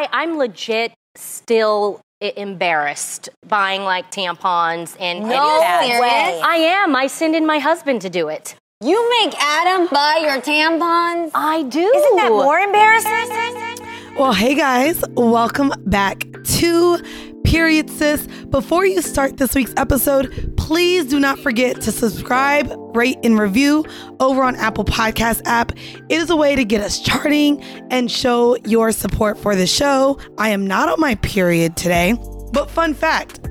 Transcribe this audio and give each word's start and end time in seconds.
I 0.00 0.08
I'm 0.12 0.38
legit 0.38 0.92
still 1.14 2.00
embarrassed 2.20 3.28
buying 3.46 3.82
like 3.82 4.10
tampons 4.10 4.96
and 4.98 5.20
no 5.20 5.58
way. 5.60 6.40
I 6.42 6.56
am. 6.56 6.96
I 6.96 7.06
send 7.06 7.34
in 7.34 7.46
my 7.46 7.58
husband 7.58 8.02
to 8.02 8.10
do 8.10 8.28
it. 8.28 8.54
You 8.82 9.10
make 9.20 9.34
Adam 9.38 9.88
buy 9.90 10.20
your 10.22 10.40
tampons? 10.40 11.32
I 11.34 11.64
do. 11.64 11.80
Isn't 11.80 12.16
that 12.16 12.30
more 12.30 12.58
embarrassing? 12.58 13.79
Well, 14.18 14.32
hey 14.34 14.54
guys, 14.54 15.02
welcome 15.14 15.72
back 15.86 16.24
to 16.44 16.98
Period 17.44 17.88
Sis. 17.88 18.26
Before 18.50 18.84
you 18.84 19.00
start 19.00 19.38
this 19.38 19.54
week's 19.54 19.72
episode, 19.76 20.54
please 20.58 21.06
do 21.06 21.18
not 21.18 21.38
forget 21.38 21.80
to 21.82 21.92
subscribe, 21.92 22.70
rate, 22.94 23.16
and 23.22 23.38
review 23.38 23.84
over 24.18 24.42
on 24.42 24.56
Apple 24.56 24.84
Podcast 24.84 25.42
app. 25.46 25.72
It 25.76 26.20
is 26.20 26.28
a 26.28 26.36
way 26.36 26.54
to 26.54 26.64
get 26.64 26.82
us 26.82 27.00
charting 27.00 27.62
and 27.90 28.10
show 28.10 28.56
your 28.66 28.92
support 28.92 29.38
for 29.38 29.56
the 29.56 29.66
show. 29.66 30.18
I 30.36 30.50
am 30.50 30.66
not 30.66 30.90
on 30.90 31.00
my 31.00 31.14
period 31.16 31.76
today, 31.76 32.14
but 32.52 32.70
fun 32.70 32.92
fact, 32.92 33.48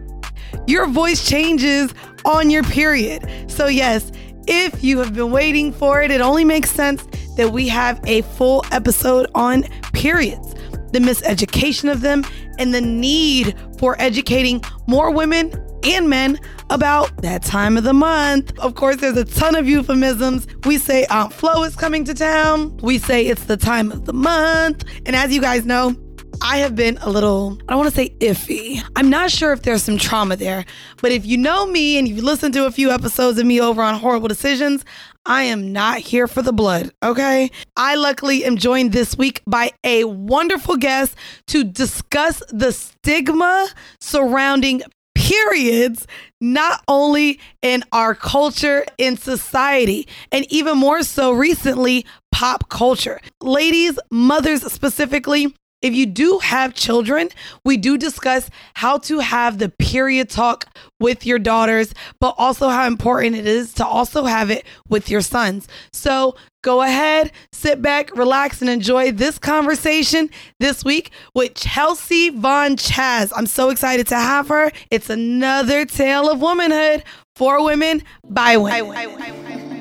your 0.67 0.87
voice 0.87 1.27
changes 1.27 1.93
on 2.25 2.51
your 2.51 2.63
period. 2.63 3.49
So 3.49 3.67
yes, 3.67 4.11
if 4.47 4.83
you 4.83 4.99
have 4.99 5.15
been 5.15 5.31
waiting 5.31 5.71
for 5.71 6.01
it, 6.01 6.11
it 6.11 6.21
only 6.21 6.43
makes 6.43 6.69
sense 6.69 7.07
that 7.37 7.51
we 7.51 7.67
have 7.69 7.99
a 8.05 8.21
full 8.21 8.63
episode 8.71 9.27
on 9.33 9.63
periods 9.93 10.55
the 10.91 10.99
miseducation 10.99 11.91
of 11.91 12.01
them, 12.01 12.25
and 12.57 12.73
the 12.73 12.81
need 12.81 13.55
for 13.77 13.95
educating 13.99 14.61
more 14.87 15.11
women 15.11 15.53
and 15.83 16.09
men 16.09 16.39
about 16.69 17.15
that 17.21 17.43
time 17.43 17.77
of 17.77 17.83
the 17.83 17.93
month. 17.93 18.57
Of 18.59 18.75
course, 18.75 18.97
there's 18.97 19.17
a 19.17 19.25
ton 19.25 19.55
of 19.55 19.67
euphemisms. 19.67 20.45
We 20.65 20.77
say 20.77 21.05
Aunt 21.05 21.33
Flo 21.33 21.63
is 21.63 21.75
coming 21.75 22.03
to 22.05 22.13
town. 22.13 22.77
We 22.77 22.99
say 22.99 23.25
it's 23.25 23.45
the 23.45 23.57
time 23.57 23.91
of 23.91 24.05
the 24.05 24.13
month. 24.13 24.83
And 25.05 25.15
as 25.15 25.33
you 25.33 25.41
guys 25.41 25.65
know, 25.65 25.95
I 26.41 26.57
have 26.57 26.75
been 26.75 26.97
a 27.01 27.09
little, 27.09 27.57
I 27.67 27.73
don't 27.73 27.79
want 27.79 27.89
to 27.89 27.95
say 27.95 28.09
iffy. 28.19 28.81
I'm 28.95 29.09
not 29.09 29.29
sure 29.29 29.51
if 29.51 29.63
there's 29.63 29.83
some 29.83 29.97
trauma 29.97 30.37
there, 30.37 30.63
but 31.01 31.11
if 31.11 31.25
you 31.25 31.37
know 31.37 31.65
me 31.65 31.97
and 31.97 32.07
you've 32.07 32.23
listened 32.23 32.53
to 32.53 32.65
a 32.65 32.71
few 32.71 32.91
episodes 32.91 33.37
of 33.39 33.45
me 33.45 33.59
over 33.59 33.81
on 33.81 33.95
Horrible 33.99 34.29
Decisions, 34.29 34.85
I 35.29 35.43
am 35.43 35.71
not 35.71 35.99
here 35.99 36.27
for 36.27 36.41
the 36.41 36.51
blood, 36.51 36.91
okay? 37.03 37.51
I 37.77 37.93
luckily 37.93 38.43
am 38.45 38.57
joined 38.57 38.93
this 38.93 39.15
week 39.15 39.43
by 39.45 39.71
a 39.83 40.05
wonderful 40.05 40.75
guest 40.75 41.15
to 41.49 41.63
discuss 41.63 42.41
the 42.49 42.71
stigma 42.73 43.69
surrounding 44.01 44.81
periods, 45.13 46.07
not 46.41 46.81
only 46.87 47.39
in 47.61 47.83
our 47.91 48.15
culture, 48.15 48.83
in 48.97 49.17
society, 49.17 50.07
and 50.31 50.51
even 50.51 50.79
more 50.79 51.03
so 51.03 51.31
recently, 51.31 52.07
pop 52.31 52.67
culture. 52.69 53.21
Ladies, 53.39 53.99
mothers 54.09 54.63
specifically, 54.73 55.53
if 55.81 55.93
you 55.93 56.05
do 56.05 56.39
have 56.39 56.73
children, 56.73 57.29
we 57.63 57.77
do 57.77 57.97
discuss 57.97 58.49
how 58.75 58.97
to 58.99 59.19
have 59.19 59.57
the 59.57 59.69
period 59.69 60.29
talk 60.29 60.65
with 60.99 61.25
your 61.25 61.39
daughters, 61.39 61.93
but 62.19 62.35
also 62.37 62.67
how 62.69 62.85
important 62.85 63.35
it 63.35 63.47
is 63.47 63.73
to 63.75 63.85
also 63.85 64.25
have 64.25 64.51
it 64.51 64.65
with 64.89 65.09
your 65.09 65.21
sons. 65.21 65.67
So 65.93 66.35
go 66.61 66.81
ahead, 66.81 67.31
sit 67.53 67.81
back, 67.81 68.15
relax, 68.15 68.61
and 68.61 68.69
enjoy 68.69 69.11
this 69.11 69.39
conversation 69.39 70.29
this 70.59 70.83
week 70.83 71.11
with 71.33 71.55
Chelsea 71.55 72.29
Von 72.29 72.75
Chaz. 72.75 73.31
I'm 73.35 73.47
so 73.47 73.69
excited 73.69 74.07
to 74.07 74.15
have 74.15 74.49
her. 74.49 74.71
It's 74.91 75.09
another 75.09 75.85
tale 75.85 76.29
of 76.29 76.41
womanhood 76.41 77.03
for 77.35 77.63
women 77.63 78.03
by 78.27 78.57
women. 78.57 78.93
By 78.93 79.07
women. 79.07 79.78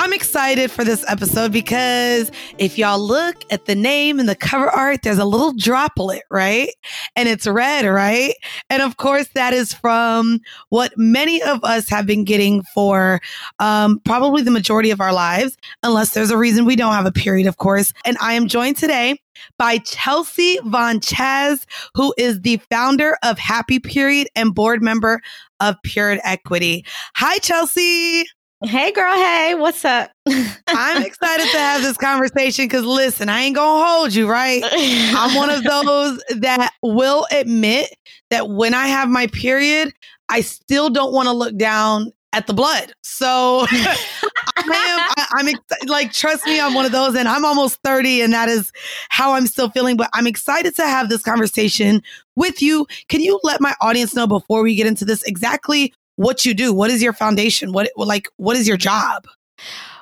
I'm 0.00 0.14
excited 0.14 0.70
for 0.70 0.82
this 0.82 1.04
episode 1.08 1.52
because 1.52 2.32
if 2.56 2.78
y'all 2.78 2.98
look 2.98 3.44
at 3.50 3.66
the 3.66 3.74
name 3.74 4.18
and 4.18 4.26
the 4.26 4.34
cover 4.34 4.70
art, 4.70 5.02
there's 5.02 5.18
a 5.18 5.26
little 5.26 5.52
droplet, 5.52 6.22
right? 6.30 6.70
And 7.16 7.28
it's 7.28 7.46
red, 7.46 7.84
right? 7.84 8.32
And 8.70 8.80
of 8.80 8.96
course, 8.96 9.28
that 9.34 9.52
is 9.52 9.74
from 9.74 10.40
what 10.70 10.94
many 10.96 11.42
of 11.42 11.62
us 11.64 11.90
have 11.90 12.06
been 12.06 12.24
getting 12.24 12.62
for 12.62 13.20
um, 13.58 14.00
probably 14.06 14.40
the 14.40 14.50
majority 14.50 14.90
of 14.90 15.02
our 15.02 15.12
lives, 15.12 15.58
unless 15.82 16.14
there's 16.14 16.30
a 16.30 16.38
reason 16.38 16.64
we 16.64 16.76
don't 16.76 16.94
have 16.94 17.04
a 17.04 17.12
period, 17.12 17.46
of 17.46 17.58
course. 17.58 17.92
And 18.06 18.16
I 18.22 18.32
am 18.32 18.48
joined 18.48 18.78
today 18.78 19.20
by 19.58 19.76
Chelsea 19.78 20.58
Von 20.64 21.00
Chaz, 21.00 21.66
who 21.94 22.14
is 22.16 22.40
the 22.40 22.58
founder 22.70 23.18
of 23.22 23.38
Happy 23.38 23.78
Period 23.78 24.28
and 24.34 24.54
board 24.54 24.82
member 24.82 25.20
of 25.60 25.76
Period 25.82 26.22
Equity. 26.24 26.86
Hi, 27.16 27.36
Chelsea. 27.40 28.24
Hey, 28.62 28.92
girl. 28.92 29.14
Hey, 29.14 29.54
what's 29.54 29.86
up? 29.86 30.10
I'm 30.68 31.02
excited 31.02 31.48
to 31.50 31.58
have 31.58 31.80
this 31.80 31.96
conversation 31.96 32.66
because 32.66 32.84
listen, 32.84 33.30
I 33.30 33.40
ain't 33.40 33.56
gonna 33.56 33.82
hold 33.82 34.14
you, 34.14 34.28
right? 34.28 34.62
I'm 34.62 35.34
one 35.34 35.48
of 35.48 35.64
those 35.64 36.22
that 36.40 36.70
will 36.82 37.26
admit 37.32 37.88
that 38.28 38.50
when 38.50 38.74
I 38.74 38.88
have 38.88 39.08
my 39.08 39.28
period, 39.28 39.94
I 40.28 40.42
still 40.42 40.90
don't 40.90 41.14
want 41.14 41.26
to 41.26 41.32
look 41.32 41.56
down 41.56 42.12
at 42.34 42.46
the 42.46 42.52
blood. 42.52 42.92
So 43.02 43.66
I 43.70 43.96
am, 44.66 45.00
I, 45.16 45.40
am 45.40 45.48
ex- 45.48 45.86
like, 45.86 46.12
trust 46.12 46.46
me, 46.46 46.60
I'm 46.60 46.74
one 46.74 46.84
of 46.84 46.92
those, 46.92 47.16
and 47.16 47.28
I'm 47.28 47.46
almost 47.46 47.78
30, 47.82 48.20
and 48.20 48.32
that 48.34 48.50
is 48.50 48.72
how 49.08 49.32
I'm 49.32 49.46
still 49.46 49.70
feeling. 49.70 49.96
But 49.96 50.10
I'm 50.12 50.26
excited 50.26 50.76
to 50.76 50.82
have 50.82 51.08
this 51.08 51.22
conversation 51.22 52.02
with 52.36 52.60
you. 52.60 52.86
Can 53.08 53.22
you 53.22 53.40
let 53.42 53.62
my 53.62 53.74
audience 53.80 54.14
know 54.14 54.26
before 54.26 54.62
we 54.62 54.74
get 54.74 54.86
into 54.86 55.06
this 55.06 55.22
exactly 55.22 55.94
what 56.20 56.44
you 56.44 56.52
do. 56.52 56.74
What 56.74 56.90
is 56.90 57.02
your 57.02 57.14
foundation? 57.14 57.72
What 57.72 57.90
like 57.96 58.28
what 58.36 58.54
is 58.54 58.68
your 58.68 58.76
job? 58.76 59.26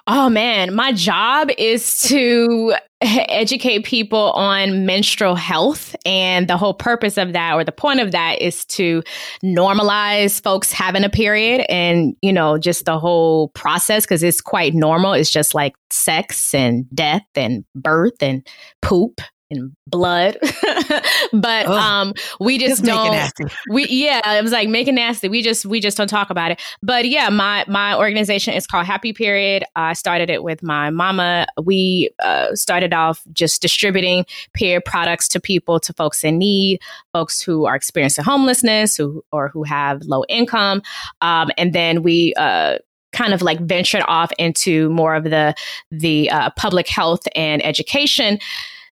Oh 0.08 0.28
man, 0.28 0.74
my 0.74 0.92
job 0.92 1.48
is 1.58 2.02
to 2.04 2.74
educate 3.00 3.84
people 3.84 4.32
on 4.32 4.84
menstrual 4.84 5.36
health. 5.36 5.94
And 6.04 6.48
the 6.48 6.56
whole 6.56 6.74
purpose 6.74 7.18
of 7.18 7.34
that, 7.34 7.54
or 7.54 7.62
the 7.62 7.72
point 7.72 8.00
of 8.00 8.10
that, 8.12 8.40
is 8.40 8.64
to 8.66 9.02
normalize 9.44 10.42
folks 10.42 10.72
having 10.72 11.04
a 11.04 11.10
period 11.10 11.64
and, 11.68 12.16
you 12.22 12.32
know, 12.32 12.58
just 12.58 12.84
the 12.86 12.98
whole 12.98 13.48
process 13.48 14.04
because 14.04 14.22
it's 14.22 14.40
quite 14.40 14.74
normal. 14.74 15.12
It's 15.12 15.30
just 15.30 15.54
like 15.54 15.74
sex 15.90 16.52
and 16.52 16.88
death 16.94 17.26
and 17.36 17.64
birth 17.76 18.22
and 18.22 18.44
poop 18.82 19.20
and 19.50 19.72
blood. 19.86 20.36
but 21.32 21.66
oh, 21.66 21.72
um 21.72 22.14
we 22.40 22.58
just 22.58 22.84
don't 22.84 23.32
we 23.70 23.86
yeah, 23.88 24.38
it 24.38 24.42
was 24.42 24.52
like 24.52 24.68
make 24.68 24.88
it 24.88 24.92
nasty. 24.92 25.28
We 25.28 25.42
just 25.42 25.64
we 25.64 25.80
just 25.80 25.96
don't 25.96 26.08
talk 26.08 26.30
about 26.30 26.50
it. 26.50 26.60
But 26.82 27.06
yeah, 27.08 27.28
my 27.28 27.64
my 27.68 27.96
organization 27.96 28.54
is 28.54 28.66
called 28.66 28.86
Happy 28.86 29.12
Period. 29.12 29.64
I 29.76 29.92
started 29.94 30.30
it 30.30 30.42
with 30.42 30.62
my 30.62 30.90
mama. 30.90 31.46
We 31.62 32.10
uh, 32.22 32.54
started 32.54 32.92
off 32.92 33.22
just 33.32 33.62
distributing 33.62 34.26
period 34.54 34.84
products 34.84 35.28
to 35.28 35.40
people, 35.40 35.80
to 35.80 35.92
folks 35.92 36.24
in 36.24 36.38
need, 36.38 36.80
folks 37.12 37.40
who 37.40 37.66
are 37.66 37.74
experiencing 37.74 38.24
homelessness, 38.24 38.96
who 38.96 39.24
or 39.32 39.48
who 39.48 39.62
have 39.64 40.02
low 40.02 40.24
income. 40.28 40.82
Um, 41.20 41.50
and 41.56 41.72
then 41.72 42.02
we 42.02 42.34
uh, 42.36 42.78
kind 43.12 43.32
of 43.32 43.42
like 43.42 43.60
ventured 43.60 44.02
off 44.06 44.30
into 44.38 44.90
more 44.90 45.14
of 45.14 45.24
the 45.24 45.54
the 45.90 46.30
uh, 46.30 46.50
public 46.50 46.88
health 46.88 47.22
and 47.34 47.64
education 47.64 48.38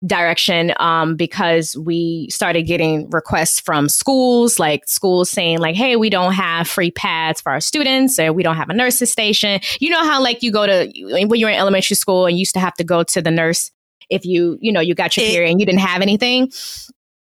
direction 0.06 0.74
um, 0.80 1.16
because 1.16 1.78
we 1.78 2.28
started 2.30 2.64
getting 2.64 3.10
requests 3.10 3.60
from 3.60 3.88
schools, 3.90 4.60
like 4.60 4.88
schools 4.88 5.30
saying 5.30 5.60
like, 5.60 5.76
"Hey, 5.76 5.96
we 5.96 6.10
don't 6.10 6.34
have 6.34 6.68
free 6.68 6.92
pads 6.92 7.42
for 7.42 7.52
our 7.52 7.62
students, 7.62 8.20
or 8.20 8.34
we 8.34 8.44
don't 8.44 8.56
have 8.56 8.70
a 8.70 8.74
nurse's 8.74 9.12
station." 9.12 9.60
You 9.80 9.90
know 9.90 10.04
how 10.04 10.22
like 10.22 10.44
you 10.44 10.52
go 10.52 10.66
to 10.66 10.92
when 11.12 11.36
you're 11.36 11.50
in 11.50 11.56
elementary 11.56 11.96
school 11.96 12.26
and 12.26 12.36
you 12.36 12.40
used 12.40 12.54
to 12.54 12.60
have 12.60 12.74
to 12.76 12.84
go 12.84 13.04
to 13.04 13.22
the 13.22 13.32
nurse 13.32 13.72
if 14.10 14.26
you 14.26 14.58
you 14.62 14.72
know 14.72 14.82
you 14.82 14.96
got 14.96 15.16
your 15.16 15.26
period 15.26 15.52
and 15.52 15.60
you 15.60 15.66
didn't 15.66 15.82
have 15.82 16.02
anything. 16.02 16.52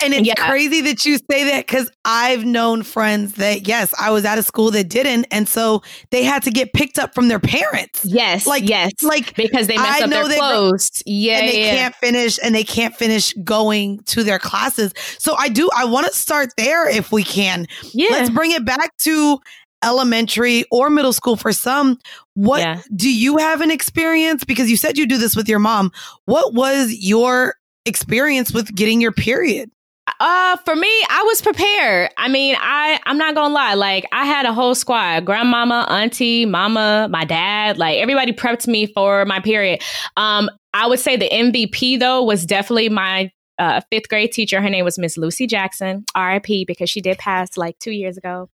And 0.04 0.14
it's 0.14 0.28
yeah. 0.28 0.48
crazy 0.48 0.82
that 0.82 1.06
you 1.06 1.18
say 1.30 1.44
that 1.46 1.68
because 1.68 1.92
I've 2.06 2.46
known 2.46 2.84
friends 2.84 3.34
that, 3.34 3.68
yes, 3.68 3.94
I 4.00 4.12
was 4.12 4.26
at 4.26 4.38
a 4.38 4.44
school 4.44 4.72
that 4.72 4.90
didn't. 4.90 5.26
And 5.32 5.48
so 5.48 5.82
they 6.10 6.24
had 6.24 6.44
to 6.44 6.52
get 6.52 6.74
picked 6.74 7.00
up 7.00 7.14
from 7.14 7.28
their 7.28 7.40
parents. 7.40 8.04
Yes. 8.04 8.48
Like, 8.48 8.68
yes. 8.68 8.92
Like, 9.02 9.36
because 9.36 9.68
they 9.68 9.78
messed 9.78 10.02
I 10.02 10.06
up 10.06 10.10
their 10.10 10.38
clothes. 10.38 11.04
yeah. 11.06 11.40
And 11.40 11.50
they 11.50 11.66
yeah. 11.66 11.76
can't 11.76 11.96
finish 11.96 12.40
and 12.44 12.56
they 12.56 12.64
can't 12.64 12.96
finish 12.96 13.34
going 13.44 14.00
to 14.06 14.24
their 14.24 14.40
classes. 14.40 14.94
So 15.18 15.36
I 15.38 15.50
do, 15.50 15.70
I 15.76 15.86
want 15.86 16.08
to 16.08 16.14
start 16.14 16.50
there 16.58 16.90
if 16.90 17.12
we 17.12 17.24
can. 17.24 17.68
Yeah. 17.94 18.10
Let's 18.12 18.30
bring 18.30 18.52
it 18.52 18.66
back 18.66 18.96
to 19.00 19.40
elementary 19.84 20.64
or 20.72 20.90
middle 20.90 21.14
school 21.14 21.36
for 21.36 21.52
some. 21.52 21.98
What 22.36 22.62
yeah. 22.62 22.82
do 22.96 23.12
you 23.12 23.38
have 23.38 23.62
an 23.62 23.72
experience? 23.72 24.44
Because 24.44 24.70
you 24.70 24.78
said 24.78 24.98
you 24.98 25.08
do 25.08 25.18
this 25.18 25.36
with 25.36 25.50
your 25.50 25.60
mom. 25.60 25.92
What 26.26 26.54
was 26.54 26.94
your 26.94 27.56
experience 27.86 28.54
with 28.54 28.74
getting 28.76 29.02
your 29.02 29.12
period? 29.12 29.72
Uh, 30.20 30.58
for 30.66 30.76
me, 30.76 30.88
I 31.10 31.24
was 31.26 31.42
prepared. 31.42 32.12
I 32.18 32.28
mean, 32.28 32.56
I 32.60 33.00
I'm 33.06 33.18
not 33.18 33.36
gonna 33.36 33.54
lie. 33.54 33.74
Like, 33.74 34.06
I 34.12 34.26
had 34.26 34.46
a 34.46 34.54
whole 34.54 34.76
squad: 34.76 35.26
grandmama, 35.26 35.88
auntie, 35.90 36.46
mama, 36.46 37.08
my 37.10 37.26
dad. 37.26 37.78
Like, 37.78 37.98
everybody 37.98 38.32
prepped 38.32 38.68
me 38.68 38.88
for 38.88 39.26
my 39.26 39.40
period. 39.40 39.82
Um, 40.18 40.50
I 40.74 40.88
would 40.88 41.00
say 41.00 41.16
the 41.16 41.30
MVP 41.30 42.00
though 42.00 42.24
was 42.24 42.46
definitely 42.46 42.90
my 42.90 43.32
uh, 43.62 43.80
fifth 43.92 44.10
grade 44.10 44.32
teacher. 44.32 44.60
Her 44.60 44.72
name 44.72 44.84
was 44.84 44.98
Miss 44.98 45.18
Lucy 45.18 45.46
Jackson, 45.46 46.04
RIP, 46.18 46.66
because 46.66 46.90
she 46.90 47.00
did 47.00 47.20
pass 47.20 47.58
like 47.58 47.78
two 47.78 47.92
years 47.92 48.18
ago. 48.18 48.50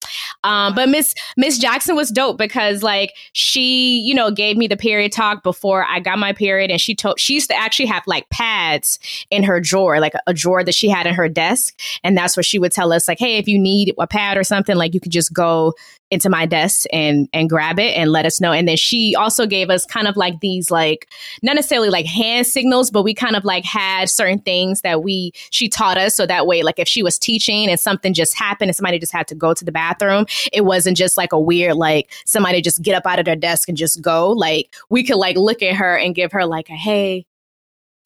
Um, 0.44 0.74
but 0.74 0.88
Miss 0.88 1.14
Miss 1.36 1.58
Jackson 1.58 1.94
was 1.94 2.10
dope 2.10 2.38
because 2.38 2.82
like 2.82 3.12
she, 3.34 4.00
you 4.00 4.14
know, 4.14 4.30
gave 4.30 4.56
me 4.56 4.66
the 4.66 4.78
period 4.78 5.12
talk 5.12 5.42
before 5.42 5.84
I 5.84 6.00
got 6.00 6.18
my 6.18 6.32
period, 6.32 6.70
and 6.70 6.80
she 6.80 6.94
told 6.94 7.20
she 7.20 7.34
used 7.34 7.50
to 7.50 7.56
actually 7.56 7.86
have 7.86 8.02
like 8.06 8.28
pads 8.30 8.98
in 9.30 9.42
her 9.42 9.60
drawer, 9.60 10.00
like 10.00 10.14
a 10.26 10.32
drawer 10.32 10.64
that 10.64 10.74
she 10.74 10.88
had 10.88 11.06
in 11.06 11.12
her 11.12 11.28
desk, 11.28 11.78
and 12.02 12.16
that's 12.16 12.34
where 12.34 12.42
she 12.42 12.58
would 12.58 12.72
tell 12.72 12.90
us 12.90 13.06
like, 13.06 13.18
hey, 13.18 13.36
if 13.36 13.46
you 13.46 13.58
need 13.58 13.94
a 13.98 14.06
pad 14.06 14.38
or 14.38 14.42
something, 14.42 14.76
like 14.76 14.94
you 14.94 15.00
could 15.00 15.12
just 15.12 15.34
go 15.34 15.74
into 16.10 16.28
my 16.28 16.46
desk 16.46 16.86
and 16.92 17.28
and 17.32 17.48
grab 17.48 17.78
it 17.78 17.96
and 17.96 18.12
let 18.12 18.26
us 18.26 18.40
know. 18.40 18.52
And 18.52 18.68
then 18.68 18.76
she 18.76 19.14
also 19.16 19.46
gave 19.46 19.70
us 19.70 19.84
kind 19.86 20.06
of 20.06 20.16
like 20.16 20.40
these 20.40 20.70
like 20.70 21.08
not 21.42 21.56
necessarily 21.56 21.90
like 21.90 22.06
hand 22.06 22.46
signals, 22.46 22.90
but 22.90 23.02
we 23.02 23.14
kind 23.14 23.36
of 23.36 23.44
like 23.44 23.64
had 23.64 24.08
certain 24.08 24.38
things 24.38 24.82
that 24.82 25.02
we 25.02 25.32
she 25.50 25.68
taught 25.68 25.98
us 25.98 26.16
so 26.16 26.26
that 26.26 26.46
way 26.46 26.62
like 26.62 26.78
if 26.78 26.88
she 26.88 27.02
was 27.02 27.18
teaching 27.18 27.68
and 27.68 27.80
something 27.80 28.14
just 28.14 28.34
happened 28.34 28.68
and 28.68 28.76
somebody 28.76 28.98
just 28.98 29.12
had 29.12 29.26
to 29.28 29.34
go 29.34 29.54
to 29.54 29.64
the 29.64 29.72
bathroom, 29.72 30.26
it 30.52 30.64
wasn't 30.64 30.96
just 30.96 31.16
like 31.16 31.32
a 31.32 31.40
weird 31.40 31.74
like 31.74 32.12
somebody 32.26 32.60
just 32.60 32.82
get 32.82 32.94
up 32.94 33.06
out 33.06 33.18
of 33.18 33.24
their 33.24 33.36
desk 33.36 33.68
and 33.68 33.76
just 33.76 34.00
go. 34.02 34.30
Like 34.30 34.74
we 34.90 35.02
could 35.04 35.16
like 35.16 35.36
look 35.36 35.62
at 35.62 35.74
her 35.74 35.96
and 35.96 36.14
give 36.14 36.32
her 36.32 36.46
like 36.46 36.68
a 36.70 36.74
hey, 36.74 37.26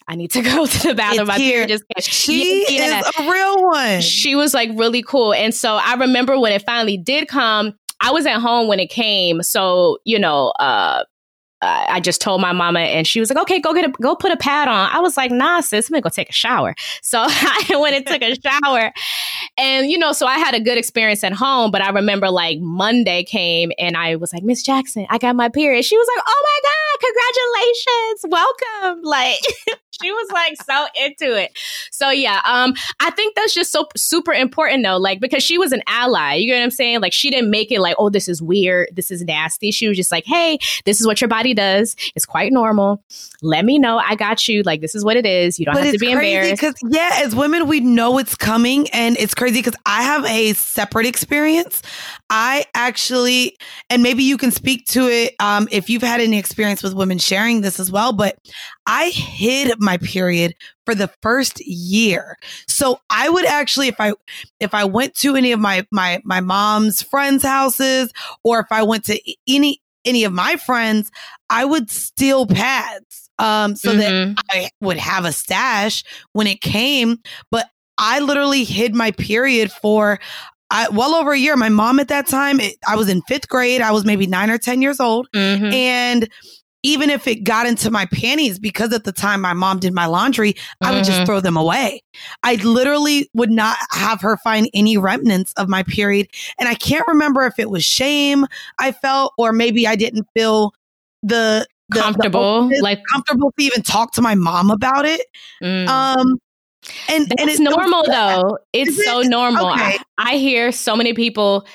I 0.08 0.14
need 0.14 0.30
to 0.32 0.42
go 0.42 0.66
to 0.66 0.88
the 0.88 0.94
bathroom. 0.94 1.28
It's 1.28 1.38
here. 1.38 1.66
Just, 1.66 1.84
she 2.00 2.64
yeah. 2.68 3.00
is 3.00 3.12
a 3.18 3.30
real 3.30 3.62
one. 3.62 4.00
She 4.00 4.34
was 4.34 4.54
like 4.54 4.70
really 4.74 5.02
cool. 5.02 5.34
And 5.34 5.54
so 5.54 5.76
I 5.76 5.94
remember 5.94 6.38
when 6.38 6.52
it 6.52 6.64
finally 6.64 6.96
did 6.96 7.28
come, 7.28 7.74
I 8.00 8.10
was 8.12 8.26
at 8.26 8.40
home 8.40 8.68
when 8.68 8.80
it 8.80 8.90
came. 8.90 9.42
So, 9.42 9.98
you 10.04 10.18
know, 10.18 10.48
uh, 10.58 11.04
I 11.60 12.00
just 12.00 12.20
told 12.20 12.40
my 12.40 12.52
mama 12.52 12.80
and 12.80 13.06
she 13.06 13.18
was 13.18 13.30
like, 13.30 13.38
okay, 13.42 13.58
go 13.58 13.74
get 13.74 13.84
a, 13.84 13.88
go 14.00 14.14
put 14.14 14.30
a 14.30 14.36
pad 14.36 14.68
on. 14.68 14.90
I 14.92 15.00
was 15.00 15.16
like, 15.16 15.30
nah, 15.30 15.60
sis, 15.60 15.88
I'm 15.88 15.94
gonna 15.94 16.02
go 16.02 16.08
take 16.08 16.28
a 16.28 16.32
shower. 16.32 16.74
So 17.02 17.18
I 17.28 17.76
went 17.80 17.96
and 17.96 18.06
took 18.06 18.22
a 18.22 18.36
shower 18.40 18.92
and, 19.56 19.90
you 19.90 19.98
know, 19.98 20.12
so 20.12 20.26
I 20.26 20.38
had 20.38 20.54
a 20.54 20.60
good 20.60 20.78
experience 20.78 21.24
at 21.24 21.32
home, 21.32 21.70
but 21.70 21.82
I 21.82 21.90
remember 21.90 22.30
like 22.30 22.60
Monday 22.60 23.24
came 23.24 23.72
and 23.78 23.96
I 23.96 24.16
was 24.16 24.32
like, 24.32 24.44
Miss 24.44 24.62
Jackson, 24.62 25.06
I 25.10 25.18
got 25.18 25.34
my 25.34 25.48
period. 25.48 25.84
She 25.84 25.96
was 25.96 26.08
like, 26.14 26.24
oh 26.26 26.44
my 26.44 26.60
God, 26.68 26.98
congratulations. 28.22 28.56
Welcome. 28.86 29.02
Like 29.02 29.40
she 30.02 30.12
was 30.12 30.30
like 30.32 30.62
so 30.62 30.86
into 31.04 31.36
it. 31.36 31.58
So 31.90 32.10
yeah, 32.10 32.40
um, 32.44 32.74
I 33.00 33.10
think 33.10 33.34
that's 33.34 33.54
just 33.54 33.72
so 33.72 33.88
super 33.96 34.32
important 34.32 34.84
though, 34.84 34.96
like 34.96 35.20
because 35.20 35.42
she 35.42 35.58
was 35.58 35.72
an 35.72 35.82
ally. 35.88 36.34
You 36.34 36.52
know 36.52 36.58
what 36.58 36.64
I'm 36.64 36.70
saying? 36.70 37.00
Like 37.00 37.12
she 37.12 37.30
didn't 37.30 37.50
make 37.50 37.72
it 37.72 37.80
like, 37.80 37.96
oh, 37.98 38.10
this 38.10 38.28
is 38.28 38.40
weird, 38.40 38.88
this 38.92 39.10
is 39.10 39.22
nasty. 39.22 39.70
She 39.70 39.88
was 39.88 39.96
just 39.96 40.12
like, 40.12 40.24
hey, 40.24 40.58
this 40.84 41.00
is 41.00 41.06
what 41.06 41.20
your 41.20 41.28
body 41.28 41.47
does. 41.54 41.96
It's 42.14 42.26
quite 42.26 42.52
normal. 42.52 43.02
Let 43.42 43.64
me 43.64 43.78
know. 43.78 43.98
I 43.98 44.14
got 44.14 44.48
you. 44.48 44.62
Like 44.62 44.80
this 44.80 44.94
is 44.94 45.04
what 45.04 45.16
it 45.16 45.26
is. 45.26 45.58
You 45.58 45.66
don't 45.66 45.74
but 45.74 45.84
have 45.84 45.92
to 45.92 45.98
be 45.98 46.12
embarrassed. 46.12 46.60
Because 46.60 46.74
yeah, 46.88 47.10
as 47.24 47.34
women, 47.34 47.66
we 47.66 47.80
know 47.80 48.18
it's 48.18 48.34
coming, 48.34 48.88
and 48.90 49.16
it's 49.18 49.34
crazy 49.34 49.60
because 49.60 49.76
I 49.86 50.02
have 50.02 50.24
a 50.24 50.52
separate 50.54 51.06
experience. 51.06 51.82
I 52.30 52.66
actually, 52.74 53.56
and 53.90 54.02
maybe 54.02 54.22
you 54.22 54.36
can 54.36 54.50
speak 54.50 54.86
to 54.88 55.08
it 55.08 55.34
um, 55.40 55.68
if 55.70 55.88
you've 55.88 56.02
had 56.02 56.20
any 56.20 56.38
experience 56.38 56.82
with 56.82 56.94
women 56.94 57.18
sharing 57.18 57.60
this 57.60 57.80
as 57.80 57.90
well. 57.90 58.12
But 58.12 58.36
I 58.86 59.08
hid 59.10 59.74
my 59.78 59.98
period 59.98 60.54
for 60.84 60.94
the 60.94 61.10
first 61.22 61.60
year. 61.66 62.36
So 62.66 63.00
I 63.10 63.28
would 63.28 63.44
actually, 63.44 63.88
if 63.88 64.00
I, 64.00 64.14
if 64.60 64.72
I 64.72 64.84
went 64.84 65.14
to 65.16 65.36
any 65.36 65.52
of 65.52 65.60
my, 65.60 65.86
my, 65.90 66.20
my 66.24 66.40
mom's 66.40 67.02
friends' 67.02 67.42
houses, 67.42 68.10
or 68.42 68.60
if 68.60 68.66
I 68.70 68.82
went 68.82 69.04
to 69.04 69.20
any, 69.46 69.82
any 70.04 70.24
of 70.24 70.32
my 70.32 70.56
friends, 70.56 71.10
I 71.50 71.64
would 71.64 71.90
steal 71.90 72.46
pads. 72.46 73.30
Um, 73.40 73.76
so 73.76 73.92
mm-hmm. 73.92 74.00
that 74.00 74.44
I 74.50 74.70
would 74.80 74.96
have 74.96 75.24
a 75.24 75.32
stash 75.32 76.02
when 76.32 76.48
it 76.48 76.60
came. 76.60 77.18
But 77.52 77.66
I 77.96 78.18
literally 78.18 78.64
hid 78.64 78.94
my 78.94 79.12
period 79.12 79.70
for 79.70 80.18
I, 80.70 80.88
well 80.90 81.14
over 81.14 81.32
a 81.32 81.38
year. 81.38 81.56
My 81.56 81.68
mom 81.68 81.98
at 81.98 82.08
that 82.08 82.26
time, 82.26 82.60
it, 82.60 82.76
I 82.86 82.96
was 82.96 83.08
in 83.08 83.22
fifth 83.22 83.48
grade. 83.48 83.80
I 83.80 83.92
was 83.92 84.04
maybe 84.04 84.26
nine 84.26 84.50
or 84.50 84.58
10 84.58 84.82
years 84.82 85.00
old. 85.00 85.28
Mm-hmm. 85.34 85.72
And 85.72 86.28
even 86.82 87.10
if 87.10 87.26
it 87.26 87.44
got 87.44 87.66
into 87.66 87.90
my 87.90 88.06
panties, 88.06 88.58
because 88.58 88.92
at 88.92 89.04
the 89.04 89.12
time 89.12 89.40
my 89.40 89.52
mom 89.52 89.80
did 89.80 89.92
my 89.92 90.06
laundry, 90.06 90.54
I 90.82 90.92
would 90.92 91.04
just 91.04 91.18
mm-hmm. 91.18 91.26
throw 91.26 91.40
them 91.40 91.56
away. 91.56 92.02
I 92.42 92.56
literally 92.56 93.28
would 93.34 93.50
not 93.50 93.76
have 93.90 94.20
her 94.20 94.36
find 94.38 94.70
any 94.74 94.96
remnants 94.96 95.52
of 95.56 95.68
my 95.68 95.82
period. 95.82 96.28
And 96.58 96.68
I 96.68 96.74
can't 96.74 97.06
remember 97.08 97.44
if 97.46 97.58
it 97.58 97.70
was 97.70 97.84
shame 97.84 98.46
I 98.78 98.92
felt, 98.92 99.32
or 99.38 99.52
maybe 99.52 99.86
I 99.86 99.96
didn't 99.96 100.28
feel 100.34 100.72
the, 101.22 101.66
the 101.88 102.00
comfortable, 102.00 102.68
the 102.68 102.80
like 102.80 103.00
comfortable 103.12 103.52
to 103.58 103.64
even 103.64 103.82
talk 103.82 104.12
to 104.12 104.22
my 104.22 104.36
mom 104.36 104.70
about 104.70 105.04
it. 105.04 105.22
Mm. 105.62 105.88
Um, 105.88 106.38
and 107.08 107.26
That's 107.26 107.42
and 107.42 107.50
it's 107.50 107.60
normal 107.60 108.04
though. 108.04 108.58
It's 108.72 109.04
so 109.04 109.22
normal. 109.22 109.70
Okay. 109.72 109.98
I, 110.16 110.32
I 110.34 110.36
hear 110.36 110.70
so 110.70 110.94
many 110.94 111.12
people 111.12 111.66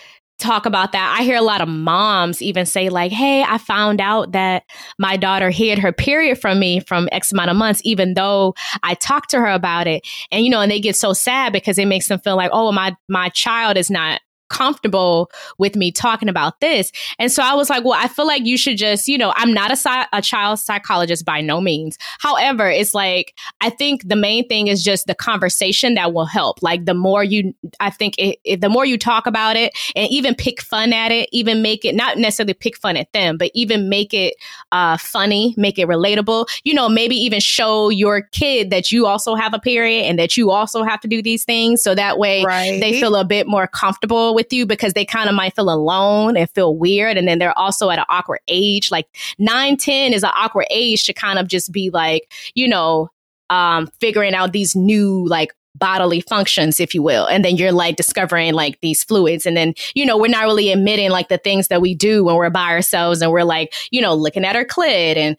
talk 0.44 0.66
about 0.66 0.92
that. 0.92 1.16
I 1.20 1.24
hear 1.24 1.38
a 1.38 1.42
lot 1.42 1.62
of 1.62 1.68
moms 1.68 2.42
even 2.42 2.66
say, 2.66 2.90
like, 2.90 3.12
hey, 3.12 3.44
I 3.44 3.58
found 3.58 4.02
out 4.02 4.34
that 4.34 4.64
my 5.00 5.18
daughter 5.18 5.50
hid 5.50 5.80
her 5.80 5.92
period 5.92 6.40
from 6.40 6.60
me 6.60 6.80
from 6.80 7.10
X 7.12 7.32
amount 7.32 7.50
of 7.50 7.58
months, 7.58 7.82
even 7.84 8.14
though 8.14 8.54
I 8.84 8.96
talked 8.96 9.30
to 9.32 9.40
her 9.40 9.48
about 9.50 9.88
it. 9.88 10.06
And, 10.32 10.46
you 10.46 10.52
know, 10.52 10.62
and 10.62 10.72
they 10.72 10.80
get 10.80 10.96
so 10.96 11.14
sad 11.14 11.54
because 11.54 11.78
it 11.78 11.88
makes 11.88 12.08
them 12.08 12.20
feel 12.20 12.36
like, 12.36 12.52
oh, 12.54 12.72
my 12.72 12.96
my 13.08 13.30
child 13.30 13.78
is 13.78 13.90
not 13.90 14.22
comfortable 14.54 15.32
with 15.58 15.76
me 15.76 15.92
talking 15.92 16.30
about 16.30 16.62
this. 16.62 16.92
And 17.18 17.32
so 17.32 17.42
I 17.42 17.56
was 17.56 17.72
like, 17.72 17.84
well, 17.84 18.00
I 18.00 18.08
feel 18.08 18.28
like 18.28 18.46
you 18.46 18.56
should 18.56 18.78
just, 18.78 19.08
you 19.08 19.18
know, 19.18 19.34
I'm 19.36 19.52
not 19.52 19.72
a, 19.72 20.08
a 20.14 20.22
child 20.22 20.60
psychologist 20.60 21.26
by 21.26 21.42
no 21.42 21.60
means. 21.60 21.98
However, 22.20 22.70
it's 22.70 22.94
like, 22.94 23.34
I 23.62 23.72
think 23.72 24.08
the 24.08 24.16
main 24.16 24.48
thing 24.48 24.68
is 24.68 24.84
just 24.84 25.08
the 25.08 25.16
conversation 25.16 25.96
that 25.96 26.14
will 26.14 26.28
help. 26.28 26.62
Like 26.62 26.86
the 26.86 26.94
more 26.94 27.24
you, 27.24 27.56
I 27.80 27.90
think 27.90 28.14
it, 28.20 28.38
it, 28.44 28.62
the 28.62 28.70
more 28.70 28.86
you 28.86 28.98
talk 28.98 29.26
about 29.26 29.56
it 29.56 29.74
and 29.96 30.08
even 30.12 30.36
pick 30.36 30.62
fun 30.62 30.94
at 30.94 31.12
it, 31.12 31.30
even 31.32 31.64
make 31.64 31.84
it, 31.84 31.96
not 31.96 32.20
necessarily 32.20 32.54
pick 32.54 32.78
fun 32.78 32.96
at 32.96 33.12
them, 33.12 33.38
but 33.38 33.50
even 33.56 33.90
make 33.90 34.14
it 34.14 34.36
uh, 34.72 34.98
funny, 34.98 35.56
make 35.58 35.80
it 35.80 35.88
relatable, 35.88 36.48
you 36.64 36.76
know, 36.76 36.88
maybe 36.88 37.16
even 37.16 37.40
show 37.40 37.90
your 37.90 38.22
kid 38.22 38.70
that 38.70 38.92
you 38.92 39.08
also 39.08 39.34
have 39.34 39.56
a 39.56 39.60
period 39.60 40.04
and 40.04 40.20
that 40.20 40.38
you 40.38 40.52
also 40.52 40.84
have 40.84 41.00
to 41.00 41.08
do 41.08 41.24
these 41.24 41.44
things. 41.44 41.82
So 41.82 41.96
that 41.96 42.20
way 42.20 42.44
right. 42.44 42.80
they 42.80 43.00
feel 43.00 43.16
a 43.16 43.26
bit 43.26 43.48
more 43.48 43.66
comfortable 43.66 44.36
with 44.36 44.43
with 44.44 44.54
you 44.54 44.66
because 44.66 44.94
they 44.94 45.06
kind 45.06 45.30
of 45.30 45.36
might 45.36 45.56
feel 45.56 45.70
alone 45.70 46.36
and 46.36 46.50
feel 46.50 46.76
weird. 46.76 47.18
And 47.18 47.28
then 47.28 47.40
they're 47.40 47.58
also 47.58 47.90
at 47.90 48.00
an 48.00 48.06
awkward 48.10 48.40
age. 48.48 48.92
Like 48.92 49.08
nine, 49.40 49.78
10 49.78 50.14
is 50.14 50.24
an 50.24 50.32
awkward 50.36 50.68
age 50.70 51.06
to 51.06 51.14
kind 51.14 51.40
of 51.40 51.48
just 51.48 51.72
be 51.72 51.90
like, 51.90 52.32
you 52.54 52.68
know, 52.68 53.10
um, 53.50 53.88
figuring 54.00 54.34
out 54.34 54.52
these 54.52 54.76
new 54.76 55.26
like 55.28 55.54
bodily 55.76 56.22
functions, 56.22 56.80
if 56.80 56.94
you 56.94 57.02
will. 57.02 57.26
And 57.26 57.44
then 57.44 57.56
you're 57.56 57.72
like 57.72 57.96
discovering 57.96 58.54
like 58.54 58.80
these 58.82 59.04
fluids. 59.04 59.46
And 59.46 59.56
then, 59.56 59.74
you 59.96 60.06
know, 60.06 60.18
we're 60.18 60.28
not 60.28 60.46
really 60.46 60.72
admitting 60.72 61.10
like 61.10 61.30
the 61.30 61.38
things 61.38 61.70
that 61.70 61.82
we 61.82 61.96
do 61.96 62.24
when 62.24 62.36
we're 62.36 62.50
by 62.50 62.72
ourselves 62.72 63.22
and 63.22 63.32
we're 63.32 63.44
like, 63.44 63.74
you 63.92 64.02
know, 64.02 64.14
looking 64.14 64.46
at 64.46 64.56
our 64.56 64.66
clit 64.66 65.18
and 65.18 65.38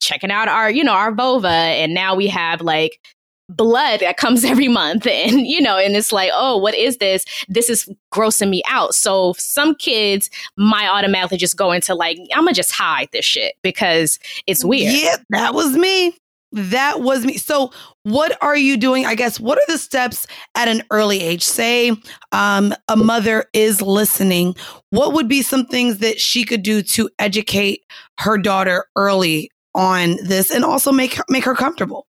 checking 0.00 0.30
out 0.30 0.48
our, 0.48 0.70
you 0.70 0.82
know, 0.82 0.92
our 0.92 1.14
vulva. 1.14 1.48
And 1.48 1.94
now 1.94 2.14
we 2.14 2.26
have 2.28 2.60
like 2.60 3.00
blood 3.48 4.00
that 4.00 4.16
comes 4.16 4.44
every 4.52 4.68
month. 4.68 5.06
And 5.06 5.46
you 5.46 5.60
know 5.60 5.78
and 5.78 5.96
it's 5.96 6.12
like 6.12 6.30
oh 6.32 6.56
what 6.56 6.74
is 6.74 6.98
this? 6.98 7.24
This 7.48 7.70
is 7.70 7.88
grossing 8.12 8.50
me 8.50 8.62
out. 8.68 8.94
So 8.94 9.34
some 9.38 9.74
kids 9.74 10.30
might 10.56 10.88
automatically 10.88 11.38
just 11.38 11.56
go 11.56 11.72
into 11.72 11.94
like 11.94 12.18
i'm 12.34 12.44
gonna 12.44 12.52
just 12.52 12.72
hide 12.72 13.08
this 13.12 13.24
shit 13.24 13.54
because 13.62 14.18
it's 14.46 14.64
weird. 14.64 14.92
Yeah 14.92 15.16
that 15.30 15.54
was 15.54 15.76
me. 15.76 16.16
That 16.52 17.00
was 17.00 17.26
me. 17.26 17.36
So 17.36 17.72
what 18.04 18.38
are 18.40 18.56
you 18.56 18.76
doing? 18.76 19.04
I 19.04 19.14
guess 19.14 19.40
what 19.40 19.58
are 19.58 19.66
the 19.66 19.78
steps 19.78 20.26
at 20.54 20.68
an 20.68 20.82
early 20.90 21.20
age? 21.20 21.42
Say 21.42 21.92
um, 22.32 22.72
a 22.88 22.96
mother 22.96 23.46
is 23.52 23.82
listening. 23.82 24.54
What 24.90 25.12
would 25.12 25.28
be 25.28 25.42
some 25.42 25.66
things 25.66 25.98
that 25.98 26.20
she 26.20 26.44
could 26.44 26.62
do 26.62 26.82
to 26.82 27.10
educate 27.18 27.82
her 28.20 28.38
daughter 28.38 28.86
early 28.94 29.50
on 29.74 30.16
this 30.24 30.50
and 30.50 30.64
also 30.64 30.90
make 30.90 31.18
make 31.28 31.44
her 31.44 31.54
comfortable 31.54 32.05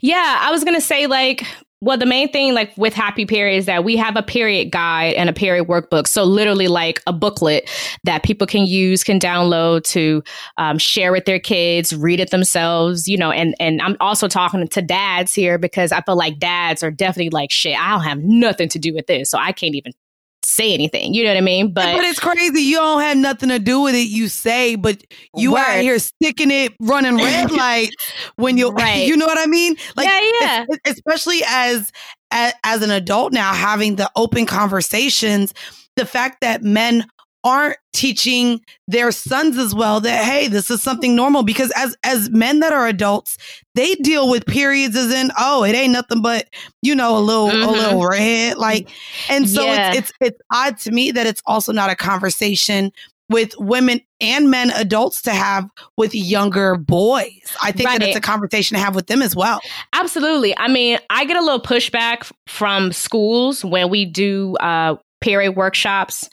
yeah, 0.00 0.38
I 0.40 0.50
was 0.50 0.64
gonna 0.64 0.80
say 0.80 1.06
like 1.06 1.44
well, 1.82 1.96
the 1.96 2.04
main 2.04 2.30
thing, 2.30 2.52
like 2.52 2.76
with 2.76 2.92
Happy 2.92 3.24
Period, 3.24 3.56
is 3.56 3.64
that 3.64 3.84
we 3.84 3.96
have 3.96 4.14
a 4.14 4.22
period 4.22 4.70
guide 4.70 5.14
and 5.14 5.30
a 5.30 5.32
period 5.32 5.66
workbook. 5.66 6.06
So, 6.06 6.24
literally, 6.24 6.68
like 6.68 7.00
a 7.06 7.12
booklet 7.12 7.70
that 8.04 8.22
people 8.22 8.46
can 8.46 8.66
use, 8.66 9.02
can 9.02 9.18
download 9.18 9.84
to 9.84 10.22
um, 10.58 10.76
share 10.76 11.10
with 11.10 11.24
their 11.24 11.40
kids, 11.40 11.96
read 11.96 12.20
it 12.20 12.30
themselves, 12.30 13.08
you 13.08 13.16
know. 13.16 13.30
And 13.30 13.54
and 13.58 13.80
I'm 13.80 13.96
also 13.98 14.28
talking 14.28 14.68
to 14.68 14.82
dads 14.82 15.34
here 15.34 15.56
because 15.56 15.90
I 15.90 16.02
feel 16.02 16.16
like 16.16 16.38
dads 16.38 16.82
are 16.82 16.90
definitely 16.90 17.30
like, 17.30 17.50
shit, 17.50 17.80
I 17.80 17.92
don't 17.92 18.04
have 18.04 18.18
nothing 18.18 18.68
to 18.68 18.78
do 18.78 18.92
with 18.92 19.06
this, 19.06 19.30
so 19.30 19.38
I 19.38 19.52
can't 19.52 19.74
even 19.74 19.92
say 20.42 20.72
anything. 20.74 21.14
You 21.14 21.24
know 21.24 21.30
what 21.30 21.36
I 21.36 21.42
mean? 21.42 21.72
But 21.72 21.96
but 21.96 22.04
it's 22.04 22.20
crazy. 22.20 22.62
You 22.62 22.76
don't 22.76 23.00
have 23.00 23.16
nothing 23.16 23.48
to 23.48 23.58
do 23.58 23.80
with 23.80 23.94
it. 23.94 24.08
You 24.08 24.28
say, 24.28 24.76
but 24.76 25.02
you 25.36 25.52
word. 25.52 25.60
out 25.60 25.80
here 25.80 25.98
sticking 25.98 26.50
it, 26.50 26.74
running 26.80 27.16
red 27.16 27.50
lights 27.50 27.94
when 28.36 28.56
you 28.56 28.70
right. 28.72 29.06
you 29.06 29.16
know 29.16 29.26
what 29.26 29.38
I 29.38 29.46
mean? 29.46 29.76
Like 29.96 30.08
yeah, 30.08 30.30
yeah. 30.40 30.76
Especially 30.86 31.40
as, 31.46 31.92
as 32.30 32.52
as 32.64 32.82
an 32.82 32.90
adult 32.90 33.32
now, 33.32 33.52
having 33.52 33.96
the 33.96 34.10
open 34.16 34.46
conversations. 34.46 35.54
The 35.96 36.06
fact 36.06 36.40
that 36.40 36.62
men 36.62 37.04
aren't 37.42 37.76
teaching 37.92 38.60
their 38.86 39.10
sons 39.10 39.56
as 39.56 39.74
well 39.74 40.00
that 40.00 40.24
hey 40.24 40.46
this 40.46 40.70
is 40.70 40.82
something 40.82 41.16
normal 41.16 41.42
because 41.42 41.72
as 41.74 41.96
as 42.04 42.30
men 42.30 42.60
that 42.60 42.72
are 42.72 42.86
adults 42.86 43.36
they 43.74 43.94
deal 43.96 44.28
with 44.28 44.46
periods 44.46 44.94
as 44.94 45.12
in 45.12 45.30
oh 45.38 45.64
it 45.64 45.74
ain't 45.74 45.92
nothing 45.92 46.22
but 46.22 46.48
you 46.82 46.94
know 46.94 47.16
a 47.16 47.20
little 47.20 47.48
mm-hmm. 47.48 47.68
a 47.68 47.72
little 47.72 48.06
red 48.06 48.56
like 48.58 48.88
and 49.28 49.48
so 49.48 49.64
yeah. 49.64 49.92
it's, 49.92 49.98
it's 49.98 50.12
it's 50.20 50.40
odd 50.52 50.78
to 50.78 50.90
me 50.90 51.10
that 51.10 51.26
it's 51.26 51.42
also 51.46 51.72
not 51.72 51.90
a 51.90 51.96
conversation 51.96 52.92
with 53.30 53.54
women 53.58 54.00
and 54.20 54.50
men 54.50 54.70
adults 54.72 55.22
to 55.22 55.30
have 55.30 55.66
with 55.96 56.14
younger 56.14 56.76
boys. 56.76 57.56
I 57.62 57.70
think 57.70 57.88
right. 57.88 58.00
that 58.00 58.08
it's 58.08 58.16
a 58.16 58.20
conversation 58.20 58.76
to 58.76 58.82
have 58.82 58.96
with 58.96 59.06
them 59.06 59.22
as 59.22 59.36
well. 59.36 59.60
Absolutely. 59.92 60.56
I 60.58 60.66
mean, 60.66 60.98
I 61.10 61.24
get 61.24 61.36
a 61.36 61.40
little 61.40 61.60
pushback 61.60 62.30
from 62.48 62.90
schools 62.90 63.64
when 63.64 63.88
we 63.88 64.04
do 64.04 64.56
uh, 64.56 64.96
period 65.20 65.52
workshops 65.52 66.28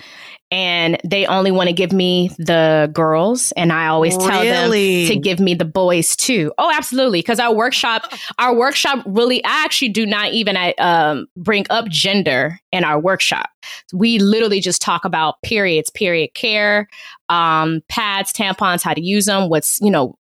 and 0.49 0.97
they 1.03 1.25
only 1.25 1.51
want 1.51 1.67
to 1.67 1.73
give 1.73 1.91
me 1.91 2.29
the 2.37 2.89
girls 2.93 3.51
and 3.53 3.73
i 3.73 3.87
always 3.87 4.15
tell 4.17 4.41
really? 4.41 5.05
them 5.05 5.15
to 5.15 5.19
give 5.19 5.39
me 5.39 5.53
the 5.53 5.65
boys 5.65 6.15
too 6.15 6.53
oh 6.57 6.71
absolutely 6.73 7.19
because 7.19 7.39
our 7.39 7.53
workshop 7.53 8.11
our 8.39 8.55
workshop 8.55 9.03
really 9.05 9.43
i 9.43 9.63
actually 9.63 9.89
do 9.89 10.05
not 10.05 10.31
even 10.31 10.57
um, 10.79 11.27
bring 11.35 11.65
up 11.69 11.87
gender 11.89 12.59
in 12.71 12.83
our 12.83 12.99
workshop 12.99 13.49
we 13.93 14.19
literally 14.19 14.61
just 14.61 14.81
talk 14.81 15.03
about 15.03 15.41
periods 15.41 15.89
period 15.89 16.33
care 16.33 16.87
um, 17.29 17.81
pads 17.89 18.31
tampons 18.31 18.81
how 18.81 18.93
to 18.93 19.01
use 19.01 19.25
them 19.25 19.49
what's 19.49 19.79
you 19.81 19.91
know 19.91 20.17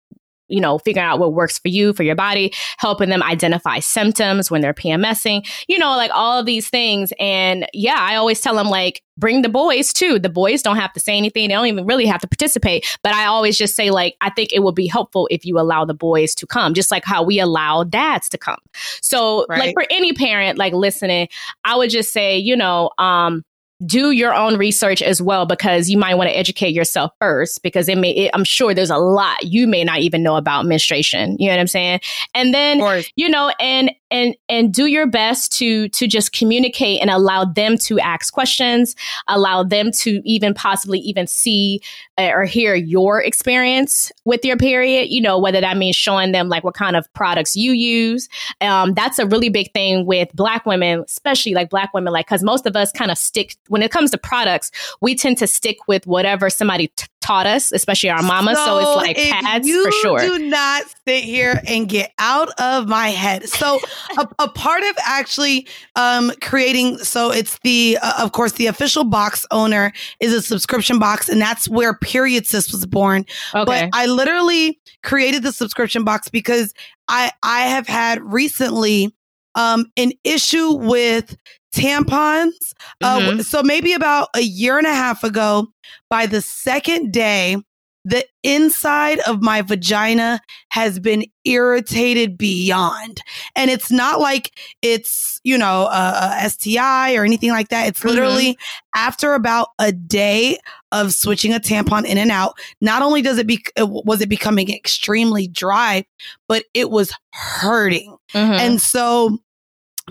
you 0.48 0.62
know, 0.62 0.78
figuring 0.80 1.08
out 1.08 1.20
what 1.20 1.34
works 1.34 1.58
for 1.60 1.70
you, 1.70 1.94
for 1.94 2.04
your 2.04 2.16
body, 2.16 2.54
helping 2.78 3.10
them 3.10 3.24
identify 3.24 3.80
symptoms 3.80 4.52
when 4.52 4.62
they're 4.62 4.74
PMSing, 4.74 5.48
you 5.68 5.78
know, 5.78 5.96
like 5.96 6.12
all 6.14 6.40
of 6.40 6.46
these 6.46 6.70
things. 6.70 7.12
And 7.20 7.68
yeah, 7.74 7.98
I 7.98 8.16
always 8.16 8.42
tell 8.42 8.56
them, 8.56 8.68
like, 8.68 9.02
bring 9.18 9.42
the 9.42 9.50
boys 9.50 9.94
too. 9.94 10.20
The 10.20 10.30
boys 10.30 10.62
don't 10.62 10.76
have 10.76 10.94
to 10.94 11.00
say 11.00 11.18
anything. 11.18 11.48
They 11.48 11.54
don't 11.54 11.68
even 11.68 11.86
really 11.86 12.06
have 12.06 12.22
to 12.22 12.28
participate. 12.28 12.86
But 13.02 13.14
I 13.14 13.26
always 13.26 13.58
just 13.58 13.76
say, 13.76 13.90
like, 13.90 14.16
I 14.22 14.30
think 14.30 14.52
it 14.54 14.62
would 14.62 14.76
be 14.76 14.88
helpful 14.88 15.28
if 15.32 15.46
you 15.46 15.60
allow 15.60 15.86
the 15.86 15.94
boys 15.94 16.36
to 16.36 16.48
come, 16.48 16.74
just 16.74 16.92
like 16.92 17.06
how 17.06 17.24
we 17.24 17.40
allow 17.40 17.84
dads 17.84 18.30
to 18.30 18.38
come. 18.38 18.60
So, 19.02 19.46
right. 19.50 19.60
like, 19.60 19.74
for 19.74 19.86
any 19.90 20.14
parent, 20.14 20.58
like, 20.58 20.74
listening, 20.74 21.30
I 21.64 21.76
would 21.76 21.90
just 21.90 22.12
say, 22.12 22.38
you 22.38 22.56
know, 22.56 22.92
um, 22.98 23.44
do 23.86 24.12
your 24.12 24.34
own 24.34 24.58
research 24.58 25.02
as 25.02 25.22
well 25.22 25.46
because 25.46 25.90
you 25.90 25.98
might 25.98 26.16
want 26.16 26.30
to 26.30 26.38
educate 26.38 26.74
yourself 26.74 27.12
first 27.20 27.62
because 27.62 27.90
it 27.90 27.98
may 27.98 28.12
it, 28.12 28.32
i'm 28.34 28.46
sure 28.46 28.74
there's 28.74 28.90
a 28.90 28.98
lot 28.98 29.44
you 29.44 29.68
may 29.68 29.84
not 29.84 30.00
even 30.00 30.24
know 30.24 30.38
about 30.38 30.66
menstruation 30.66 31.36
you 31.40 31.48
know 31.48 31.54
what 31.54 31.60
i'm 31.60 31.68
saying? 31.68 32.00
And 32.34 32.54
then 32.54 32.80
you 33.16 33.28
know 33.28 33.52
and 33.60 33.92
and 34.12 34.36
and 34.50 34.74
do 34.74 34.86
your 34.86 35.08
best 35.08 35.52
to 35.52 35.90
to 35.90 36.08
just 36.08 36.32
communicate 36.32 37.02
and 37.02 37.10
allow 37.10 37.44
them 37.44 37.78
to 37.78 38.00
ask 38.00 38.34
questions 38.34 38.96
allow 39.28 39.64
them 39.64 39.92
to 39.92 40.22
even 40.24 40.54
possibly 40.54 41.00
even 41.00 41.28
see 41.28 41.82
uh, 42.18 42.30
or 42.34 42.44
hear 42.44 42.76
your 42.76 43.22
experience 43.22 44.12
with 44.26 44.46
your 44.46 44.58
period 44.58 45.08
you 45.10 45.22
know 45.22 45.40
whether 45.40 45.60
that 45.60 45.78
means 45.78 45.96
showing 45.96 46.32
them 46.32 46.50
like 46.50 46.64
what 46.64 46.74
kind 46.74 46.96
of 46.96 47.12
products 47.14 47.56
you 47.56 47.72
use. 47.72 48.30
Um, 48.62 48.94
that's 48.94 49.20
a 49.20 49.26
really 49.26 49.50
big 49.50 49.72
thing 49.74 50.06
with 50.06 50.30
black 50.34 50.66
women 50.66 51.04
especially 51.08 51.54
like 51.54 51.70
black 51.70 51.94
women 51.94 52.14
like 52.14 52.28
because 52.28 52.44
most 52.44 52.66
of 52.66 52.76
us 52.76 52.92
kind 52.92 53.12
of 53.12 53.18
stick 53.18 53.56
when 53.68 53.82
it 53.82 53.92
comes 53.92 54.12
to 54.12 54.18
products 54.18 54.72
we 55.02 55.16
tend 55.16 55.38
to 55.40 55.48
stick 55.48 55.78
with 55.88 56.06
whatever 56.06 56.50
somebody 56.50 56.88
t- 56.96 57.08
taught 57.26 57.48
us, 57.48 57.72
especially 57.72 58.10
our 58.10 58.22
mama. 58.22 58.56
So, 58.56 58.66
so 58.66 58.78
it's 58.80 58.98
like 58.98 59.18
pads 59.18 59.70
for 59.70 59.92
sure. 59.92 60.20
Do 60.20 60.38
not 60.48 60.84
sit 61.08 61.24
here 61.24 61.60
and 61.68 61.90
get 61.90 62.14
out 62.20 62.50
of 62.60 62.88
my 62.88 63.10
head. 63.10 63.50
So 63.50 63.80
a, 64.18 64.28
a, 64.40 64.50
part 64.50 64.84
of 64.84 64.96
actually 65.04 65.68
um, 65.96 66.32
creating, 66.42 67.00
so 67.00 67.32
it's 67.32 67.58
the, 67.64 67.98
uh, 68.02 68.24
of 68.24 68.32
course, 68.32 68.54
the 68.54 68.68
official 68.68 69.04
box 69.04 69.46
owner 69.50 69.92
is 70.20 70.34
a 70.34 70.42
subscription 70.42 71.00
box, 71.00 71.28
and 71.28 71.42
that's 71.42 71.68
where 71.68 71.96
Period 71.96 72.46
Sis 72.46 72.72
was 72.72 72.86
born. 72.86 73.26
Okay. 73.56 73.66
But 73.66 73.90
I 73.94 74.06
literally 74.06 74.80
created 75.04 75.42
the 75.42 75.52
subscription 75.52 76.04
box 76.04 76.30
because 76.30 76.74
I 77.08 77.32
I 77.42 77.62
have 77.62 77.88
had 77.88 78.22
recently 78.22 79.16
um, 79.56 79.86
an 79.98 80.12
issue 80.24 80.74
with 80.74 81.36
tampons. 81.76 82.54
Uh, 83.02 83.20
mm-hmm. 83.20 83.40
Uh, 83.40 83.44
so 83.44 83.62
maybe 83.62 83.94
about 83.94 84.30
a 84.36 84.42
year 84.42 84.78
and 84.78 84.88
a 84.88 84.94
half 84.94 85.24
ago, 85.24 85.68
by 86.10 86.26
the 86.26 86.42
second 86.42 87.12
day, 87.12 87.58
the 88.06 88.24
inside 88.44 89.20
of 89.22 89.42
my 89.42 89.64
vagina 89.64 90.40
has 90.70 91.00
been 91.00 91.26
irritated 91.44 92.38
beyond. 92.38 93.20
And 93.56 93.72
it's 93.72 93.92
not 93.92 94.20
like 94.20 94.52
it's, 94.84 95.42
you 95.44 95.58
know, 95.58 95.88
a, 95.88 96.38
a 96.44 96.50
STI 96.52 97.16
or 97.16 97.26
anything 97.26 97.50
like 97.50 97.70
that. 97.70 97.88
It's 97.88 98.00
mm-hmm. 98.00 98.10
literally 98.10 98.58
after 98.96 99.34
about 99.34 99.70
a 99.80 99.92
day 99.92 100.60
of 100.92 101.14
switching 101.14 101.52
a 101.52 101.60
tampon 101.60 102.06
in 102.06 102.20
and 102.20 102.32
out, 102.32 102.54
not 102.80 103.02
only 103.02 103.24
does 103.24 103.40
it 103.40 103.48
be 103.48 103.64
was 103.80 104.22
it 104.22 104.30
becoming 104.30 104.72
extremely 104.72 105.48
dry, 105.48 106.06
but 106.48 106.66
it 106.76 106.92
was 106.92 107.12
hurting. 107.32 108.16
Mm-hmm. 108.34 108.54
And 108.54 108.80
so 108.80 109.40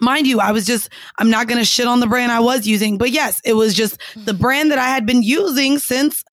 mind 0.01 0.27
you, 0.27 0.41
I 0.41 0.53
was 0.53 0.67
just, 0.67 0.89
I'm 1.19 1.31
not 1.31 1.47
going 1.47 1.59
to 1.59 1.65
shit 1.65 1.87
on 1.87 2.01
the 2.01 2.07
brand 2.07 2.33
I 2.33 2.41
was 2.41 2.67
using, 2.67 2.99
but 2.99 3.11
yes, 3.11 3.41
it 3.45 3.55
was 3.55 3.75
just 3.75 3.99
the 4.15 4.33
mm-hmm. 4.33 4.41
brand 4.41 4.71
that 4.71 4.79
I 4.79 4.89
had 4.89 5.07
been 5.07 5.23
using 5.23 5.79
since, 5.79 6.25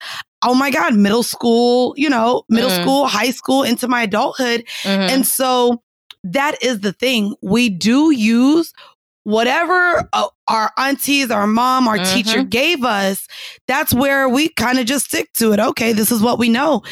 oh 0.42 0.54
my 0.54 0.70
God, 0.70 0.94
middle 0.94 1.22
school, 1.22 1.94
you 1.96 2.10
know, 2.10 2.42
middle 2.48 2.70
mm-hmm. 2.70 2.82
school, 2.82 3.06
high 3.06 3.30
school, 3.30 3.62
into 3.62 3.88
my 3.88 4.02
adulthood. 4.02 4.64
Mm-hmm. 4.82 5.14
And 5.14 5.26
so 5.26 5.82
that 6.24 6.62
is 6.62 6.80
the 6.80 6.92
thing. 6.92 7.34
We 7.40 7.68
do 7.68 8.10
use 8.10 8.72
whatever 9.24 10.08
uh, 10.12 10.28
our 10.48 10.72
aunties, 10.76 11.30
our 11.30 11.46
mom, 11.46 11.86
our 11.86 11.98
mm-hmm. 11.98 12.14
teacher 12.14 12.42
gave 12.42 12.84
us. 12.84 13.28
That's 13.68 13.94
where 13.94 14.28
we 14.28 14.48
kind 14.48 14.78
of 14.78 14.86
just 14.86 15.06
stick 15.06 15.32
to 15.34 15.52
it. 15.52 15.60
Okay, 15.60 15.92
this 15.92 16.10
is 16.10 16.20
what 16.20 16.38
we 16.38 16.48
know. 16.48 16.82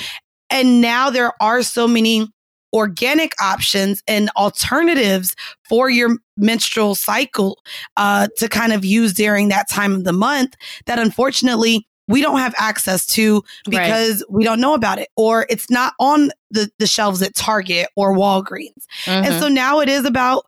And 0.49 0.81
now 0.81 1.11
there 1.11 1.33
are 1.41 1.62
so 1.62 1.87
many 1.89 2.29
organic 2.73 3.33
options 3.41 4.03
and 4.07 4.31
alternatives 4.37 5.35
for 5.69 5.91
your 5.91 6.17
menstrual 6.37 6.95
cycle 6.95 7.61
uh, 7.97 8.29
to 8.37 8.49
kind 8.49 8.73
of 8.73 8.85
use 8.85 9.12
during 9.12 9.49
that 9.49 9.69
time 9.69 9.93
of 9.93 10.05
the 10.05 10.12
month 10.12 10.55
that 10.87 10.99
unfortunately 10.99 11.87
we 12.09 12.21
don't 12.21 12.39
have 12.39 12.55
access 12.59 13.07
to 13.07 13.43
because 13.69 14.21
right. 14.23 14.31
we 14.31 14.45
don't 14.45 14.61
know 14.61 14.75
about 14.75 14.99
it 14.99 15.09
or 15.17 15.47
it's 15.49 15.71
not 15.71 15.95
on 16.00 16.31
the, 16.50 16.69
the 16.79 16.87
shelves 16.87 17.23
at 17.23 17.35
Target 17.37 17.89
or 17.95 18.17
Walgreens. 18.17 18.85
Mm-hmm. 19.05 19.27
And 19.27 19.35
so 19.41 19.49
now 19.49 19.81
it 19.81 19.89
is 19.89 20.05
about 20.05 20.47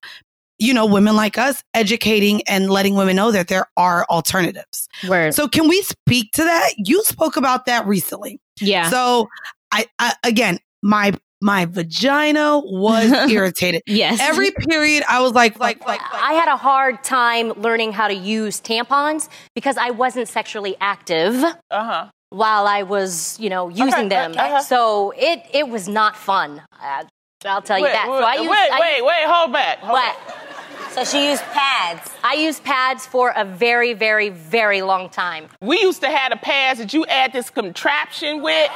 you 0.63 0.73
know, 0.73 0.87
women 0.87 1.17
like 1.17 1.39
us 1.39 1.65
educating 1.75 2.41
and 2.43 2.71
letting 2.71 2.95
women 2.95 3.17
know 3.17 3.33
that 3.33 3.49
there 3.49 3.67
are 3.77 4.07
alternatives. 4.09 4.89
Word. 5.09 5.35
So 5.35 5.49
can 5.49 5.67
we 5.67 5.83
speak 5.83 6.31
to 6.35 6.45
that? 6.45 6.75
You 6.77 7.03
spoke 7.03 7.37
about 7.37 7.67
that 7.67 7.85
recently. 7.85 8.41
Yeah. 8.61 8.89
So 8.89 9.29
I, 9.73 9.87
I 9.99 10.15
again, 10.23 10.61
my 10.81 11.15
my 11.43 11.67
vagina 11.67 12.61
was 12.61 13.11
irritated. 13.31 13.83
yes. 13.87 14.21
Every 14.21 14.51
period 14.51 15.05
I 15.09 15.21
was 15.21 15.33
like, 15.33 15.59
like, 15.59 15.85
like, 15.87 16.01
like, 16.01 16.23
I 16.23 16.35
had 16.35 16.49
a 16.49 16.57
hard 16.57 17.03
time 17.05 17.53
learning 17.53 17.93
how 17.93 18.09
to 18.09 18.15
use 18.15 18.61
tampons 18.61 19.29
because 19.55 19.77
I 19.77 19.91
wasn't 19.91 20.29
sexually 20.29 20.77
active. 20.81 21.35
Uh-huh. 21.71 22.09
While 22.31 22.67
I 22.67 22.83
was, 22.83 23.39
you 23.39 23.51
know, 23.51 23.69
using 23.69 23.93
okay, 23.93 24.09
them, 24.09 24.33
uh-huh. 24.39 24.63
so 24.63 25.13
it 25.19 25.43
it 25.53 25.69
was 25.69 25.87
not 25.87 26.17
fun. 26.17 26.63
Uh, 26.83 27.05
I'll 27.45 27.61
tell 27.61 27.77
you 27.77 27.85
wait, 27.85 27.93
that. 27.93 28.09
Wait, 28.09 28.19
so 28.19 28.25
I 28.25 28.35
used, 28.37 28.51
wait, 28.51 28.71
I 28.73 28.81
wait, 28.81 29.05
wait, 29.05 29.25
hold 29.27 29.53
back. 29.53 29.79
Hold 29.81 29.93
what? 29.93 30.27
Back. 30.27 30.52
So 30.93 31.05
she 31.05 31.31
used 31.31 31.43
pads. 31.45 32.11
I 32.23 32.35
used 32.35 32.63
pads 32.65 33.07
for 33.07 33.33
a 33.35 33.47
very, 33.47 33.95
very, 33.95 34.29
very 34.29 34.83
long 34.83 35.09
time. 35.09 35.49
We 35.63 35.81
used 35.81 36.03
to 36.03 36.11
have 36.11 36.33
the 36.33 36.37
pads 36.37 36.81
that 36.81 36.93
you 36.93 37.07
add 37.07 37.33
this 37.33 37.49
contraption 37.49 38.43
with, 38.43 38.71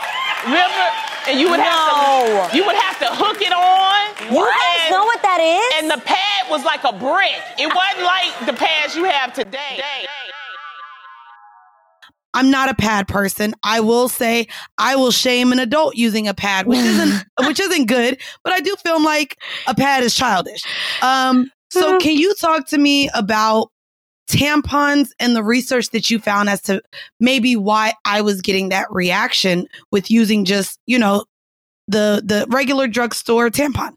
remember? 0.44 0.88
And 1.28 1.38
you 1.38 1.50
would 1.50 1.58
no. 1.58 1.64
have 1.64 2.50
to 2.50 2.56
you 2.56 2.64
would 2.64 2.75
have 2.75 2.99
to 3.00 3.06
hook 3.11 3.42
it 3.42 3.52
on. 3.52 4.32
You 4.32 4.44
guys 4.44 4.90
know 4.90 5.04
what 5.04 5.20
that 5.20 5.40
is? 5.40 5.82
And 5.82 5.90
the 5.90 6.02
pad 6.06 6.50
was 6.50 6.64
like 6.64 6.85
a 6.85 6.92
brick. 6.92 7.37
It 7.58 7.66
wasn't 7.66 8.04
like 8.04 8.46
the 8.46 8.54
pads 8.54 8.96
you 8.96 9.04
have 9.04 9.35
today. 9.35 9.82
I'm 12.32 12.50
not 12.50 12.68
a 12.70 12.75
pad 12.75 13.08
person. 13.08 13.54
I 13.62 13.80
will 13.80 14.08
say 14.08 14.49
I 14.78 14.96
will 14.96 15.11
shame 15.11 15.52
an 15.52 15.58
adult 15.58 15.96
using 15.96 16.28
a 16.28 16.35
pad, 16.35 16.66
which 16.66 16.78
isn't 16.78 17.26
which 17.46 17.61
isn't 17.61 17.87
good, 17.87 18.20
but 18.42 18.54
I 18.54 18.61
do 18.61 18.75
feel 18.76 19.02
like 19.02 19.38
a 19.66 19.75
pad 19.75 20.02
is 20.02 20.14
childish. 20.14 20.62
Um, 21.02 21.50
so, 21.70 21.92
mm-hmm. 21.92 21.99
can 21.99 22.16
you 22.16 22.35
talk 22.35 22.68
to 22.68 22.78
me 22.78 23.11
about 23.14 23.70
tampons 24.28 25.08
and 25.20 25.37
the 25.37 25.42
research 25.42 25.90
that 25.90 26.11
you 26.11 26.18
found 26.18 26.49
as 26.49 26.61
to 26.62 26.82
maybe 27.20 27.56
why 27.56 27.94
I 28.04 28.20
was 28.23 28.40
getting 28.40 28.70
that 28.70 28.87
reaction 28.90 29.68
with 29.92 30.11
using 30.11 30.44
just, 30.44 30.78
you 30.87 30.99
know, 30.99 31.25
the 31.88 32.23
the 32.25 32.46
regular 32.49 32.88
drugstore 32.88 33.50
tampon? 33.50 33.94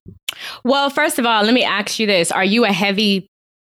Well, 0.63 0.89
first 0.89 1.19
of 1.19 1.25
all, 1.25 1.43
let 1.43 1.53
me 1.53 1.63
ask 1.63 1.99
you 1.99 2.05
this. 2.05 2.31
Are 2.31 2.43
you 2.43 2.65
a 2.65 2.71
heavy 2.71 3.27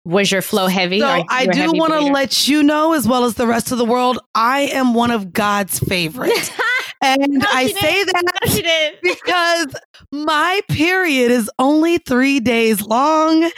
was 0.03 0.31
your 0.31 0.41
flow 0.41 0.67
heavy? 0.67 0.99
So 0.99 1.23
I 1.29 1.45
do 1.45 1.71
want 1.73 1.93
to 1.93 2.01
let 2.01 2.47
you 2.47 2.63
know, 2.63 2.93
as 2.93 3.07
well 3.07 3.23
as 3.23 3.35
the 3.35 3.47
rest 3.47 3.71
of 3.71 3.77
the 3.77 3.85
world, 3.85 4.19
I 4.35 4.61
am 4.61 4.93
one 4.93 5.11
of 5.11 5.31
God's 5.31 5.79
favorites. 5.87 6.51
And 7.01 7.33
no, 7.33 7.45
I 7.49 7.67
say 7.67 8.03
that 8.03 8.23
no, 8.23 8.97
because 9.13 9.75
my 10.11 10.61
period 10.69 11.31
is 11.31 11.49
only 11.57 11.97
three 11.97 12.39
days 12.39 12.81
long. 12.81 13.49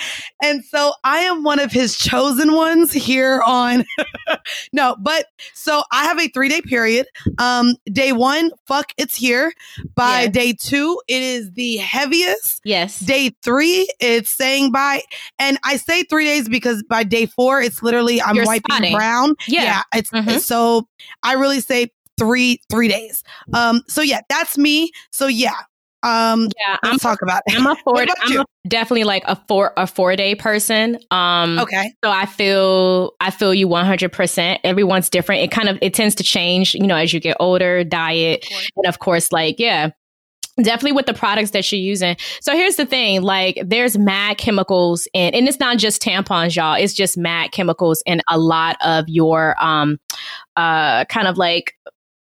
And 0.42 0.64
so 0.64 0.94
I 1.04 1.20
am 1.20 1.44
one 1.44 1.60
of 1.60 1.72
his 1.72 1.98
chosen 1.98 2.54
ones 2.54 2.94
here 2.94 3.42
on. 3.46 3.86
no, 4.74 4.96
but 5.00 5.28
so 5.54 5.84
I 5.92 6.06
have 6.06 6.20
a 6.20 6.28
three 6.30 6.50
day 6.50 6.62
period. 6.62 7.08
Um, 7.38 7.76
day 7.86 8.12
one, 8.12 8.52
fuck, 8.68 8.94
it's 8.98 9.16
here. 9.16 9.54
By 9.96 10.22
yes. 10.22 10.32
day 10.32 10.54
two, 10.54 11.02
it 11.08 11.22
is 11.22 11.52
the 11.52 11.78
heaviest. 11.78 12.62
Yes. 12.64 13.00
Day 13.00 13.36
three, 13.44 13.90
it's 14.00 14.30
saying 14.30 14.72
by, 14.72 15.02
and 15.40 15.58
I 15.64 15.78
say 15.78 16.04
three 16.04 16.26
days 16.26 16.48
because 16.48 16.84
by 16.84 17.04
day 17.04 17.26
four, 17.26 17.62
it's 17.62 17.84
literally 17.84 18.22
I'm 18.22 18.36
You're 18.36 18.46
wiping 18.46 18.64
spotting. 18.70 18.96
brown. 18.96 19.36
Yeah. 19.48 19.64
yeah 19.64 19.82
it's 19.94 20.12
mm-hmm. 20.12 20.38
so 20.40 20.88
I 21.24 21.34
really 21.34 21.60
say 21.60 21.92
three 22.18 22.60
three 22.70 22.88
days. 22.88 23.24
Um, 23.54 23.82
so 23.88 24.02
yeah, 24.02 24.22
that's 24.30 24.58
me. 24.58 24.92
So 25.12 25.28
yeah, 25.28 25.56
um, 26.04 26.50
yeah, 26.60 26.78
I'm 26.84 27.00
talk 27.00 27.22
about. 27.22 27.42
It. 27.48 27.56
I'm 27.58 27.66
a 27.66 27.76
four. 27.84 28.06
I'm 28.22 28.46
definitely 28.68 29.06
like 29.06 29.24
a 29.26 29.38
four 29.48 29.74
a 29.78 29.88
four 29.88 30.16
day 30.16 30.36
person. 30.36 31.00
Um, 31.12 31.60
okay. 31.60 31.94
So 32.04 32.12
I 32.12 32.26
feel 32.26 33.14
I 33.22 33.32
feel 33.32 33.54
you 33.54 33.68
100. 33.68 34.12
percent 34.12 34.60
Everyone's 34.64 35.10
different. 35.10 35.42
It 35.42 35.52
kind 35.52 35.70
of 35.70 35.80
it 35.82 35.94
tends 35.94 36.16
to 36.16 36.24
change, 36.24 36.76
you 36.76 36.86
know, 36.86 36.98
as 36.98 37.14
you 37.14 37.20
get 37.20 37.38
older, 37.40 37.84
diet, 37.84 38.46
of 38.46 38.68
and 38.78 38.86
of 38.88 39.00
course, 39.00 39.32
like 39.32 39.60
yeah. 39.60 39.90
Definitely 40.62 40.92
with 40.92 41.08
the 41.08 41.16
products 41.16 41.50
that 41.52 41.72
you're 41.72 41.82
using. 41.82 42.16
So 42.40 42.54
here's 42.54 42.76
the 42.76 42.86
thing, 42.86 43.24
like 43.24 43.60
there's 43.66 43.98
mad 43.98 44.38
chemicals 44.38 45.08
in, 45.12 45.34
and 45.34 45.48
it's 45.48 45.60
not 45.60 45.80
just 45.80 46.00
tampons, 46.00 46.56
y'all. 46.56 46.76
It's 46.76 46.94
just 46.94 47.18
mad 47.18 47.52
chemicals 47.52 48.04
in 48.06 48.22
a 48.30 48.38
lot 48.38 48.78
of 48.86 49.06
your, 49.08 49.56
um, 49.60 49.98
uh, 50.56 51.06
kind 51.06 51.28
of 51.28 51.40
like, 51.40 51.74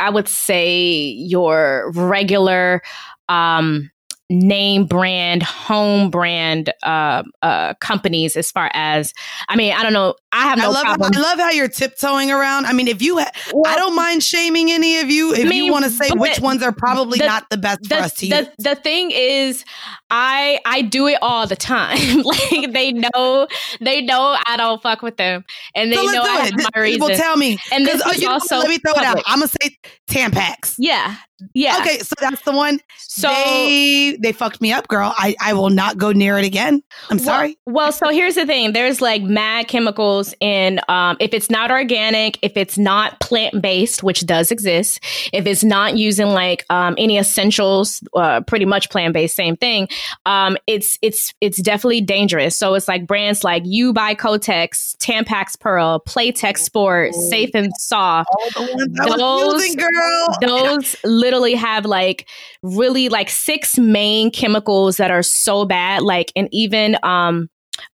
I 0.05 0.11
would 0.11 0.29
say 0.29 1.15
your 1.17 1.91
regular, 1.95 2.83
um, 3.31 3.91
name 4.31 4.87
brand, 4.87 5.43
home 5.43 6.11
brand 6.11 6.73
uh, 6.83 7.23
uh, 7.43 7.75
companies 7.75 8.37
as 8.37 8.51
far 8.51 8.71
as, 8.73 9.13
I 9.49 9.57
mean, 9.57 9.73
I 9.73 9.83
don't 9.83 9.93
know. 9.93 10.15
I 10.33 10.45
have 10.45 10.59
no 10.59 10.65
I 10.65 10.69
love, 10.69 10.85
problem. 10.85 11.13
I 11.15 11.21
love 11.21 11.39
how 11.39 11.51
you're 11.51 11.69
tiptoeing 11.69 12.31
around. 12.31 12.67
I 12.67 12.73
mean, 12.73 12.89
if 12.89 13.01
you, 13.03 13.19
ha- 13.19 13.31
well, 13.53 13.73
I 13.73 13.77
don't 13.77 13.95
mind 13.95 14.23
shaming 14.23 14.73
any 14.73 14.99
of 14.99 15.11
you. 15.11 15.33
If 15.33 15.47
I 15.47 15.49
mean, 15.49 15.65
you 15.65 15.73
want 15.73 15.85
to 15.85 15.91
say 15.91 16.11
which 16.11 16.41
ones 16.41 16.63
are 16.63 16.73
probably 16.73 17.19
the, 17.19 17.27
not 17.27 17.49
the 17.51 17.57
best 17.57 17.83
the, 17.83 17.89
for 17.89 17.95
us 18.03 18.15
to 18.15 18.29
the, 18.29 18.37
use. 18.37 18.49
The 18.59 18.75
thing 18.75 19.11
is, 19.13 19.65
I 20.11 20.59
I 20.65 20.83
do 20.83 21.07
it 21.07 21.19
all 21.23 21.47
the 21.47 21.57
time. 21.57 22.23
like 22.23 22.73
they 22.73 22.93
know, 22.93 23.47
they 23.81 24.01
know 24.01 24.37
I 24.47 24.57
don't 24.57 24.83
fuck 24.83 25.03
with 25.03 25.17
them, 25.17 25.45
and 25.75 25.93
they 25.93 25.97
so 25.97 26.03
know 26.03 26.23
I 26.23 26.47
have 26.47 26.55
my 26.57 26.81
reasons. 26.81 27.01
Well, 27.01 27.17
tell 27.17 27.37
me, 27.37 27.59
and 27.73 27.87
this 27.87 28.05
uh, 28.05 28.11
is 28.11 28.25
also 28.25 28.59
let 28.59 28.69
me 28.69 28.79
throw 28.79 28.95
public. 28.95 29.11
it 29.11 29.19
out. 29.19 29.25
I'm 29.27 29.39
gonna 29.39 29.53
say 29.63 29.77
Tampax. 30.09 30.75
Yeah, 30.79 31.17
yeah. 31.53 31.79
Okay, 31.81 31.99
so 31.99 32.15
that's 32.21 32.43
the 32.43 32.53
one. 32.53 32.81
So 32.97 33.29
they 33.29 34.17
they 34.21 34.33
fucked 34.33 34.61
me 34.61 34.73
up, 34.73 34.89
girl. 34.89 35.13
I 35.17 35.35
I 35.41 35.53
will 35.55 35.71
not 35.71 35.99
go 35.99 36.13
near 36.13 36.39
it 36.39 36.45
again. 36.45 36.83
I'm 37.11 37.19
sorry. 37.19 37.59
Well, 37.67 37.75
well, 37.75 37.93
so 37.93 38.09
here's 38.11 38.37
the 38.37 38.47
thing. 38.47 38.73
There's 38.73 39.01
like 39.01 39.23
mad 39.23 39.69
chemicals 39.69 40.35
in 40.41 40.81
um 40.89 41.17
if 41.21 41.35
it's 41.35 41.51
not 41.51 41.71
organic, 41.71 42.39
if 42.43 42.57
it's 42.57 42.79
not 42.79 43.19
plant 43.21 43.61
based, 43.61 44.03
which 44.03 44.27
does 44.27 44.51
exist, 44.51 45.01
if 45.33 45.47
it's 45.47 45.65
not 45.65 45.97
using 45.97 46.29
like 46.29 46.65
um 46.71 46.95
any 46.99 47.19
essentials, 47.19 48.03
uh, 48.15 48.41
pretty 48.43 48.65
much 48.65 48.91
plant 48.91 49.13
based, 49.13 49.35
same 49.35 49.57
thing. 49.57 49.89
Um, 50.27 50.57
it's 50.67 50.99
it's 51.03 51.35
it's 51.41 51.61
definitely 51.61 52.01
dangerous. 52.01 52.57
So 52.57 52.75
it's 52.75 52.87
like 52.89 53.07
brands 53.07 53.43
like 53.43 53.65
U 53.67 53.93
by 53.93 54.15
Kotex, 54.15 54.97
Tampax 54.99 55.59
Pearl, 55.59 56.01
Playtex 56.07 56.59
Sport, 56.59 57.15
Safe 57.15 57.51
and 57.55 57.73
Soft. 57.79 58.31
those, 58.55 59.65
using, 59.65 59.81
girl. 59.81 60.29
Those 60.41 60.97
literally 61.25 61.55
have 61.55 61.87
like 61.87 62.29
really 62.63 63.09
like 63.09 63.31
six 63.31 63.79
main 63.79 64.31
chemicals 64.31 64.99
that 64.99 65.11
are 65.11 65.23
so 65.23 65.65
bad 65.65 66.03
like 66.03 66.31
and 66.37 66.49
even 66.53 66.99
um 67.03 67.49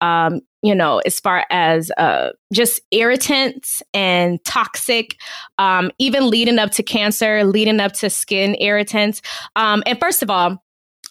um 0.02 0.40
you 0.62 0.76
know 0.76 1.02
as 1.08 1.20
far 1.20 1.44
as 1.50 1.92
uh 1.98 2.30
just 2.54 2.82
irritants 2.92 3.82
and 3.96 4.44
toxic 4.46 5.18
um 5.58 5.90
even 5.98 6.30
leading 6.30 6.60
up 6.60 6.70
to 6.70 6.84
cancer 6.84 7.44
leading 7.44 7.80
up 7.80 7.94
to 7.94 8.10
skin 8.10 8.56
irritants. 8.60 9.24
Um 9.56 9.82
and 9.88 10.00
first 10.00 10.22
of 10.22 10.30
all 10.30 10.64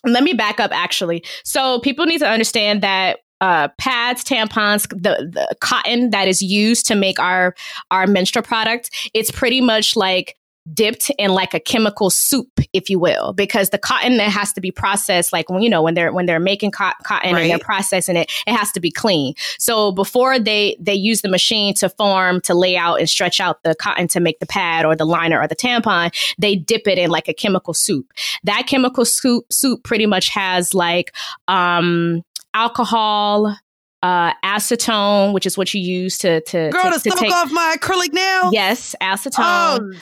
let 0.06 0.22
me 0.22 0.34
back 0.34 0.60
up 0.60 0.70
actually. 0.72 1.24
So 1.44 1.80
people 1.80 2.06
need 2.06 2.18
to 2.18 2.28
understand 2.28 2.82
that 2.82 3.18
uh, 3.40 3.68
pads, 3.78 4.24
tampons, 4.24 4.88
the, 4.88 5.28
the 5.32 5.54
cotton 5.60 6.10
that 6.10 6.28
is 6.28 6.40
used 6.40 6.86
to 6.86 6.94
make 6.94 7.18
our 7.18 7.54
our 7.90 8.06
menstrual 8.06 8.42
product, 8.42 8.90
it's 9.12 9.30
pretty 9.30 9.60
much 9.60 9.96
like 9.96 10.36
dipped 10.72 11.10
in 11.18 11.32
like 11.32 11.52
a 11.52 11.60
chemical 11.60 12.08
soup, 12.08 12.60
if 12.72 12.88
you 12.88 12.98
will, 12.98 13.32
because 13.32 13.70
the 13.70 13.78
cotton 13.78 14.16
that 14.16 14.30
has 14.30 14.52
to 14.54 14.60
be 14.60 14.70
processed, 14.70 15.32
like 15.32 15.50
when 15.50 15.62
you 15.62 15.68
know 15.68 15.82
when 15.82 15.94
they're 15.94 16.12
when 16.12 16.26
they're 16.26 16.40
making 16.40 16.70
co- 16.70 16.92
cotton 17.04 17.34
right. 17.34 17.42
and 17.42 17.50
they're 17.50 17.58
processing 17.58 18.16
it, 18.16 18.30
it 18.46 18.52
has 18.52 18.72
to 18.72 18.80
be 18.80 18.90
clean. 18.90 19.34
So 19.58 19.92
before 19.92 20.38
they 20.38 20.76
they 20.80 20.94
use 20.94 21.22
the 21.22 21.28
machine 21.28 21.74
to 21.74 21.88
form, 21.90 22.40
to 22.42 22.54
lay 22.54 22.76
out 22.76 22.98
and 22.98 23.08
stretch 23.08 23.40
out 23.40 23.62
the 23.62 23.74
cotton 23.74 24.08
to 24.08 24.20
make 24.20 24.38
the 24.38 24.46
pad 24.46 24.84
or 24.86 24.96
the 24.96 25.06
liner 25.06 25.40
or 25.40 25.46
the 25.46 25.56
tampon, 25.56 26.14
they 26.38 26.56
dip 26.56 26.86
it 26.86 26.98
in 26.98 27.10
like 27.10 27.28
a 27.28 27.34
chemical 27.34 27.74
soup. 27.74 28.12
That 28.44 28.66
chemical 28.66 29.04
soup 29.04 29.52
soup 29.52 29.84
pretty 29.84 30.06
much 30.06 30.30
has 30.30 30.72
like 30.72 31.14
um 31.48 32.22
alcohol, 32.54 33.56
uh, 34.04 34.32
acetone, 34.44 35.32
which 35.32 35.46
is 35.46 35.56
what 35.56 35.72
you 35.74 35.80
use 35.80 36.18
to 36.18 36.40
to 36.42 36.70
girl 36.70 36.92
to, 36.92 36.98
to, 37.00 37.10
to 37.10 37.16
take 37.16 37.32
off 37.32 37.50
my 37.50 37.74
acrylic 37.78 38.12
nail. 38.12 38.50
Yes, 38.52 38.94
acetone. 39.02 39.80
Oh. 39.80 39.92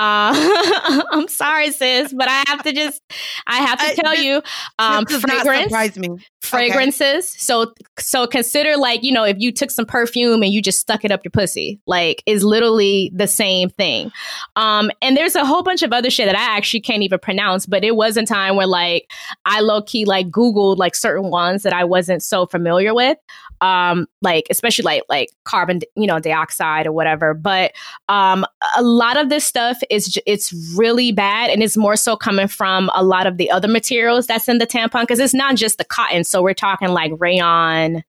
Uh, 0.00 0.32
I'm 1.10 1.28
sorry, 1.28 1.72
sis, 1.72 2.10
but 2.14 2.26
I 2.26 2.42
have 2.46 2.62
to 2.62 2.72
just, 2.72 3.02
I 3.46 3.58
have 3.58 3.78
to 3.80 3.84
I, 3.84 3.94
tell 3.94 4.12
this, 4.12 4.24
you, 4.24 4.42
um, 4.78 5.04
fragrance, 5.04 5.64
surprise 5.64 5.98
me. 5.98 6.08
fragrances. 6.40 7.26
Okay. 7.26 7.38
So, 7.38 7.74
so 7.98 8.26
consider 8.26 8.78
like, 8.78 9.02
you 9.02 9.12
know, 9.12 9.24
if 9.24 9.36
you 9.38 9.52
took 9.52 9.70
some 9.70 9.84
perfume 9.84 10.42
and 10.42 10.54
you 10.54 10.62
just 10.62 10.78
stuck 10.78 11.04
it 11.04 11.10
up 11.10 11.20
your 11.22 11.32
pussy, 11.32 11.80
like 11.86 12.22
is 12.24 12.42
literally 12.42 13.12
the 13.14 13.26
same 13.26 13.68
thing. 13.68 14.10
Um, 14.56 14.90
and 15.02 15.18
there's 15.18 15.34
a 15.34 15.44
whole 15.44 15.62
bunch 15.62 15.82
of 15.82 15.92
other 15.92 16.08
shit 16.08 16.26
that 16.26 16.36
I 16.36 16.56
actually 16.56 16.80
can't 16.80 17.02
even 17.02 17.18
pronounce, 17.18 17.66
but 17.66 17.84
it 17.84 17.94
was 17.94 18.16
a 18.16 18.24
time 18.24 18.56
where 18.56 18.66
like 18.66 19.10
I 19.44 19.60
low 19.60 19.82
key 19.82 20.06
like 20.06 20.28
Googled 20.28 20.78
like 20.78 20.94
certain 20.94 21.30
ones 21.30 21.62
that 21.64 21.74
I 21.74 21.84
wasn't 21.84 22.22
so 22.22 22.46
familiar 22.46 22.94
with. 22.94 23.18
Um, 23.62 24.06
like 24.22 24.46
especially 24.48 24.84
like, 24.84 25.02
like 25.10 25.28
carbon, 25.44 25.80
you 25.94 26.06
know, 26.06 26.18
dioxide 26.18 26.86
or 26.86 26.92
whatever. 26.92 27.34
But, 27.34 27.72
um, 28.08 28.46
a 28.74 28.82
lot 28.82 29.18
of 29.18 29.28
this 29.28 29.44
stuff 29.44 29.82
is 29.90 30.18
it's 30.26 30.52
really 30.76 31.12
bad 31.12 31.50
and 31.50 31.62
it's 31.62 31.76
more 31.76 31.96
so 31.96 32.16
coming 32.16 32.48
from 32.48 32.90
a 32.94 33.02
lot 33.02 33.26
of 33.26 33.36
the 33.36 33.50
other 33.50 33.68
materials 33.68 34.26
that's 34.26 34.48
in 34.48 34.58
the 34.58 34.66
tampon 34.66 35.02
because 35.02 35.18
it's 35.18 35.34
not 35.34 35.56
just 35.56 35.78
the 35.78 35.84
cotton. 35.84 36.24
So 36.24 36.42
we're 36.42 36.54
talking 36.54 36.88
like 36.88 37.12
rayon 37.18 38.02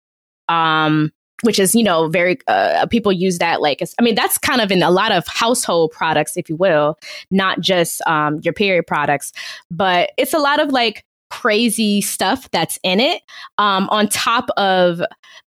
um 0.50 1.12
which 1.44 1.60
is 1.60 1.74
you 1.74 1.84
know 1.84 2.08
very 2.08 2.38
uh, 2.48 2.86
people 2.88 3.12
use 3.12 3.40
that 3.40 3.62
like 3.62 3.82
i 4.00 4.04
mean 4.04 4.16
that's 4.16 4.38
kind 4.38 4.60
of 4.60 4.72
in 4.72 4.84
a 4.84 4.92
lot 4.92 5.12
of 5.12 5.26
household 5.28 5.92
products 5.92 6.36
if 6.36 6.50
you 6.50 6.56
will 6.56 6.98
not 7.32 7.62
just 7.62 8.02
um, 8.08 8.40
your 8.44 8.54
period 8.54 8.86
products. 8.86 9.32
But 9.70 10.12
it's 10.18 10.34
a 10.34 10.40
lot 10.40 10.60
of 10.60 10.70
like 10.70 11.06
crazy 11.32 12.02
stuff 12.02 12.52
that's 12.52 12.78
in 12.84 13.00
it 13.00 13.24
um, 13.58 13.88
on 13.90 14.08
top 14.10 14.50
of 14.58 15.02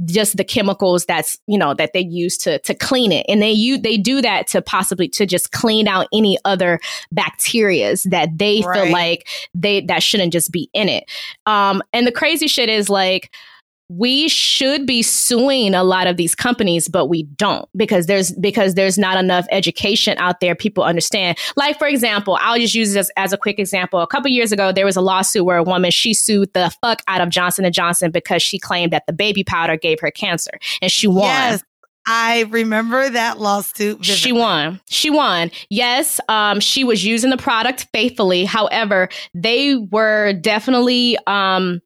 just 0.05 0.37
the 0.37 0.45
chemicals 0.45 1.05
that's 1.05 1.37
you 1.49 1.59
know 1.59 1.75
that 1.75 1.92
they 1.92 2.01
use 2.01 2.37
to 2.38 2.59
to 2.61 2.73
clean 2.73 3.11
it 3.11 3.27
and 3.29 3.42
they 3.42 3.51
you 3.51 3.77
they 3.77 3.99
do 3.99 4.23
that 4.23 4.47
to 4.47 4.62
possibly 4.62 5.09
to 5.09 5.27
just 5.27 5.51
clean 5.51 5.88
out 5.88 6.07
any 6.12 6.38
other 6.45 6.81
bacterias 7.14 8.09
that 8.09 8.38
they 8.38 8.62
right. 8.62 8.85
feel 8.85 8.92
like 8.92 9.29
they 9.55 9.81
that 9.81 10.03
shouldn't 10.03 10.33
just 10.33 10.53
be 10.53 10.71
in 10.73 10.88
it 10.88 11.05
um 11.47 11.83
and 11.92 12.07
the 12.07 12.12
crazy 12.12 12.47
shit 12.47 12.68
is 12.68 12.88
like 12.88 13.35
we 13.99 14.29
should 14.29 14.87
be 14.87 15.03
suing 15.03 15.75
a 15.75 15.85
lot 15.85 16.07
of 16.07 16.17
these 16.17 16.35
companies 16.35 16.89
but 16.89 17.07
we 17.07 17.25
don't 17.25 17.69
because 17.77 18.07
there's 18.07 18.33
because 18.33 18.75
there's 18.75 18.97
not 18.97 19.19
enough 19.19 19.47
education 19.51 20.17
out 20.19 20.41
there 20.41 20.55
people 20.55 20.83
understand 20.83 21.37
like 21.57 21.79
for 21.79 21.87
example 21.87 22.39
i'll 22.41 22.59
just 22.59 22.75
use 22.75 22.95
this 22.95 23.11
as, 23.11 23.11
as 23.17 23.33
a 23.33 23.37
quick 23.37 23.59
example 23.59 24.01
a 24.01 24.07
couple 24.07 24.31
years 24.31 24.53
ago 24.53 24.73
there 24.73 24.87
was 24.87 24.97
a 24.97 25.01
lawsuit 25.01 25.45
where 25.45 25.59
a 25.59 25.63
woman 25.63 25.91
she 25.91 26.15
sued 26.15 26.53
the 26.55 26.75
fuck 26.81 27.03
out 27.07 27.21
of 27.21 27.29
johnson 27.29 27.71
& 27.73 27.73
johnson 27.73 28.11
because 28.11 28.43
she 28.43 28.59
claimed 28.59 28.93
that 28.93 29.05
the 29.07 29.13
baby 29.13 29.45
powder 29.45 29.77
gave 29.77 30.01
her 30.01 30.11
cancer 30.11 30.53
and 30.81 30.91
she 30.91 31.07
won 31.07 31.25
yes. 31.25 31.63
I 32.05 32.47
remember 32.51 33.09
that 33.11 33.39
lawsuit. 33.39 33.99
Vividly. 33.99 34.15
She 34.17 34.33
won. 34.33 34.81
She 34.89 35.09
won. 35.09 35.53
Yes, 35.71 36.19
um, 36.29 36.59
she 36.59 36.83
was 36.83 37.05
using 37.05 37.31
the 37.31 37.37
product 37.37 37.87
faithfully. 37.93 38.45
However, 38.45 39.09
they 39.35 39.77
were 39.77 40.33
definitely 40.33 41.17
um, 41.29 41.81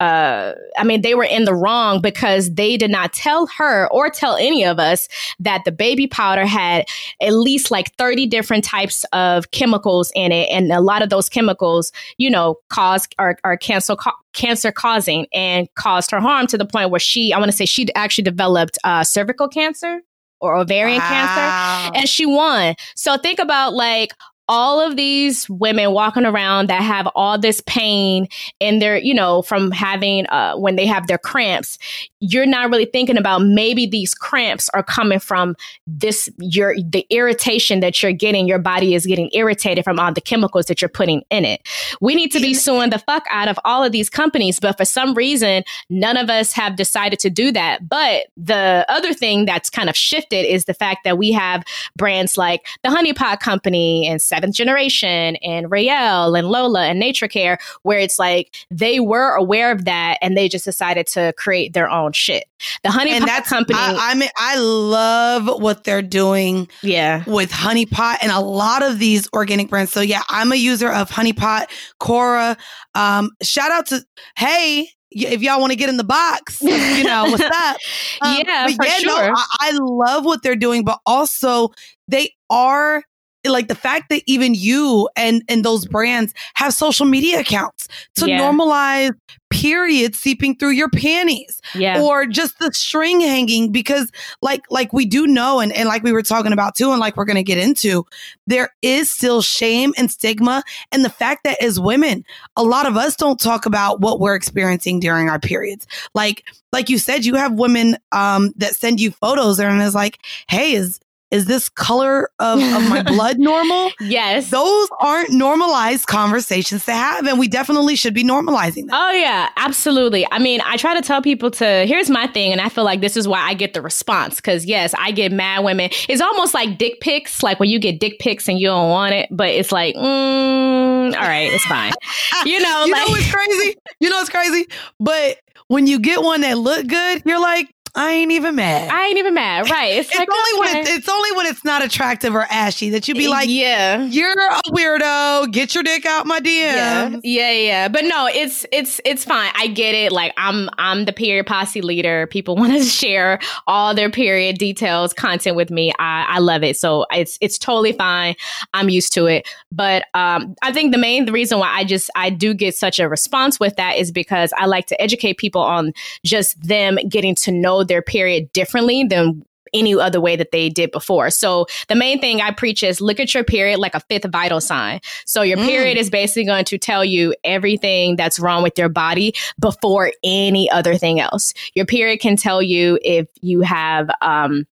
uh, 0.00 0.54
I 0.76 0.84
mean, 0.84 1.02
they 1.02 1.14
were 1.14 1.24
in 1.24 1.44
the 1.44 1.54
wrong 1.54 2.00
because 2.00 2.54
they 2.54 2.76
did 2.76 2.90
not 2.90 3.12
tell 3.12 3.46
her 3.58 3.88
or 3.90 4.08
tell 4.10 4.36
any 4.36 4.64
of 4.64 4.78
us 4.78 5.08
that 5.40 5.64
the 5.64 5.72
baby 5.72 6.06
powder 6.06 6.46
had 6.46 6.86
at 7.20 7.32
least 7.32 7.70
like 7.70 7.92
30 7.96 8.26
different 8.26 8.64
types 8.64 9.04
of 9.12 9.50
chemicals 9.50 10.12
in 10.14 10.30
it. 10.30 10.48
And 10.50 10.70
a 10.70 10.80
lot 10.80 11.02
of 11.02 11.10
those 11.10 11.28
chemicals, 11.28 11.90
you 12.16 12.30
know, 12.30 12.56
cause 12.68 13.08
are, 13.18 13.38
are 13.42 13.56
cancer, 13.56 13.96
cancer 14.34 14.70
causing 14.70 15.26
and 15.32 15.68
caused 15.74 16.12
her 16.12 16.20
harm 16.20 16.46
to 16.46 16.58
the 16.58 16.66
point 16.66 16.90
where 16.90 17.00
she, 17.00 17.32
I 17.32 17.38
want 17.38 17.50
to 17.50 17.56
say 17.56 17.66
she 17.66 17.92
actually 17.94 18.24
developed 18.24 18.78
uh, 18.84 19.02
cervical 19.02 19.48
cancer 19.48 20.00
or 20.40 20.56
ovarian 20.56 20.98
wow. 20.98 21.08
cancer 21.08 21.98
and 21.98 22.08
she 22.08 22.24
won. 22.24 22.76
So 22.94 23.16
think 23.16 23.40
about 23.40 23.74
like 23.74 24.12
all 24.48 24.80
of 24.80 24.96
these 24.96 25.48
women 25.50 25.92
walking 25.92 26.24
around 26.24 26.68
that 26.70 26.82
have 26.82 27.06
all 27.14 27.38
this 27.38 27.62
pain 27.66 28.28
and 28.60 28.80
they're, 28.80 28.98
you 28.98 29.14
know, 29.14 29.42
from 29.42 29.70
having, 29.70 30.26
uh, 30.28 30.54
when 30.56 30.76
they 30.76 30.86
have 30.86 31.06
their 31.06 31.18
cramps, 31.18 31.78
you're 32.20 32.46
not 32.46 32.70
really 32.70 32.84
thinking 32.84 33.16
about 33.16 33.42
maybe 33.42 33.86
these 33.86 34.14
cramps 34.14 34.68
are 34.70 34.82
coming 34.82 35.20
from 35.20 35.56
this, 35.86 36.28
your, 36.38 36.74
the 36.80 37.06
irritation 37.10 37.80
that 37.80 38.02
you're 38.02 38.12
getting. 38.12 38.48
Your 38.48 38.58
body 38.58 38.94
is 38.94 39.06
getting 39.06 39.30
irritated 39.32 39.84
from 39.84 39.98
all 39.98 40.12
the 40.12 40.20
chemicals 40.20 40.66
that 40.66 40.82
you're 40.82 40.88
putting 40.88 41.22
in 41.30 41.44
it. 41.44 41.60
We 42.00 42.14
need 42.14 42.32
to 42.32 42.40
be 42.40 42.54
suing 42.54 42.90
the 42.90 42.98
fuck 42.98 43.24
out 43.30 43.48
of 43.48 43.58
all 43.64 43.84
of 43.84 43.92
these 43.92 44.10
companies, 44.10 44.58
but 44.58 44.76
for 44.76 44.84
some 44.84 45.14
reason, 45.14 45.62
none 45.90 46.16
of 46.16 46.28
us 46.28 46.52
have 46.52 46.76
decided 46.76 47.18
to 47.20 47.30
do 47.30 47.52
that. 47.52 47.88
But 47.88 48.26
the 48.36 48.84
other 48.88 49.14
thing 49.14 49.44
that's 49.44 49.70
kind 49.70 49.88
of 49.88 49.96
shifted 49.96 50.44
is 50.44 50.64
the 50.64 50.74
fact 50.74 51.04
that 51.04 51.18
we 51.18 51.32
have 51.32 51.62
brands 51.96 52.36
like 52.36 52.66
the 52.82 52.90
Honey 52.90 53.12
Pot 53.12 53.40
Company 53.40 54.06
and 54.06 54.20
Seventh 54.20 54.54
Generation 54.54 55.36
and 55.36 55.70
Rael 55.70 56.34
and 56.34 56.48
Lola 56.48 56.86
and 56.86 57.00
Natracare, 57.00 57.58
where 57.82 57.98
it's 57.98 58.18
like 58.18 58.54
they 58.70 58.98
were 58.98 59.34
aware 59.34 59.70
of 59.70 59.84
that 59.84 60.18
and 60.20 60.36
they 60.36 60.48
just 60.48 60.64
decided 60.64 61.06
to 61.08 61.32
create 61.36 61.72
their 61.74 61.88
own 61.88 62.07
shit. 62.12 62.44
The 62.82 62.90
Honey 62.90 63.12
and 63.12 63.26
Pot 63.26 63.44
Company. 63.44 63.78
I, 63.78 64.12
I 64.12 64.14
mean, 64.14 64.30
I 64.36 64.58
love 64.58 65.60
what 65.60 65.84
they're 65.84 66.02
doing. 66.02 66.68
Yeah. 66.82 67.24
With 67.26 67.50
Honey 67.50 67.86
Pot 67.86 68.18
and 68.22 68.32
a 68.32 68.40
lot 68.40 68.82
of 68.82 68.98
these 68.98 69.28
organic 69.32 69.68
brands. 69.68 69.92
So 69.92 70.00
yeah, 70.00 70.22
I'm 70.28 70.52
a 70.52 70.56
user 70.56 70.90
of 70.90 71.10
Honey 71.10 71.32
Pot, 71.32 71.70
Cora. 72.00 72.56
Um, 72.94 73.30
shout 73.42 73.70
out 73.70 73.86
to 73.86 74.04
hey, 74.36 74.88
if 75.10 75.42
y'all 75.42 75.60
want 75.60 75.72
to 75.72 75.76
get 75.76 75.88
in 75.88 75.96
the 75.96 76.04
box, 76.04 76.60
you 76.60 77.04
know, 77.04 77.24
what's 77.24 77.42
up? 77.44 77.76
Um, 78.20 78.42
yeah, 78.46 78.66
for 78.66 78.84
yeah, 78.84 78.98
sure. 78.98 79.28
No, 79.28 79.34
I, 79.34 79.46
I 79.60 79.78
love 79.80 80.24
what 80.24 80.42
they're 80.42 80.56
doing, 80.56 80.84
but 80.84 81.00
also 81.06 81.70
they 82.08 82.34
are 82.50 83.04
like 83.50 83.68
the 83.68 83.74
fact 83.74 84.08
that 84.10 84.22
even 84.26 84.54
you 84.54 85.08
and 85.16 85.42
and 85.48 85.64
those 85.64 85.86
brands 85.86 86.34
have 86.54 86.74
social 86.74 87.06
media 87.06 87.40
accounts 87.40 87.88
to 88.14 88.28
yeah. 88.28 88.40
normalize 88.40 89.12
periods 89.50 90.18
seeping 90.18 90.54
through 90.56 90.70
your 90.70 90.90
panties 90.90 91.60
yeah. 91.74 92.02
or 92.02 92.26
just 92.26 92.58
the 92.58 92.72
string 92.72 93.20
hanging 93.20 93.72
because 93.72 94.10
like 94.42 94.62
like 94.70 94.92
we 94.92 95.06
do 95.06 95.26
know 95.26 95.60
and, 95.60 95.72
and 95.72 95.88
like 95.88 96.02
we 96.02 96.12
were 96.12 96.22
talking 96.22 96.52
about 96.52 96.74
too 96.74 96.90
and 96.90 97.00
like 97.00 97.16
we're 97.16 97.24
going 97.24 97.36
to 97.36 97.42
get 97.42 97.56
into 97.56 98.04
there 98.46 98.68
is 98.82 99.10
still 99.10 99.40
shame 99.40 99.94
and 99.96 100.10
stigma 100.10 100.62
and 100.92 101.04
the 101.04 101.10
fact 101.10 101.44
that 101.44 101.60
as 101.62 101.80
women 101.80 102.24
a 102.56 102.62
lot 102.62 102.86
of 102.86 102.96
us 102.96 103.16
don't 103.16 103.40
talk 103.40 103.64
about 103.64 104.00
what 104.00 104.20
we're 104.20 104.34
experiencing 104.34 105.00
during 105.00 105.30
our 105.30 105.40
periods 105.40 105.86
like 106.14 106.44
like 106.72 106.90
you 106.90 106.98
said 106.98 107.24
you 107.24 107.34
have 107.34 107.54
women 107.54 107.96
um 108.12 108.52
that 108.56 108.74
send 108.74 109.00
you 109.00 109.10
photos 109.10 109.58
and 109.58 109.80
it's 109.80 109.94
like 109.94 110.18
hey 110.48 110.72
is 110.72 111.00
is 111.30 111.44
this 111.46 111.68
color 111.68 112.30
of, 112.38 112.60
of 112.60 112.88
my 112.88 113.02
blood 113.06 113.38
normal? 113.38 113.90
Yes. 114.00 114.50
Those 114.50 114.88
aren't 115.00 115.30
normalized 115.30 116.06
conversations 116.06 116.84
to 116.86 116.92
have, 116.92 117.26
and 117.26 117.38
we 117.38 117.48
definitely 117.48 117.96
should 117.96 118.14
be 118.14 118.24
normalizing 118.24 118.86
them. 118.86 118.90
Oh, 118.92 119.10
yeah, 119.12 119.48
absolutely. 119.56 120.26
I 120.30 120.38
mean, 120.38 120.60
I 120.64 120.76
try 120.76 120.94
to 120.94 121.02
tell 121.02 121.20
people 121.20 121.50
to, 121.52 121.84
here's 121.86 122.08
my 122.08 122.26
thing, 122.26 122.52
and 122.52 122.60
I 122.60 122.68
feel 122.68 122.84
like 122.84 123.00
this 123.00 123.16
is 123.16 123.28
why 123.28 123.40
I 123.40 123.54
get 123.54 123.74
the 123.74 123.82
response. 123.82 124.36
Because, 124.36 124.64
yes, 124.64 124.94
I 124.98 125.10
get 125.10 125.32
mad 125.32 125.64
women. 125.64 125.90
It's 126.08 126.22
almost 126.22 126.54
like 126.54 126.78
dick 126.78 127.00
pics, 127.00 127.42
like 127.42 127.60
when 127.60 127.68
you 127.68 127.78
get 127.78 128.00
dick 128.00 128.18
pics 128.18 128.48
and 128.48 128.58
you 128.58 128.68
don't 128.68 128.90
want 128.90 129.14
it, 129.14 129.28
but 129.30 129.48
it's 129.48 129.72
like, 129.72 129.94
mm, 129.94 131.14
all 131.14 131.28
right, 131.28 131.52
it's 131.52 131.64
fine. 131.64 131.92
you 132.46 132.60
know, 132.60 132.84
you 132.86 132.92
like, 132.92 133.06
know 133.06 133.12
what's 133.12 133.30
crazy? 133.30 133.76
You 134.00 134.08
know 134.08 134.16
what's 134.16 134.30
crazy? 134.30 134.66
But 134.98 135.38
when 135.68 135.86
you 135.86 136.00
get 136.00 136.22
one 136.22 136.40
that 136.40 136.58
look 136.58 136.86
good, 136.86 137.22
you're 137.26 137.40
like, 137.40 137.72
I 137.98 138.12
ain't 138.12 138.30
even 138.30 138.54
mad. 138.54 138.90
I 138.92 139.06
ain't 139.08 139.18
even 139.18 139.34
mad. 139.34 139.68
Right. 139.68 139.94
It's, 139.94 140.08
it's 140.10 140.16
like, 140.16 140.28
only 140.30 140.68
okay. 140.68 140.78
when 140.78 140.86
it's, 140.86 140.90
it's, 140.98 141.08
only 141.08 141.32
when 141.32 141.46
it's 141.46 141.64
not 141.64 141.84
attractive 141.84 142.32
or 142.32 142.42
ashy 142.48 142.90
that 142.90 143.08
you'd 143.08 143.18
be 143.18 143.26
like, 143.26 143.48
yeah, 143.48 144.04
you're 144.04 144.38
a 144.38 144.60
weirdo. 144.68 145.50
Get 145.50 145.74
your 145.74 145.82
dick 145.82 146.06
out 146.06 146.24
my 146.24 146.38
DM. 146.38 146.44
Yeah. 146.46 147.16
yeah, 147.24 147.50
yeah. 147.50 147.88
But 147.88 148.04
no, 148.04 148.28
it's 148.32 148.64
it's 148.70 149.00
it's 149.04 149.24
fine. 149.24 149.50
I 149.56 149.66
get 149.66 149.96
it. 149.96 150.12
Like 150.12 150.32
I'm 150.36 150.70
I'm 150.78 151.06
the 151.06 151.12
period 151.12 151.48
posse 151.48 151.82
leader. 151.82 152.28
People 152.28 152.54
want 152.58 152.72
to 152.72 152.84
share 152.84 153.40
all 153.66 153.94
their 153.94 154.10
period 154.10 154.58
details, 154.58 155.12
content 155.12 155.56
with 155.56 155.70
me. 155.70 155.92
I 155.98 156.26
I 156.28 156.38
love 156.38 156.62
it. 156.62 156.76
So 156.76 157.04
it's 157.10 157.36
it's 157.40 157.58
totally 157.58 157.94
fine. 157.94 158.36
I'm 158.74 158.88
used 158.90 159.12
to 159.14 159.26
it. 159.26 159.48
But 159.72 160.04
um, 160.14 160.54
I 160.62 160.72
think 160.72 160.92
the 160.92 160.98
main 160.98 161.26
reason 161.32 161.58
why 161.58 161.74
I 161.74 161.82
just 161.82 162.10
I 162.14 162.30
do 162.30 162.54
get 162.54 162.76
such 162.76 163.00
a 163.00 163.08
response 163.08 163.58
with 163.58 163.74
that 163.74 163.96
is 163.96 164.12
because 164.12 164.52
I 164.56 164.66
like 164.66 164.86
to 164.86 165.02
educate 165.02 165.38
people 165.38 165.62
on 165.62 165.92
just 166.24 166.62
them 166.62 166.96
getting 167.08 167.34
to 167.34 167.50
know 167.50 167.82
their 167.88 168.02
period 168.02 168.52
differently 168.52 169.04
than 169.04 169.44
any 169.72 169.94
other 169.94 170.20
way 170.20 170.36
that 170.36 170.52
they 170.52 170.68
did 170.68 170.90
before. 170.90 171.30
So 171.30 171.66
the 171.88 171.94
main 171.94 172.20
thing 172.20 172.40
I 172.40 172.52
preach 172.52 172.82
is 172.82 173.00
look 173.00 173.20
at 173.20 173.34
your 173.34 173.44
period 173.44 173.78
like 173.78 173.94
a 173.94 174.00
fifth 174.00 174.30
vital 174.30 174.60
sign. 174.60 175.00
So 175.26 175.42
your 175.42 175.58
mm. 175.58 175.66
period 175.66 175.98
is 175.98 176.10
basically 176.10 176.44
going 176.44 176.64
to 176.66 176.78
tell 176.78 177.04
you 177.04 177.34
everything 177.44 178.16
that's 178.16 178.38
wrong 178.38 178.62
with 178.62 178.78
your 178.78 178.88
body 178.88 179.34
before 179.58 180.12
any 180.22 180.70
other 180.70 180.96
thing 180.96 181.20
else. 181.20 181.54
Your 181.74 181.86
period 181.86 182.20
can 182.20 182.36
tell 182.36 182.62
you 182.62 182.98
if 183.02 183.28
you 183.40 183.60
have 183.62 184.10
um 184.20 184.66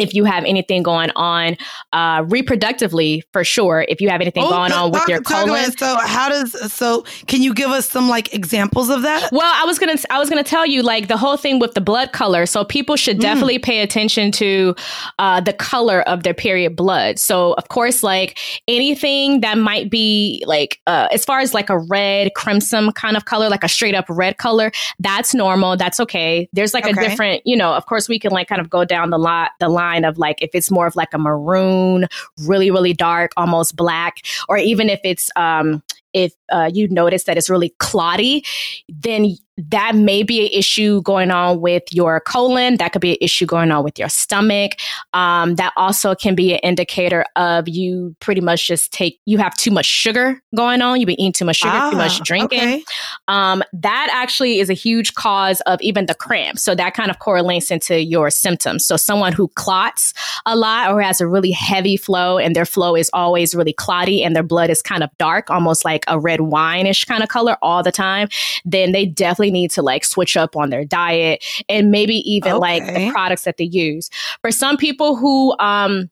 if 0.00 0.14
you 0.14 0.24
have 0.24 0.44
anything 0.44 0.82
going 0.82 1.10
on 1.16 1.56
uh, 1.92 2.22
reproductively 2.22 3.22
for 3.32 3.44
sure 3.44 3.84
if 3.88 4.00
you 4.00 4.08
have 4.08 4.20
anything 4.20 4.44
oh, 4.44 4.50
going 4.50 4.72
on 4.72 4.90
with 4.90 5.06
your 5.08 5.20
colon. 5.22 5.70
So 5.76 5.96
how 6.00 6.28
does 6.28 6.72
so 6.72 7.04
can 7.26 7.42
you 7.42 7.54
give 7.54 7.70
us 7.70 7.88
some 7.88 8.08
like 8.08 8.34
examples 8.34 8.88
of 8.88 9.02
that? 9.02 9.30
Well 9.32 9.52
i 9.54 9.64
was 9.64 9.78
gonna 9.78 9.96
i 10.10 10.18
was 10.18 10.28
gonna 10.28 10.42
tell 10.42 10.66
you 10.66 10.82
like 10.82 11.08
the 11.08 11.16
whole 11.16 11.36
thing 11.36 11.58
with 11.58 11.74
the 11.74 11.80
blood 11.80 12.12
color. 12.12 12.46
So 12.46 12.64
people 12.64 12.96
should 12.96 13.18
mm. 13.18 13.22
definitely 13.22 13.58
pay 13.58 13.82
attention 13.82 14.32
to 14.32 14.74
uh, 15.18 15.40
the 15.40 15.52
color 15.52 16.02
of 16.02 16.22
their 16.22 16.34
period 16.34 16.76
blood. 16.76 17.18
So 17.18 17.52
of 17.54 17.68
course 17.68 18.02
like 18.02 18.38
anything 18.68 19.40
that 19.40 19.58
might 19.58 19.90
be 19.90 20.42
like 20.46 20.80
uh, 20.86 21.08
as 21.12 21.24
far 21.24 21.40
as 21.40 21.54
like 21.54 21.70
a 21.70 21.78
red 21.78 22.32
crimson 22.34 22.92
kind 22.92 23.16
of 23.16 23.24
color 23.24 23.48
like 23.48 23.64
a 23.64 23.68
straight 23.68 23.94
up 23.94 24.06
red 24.08 24.38
color 24.38 24.72
that's 24.98 25.34
normal. 25.34 25.76
That's 25.76 26.00
okay. 26.00 26.48
There's 26.52 26.74
like 26.74 26.86
okay. 26.86 26.92
a 26.92 27.08
different 27.08 27.42
you 27.44 27.56
know 27.56 27.74
of 27.74 27.86
course 27.86 28.08
we 28.08 28.18
can 28.18 28.30
like 28.30 28.48
kind 28.48 28.60
of 28.60 28.70
go 28.70 28.84
down 28.84 29.10
the 29.10 29.18
lot 29.18 29.50
the 29.60 29.68
line 29.68 29.89
line 29.90 30.04
of 30.04 30.18
like 30.18 30.40
if 30.40 30.50
it's 30.54 30.70
more 30.70 30.86
of 30.86 30.96
like 30.96 31.12
a 31.12 31.18
maroon, 31.18 32.06
really, 32.46 32.70
really 32.70 32.92
dark, 32.92 33.32
almost 33.36 33.76
black, 33.76 34.18
or 34.48 34.56
even 34.56 34.88
if 34.88 35.00
it's 35.04 35.30
um 35.36 35.82
if 36.12 36.32
uh, 36.50 36.68
you 36.72 36.88
notice 36.88 37.24
that 37.24 37.36
it's 37.38 37.48
really 37.48 37.72
clotty, 37.78 38.44
then 38.88 39.36
that 39.68 39.94
may 39.94 40.22
be 40.22 40.46
an 40.46 40.52
issue 40.52 41.02
going 41.02 41.30
on 41.30 41.60
with 41.60 41.82
your 41.92 42.20
colon. 42.20 42.76
That 42.76 42.92
could 42.92 43.00
be 43.00 43.12
an 43.12 43.18
issue 43.20 43.46
going 43.46 43.70
on 43.70 43.84
with 43.84 43.98
your 43.98 44.08
stomach. 44.08 44.72
Um, 45.12 45.56
that 45.56 45.72
also 45.76 46.14
can 46.14 46.34
be 46.34 46.54
an 46.54 46.60
indicator 46.60 47.24
of 47.36 47.68
you 47.68 48.14
pretty 48.20 48.40
much 48.40 48.66
just 48.66 48.92
take, 48.92 49.20
you 49.26 49.38
have 49.38 49.56
too 49.56 49.70
much 49.70 49.86
sugar 49.86 50.42
going 50.54 50.82
on. 50.82 51.00
You've 51.00 51.06
been 51.06 51.20
eating 51.20 51.32
too 51.32 51.44
much 51.44 51.56
sugar, 51.56 51.72
ah, 51.74 51.90
too 51.90 51.96
much 51.96 52.20
ah, 52.20 52.24
drinking. 52.24 52.60
Okay. 52.60 52.84
Um, 53.28 53.62
that 53.72 54.08
actually 54.12 54.60
is 54.60 54.70
a 54.70 54.74
huge 54.74 55.14
cause 55.14 55.60
of 55.62 55.80
even 55.82 56.06
the 56.06 56.14
cramps. 56.14 56.62
So 56.62 56.74
that 56.74 56.94
kind 56.94 57.10
of 57.10 57.18
correlates 57.18 57.70
into 57.70 58.02
your 58.02 58.30
symptoms. 58.30 58.86
So 58.86 58.96
someone 58.96 59.32
who 59.32 59.48
clots 59.48 60.14
a 60.46 60.56
lot 60.56 60.90
or 60.90 61.00
has 61.00 61.20
a 61.20 61.26
really 61.26 61.50
heavy 61.50 61.96
flow 61.96 62.38
and 62.38 62.56
their 62.56 62.64
flow 62.64 62.96
is 62.96 63.10
always 63.12 63.54
really 63.54 63.72
clotty 63.72 64.22
and 64.22 64.34
their 64.34 64.42
blood 64.42 64.70
is 64.70 64.82
kind 64.82 65.02
of 65.02 65.10
dark, 65.18 65.50
almost 65.50 65.84
like 65.84 66.04
a 66.08 66.18
red 66.18 66.40
wineish 66.40 67.06
kind 67.06 67.22
of 67.22 67.28
color 67.28 67.56
all 67.62 67.82
the 67.82 67.92
time, 67.92 68.28
then 68.64 68.92
they 68.92 69.06
definitely 69.06 69.49
need 69.50 69.70
to 69.72 69.82
like 69.82 70.04
switch 70.04 70.36
up 70.36 70.56
on 70.56 70.70
their 70.70 70.84
diet 70.84 71.44
and 71.68 71.90
maybe 71.90 72.16
even 72.30 72.52
okay. 72.52 72.58
like 72.58 72.86
the 72.86 73.10
products 73.10 73.44
that 73.44 73.56
they 73.56 73.64
use. 73.64 74.10
For 74.40 74.50
some 74.50 74.76
people 74.76 75.16
who 75.16 75.56
um 75.58 76.10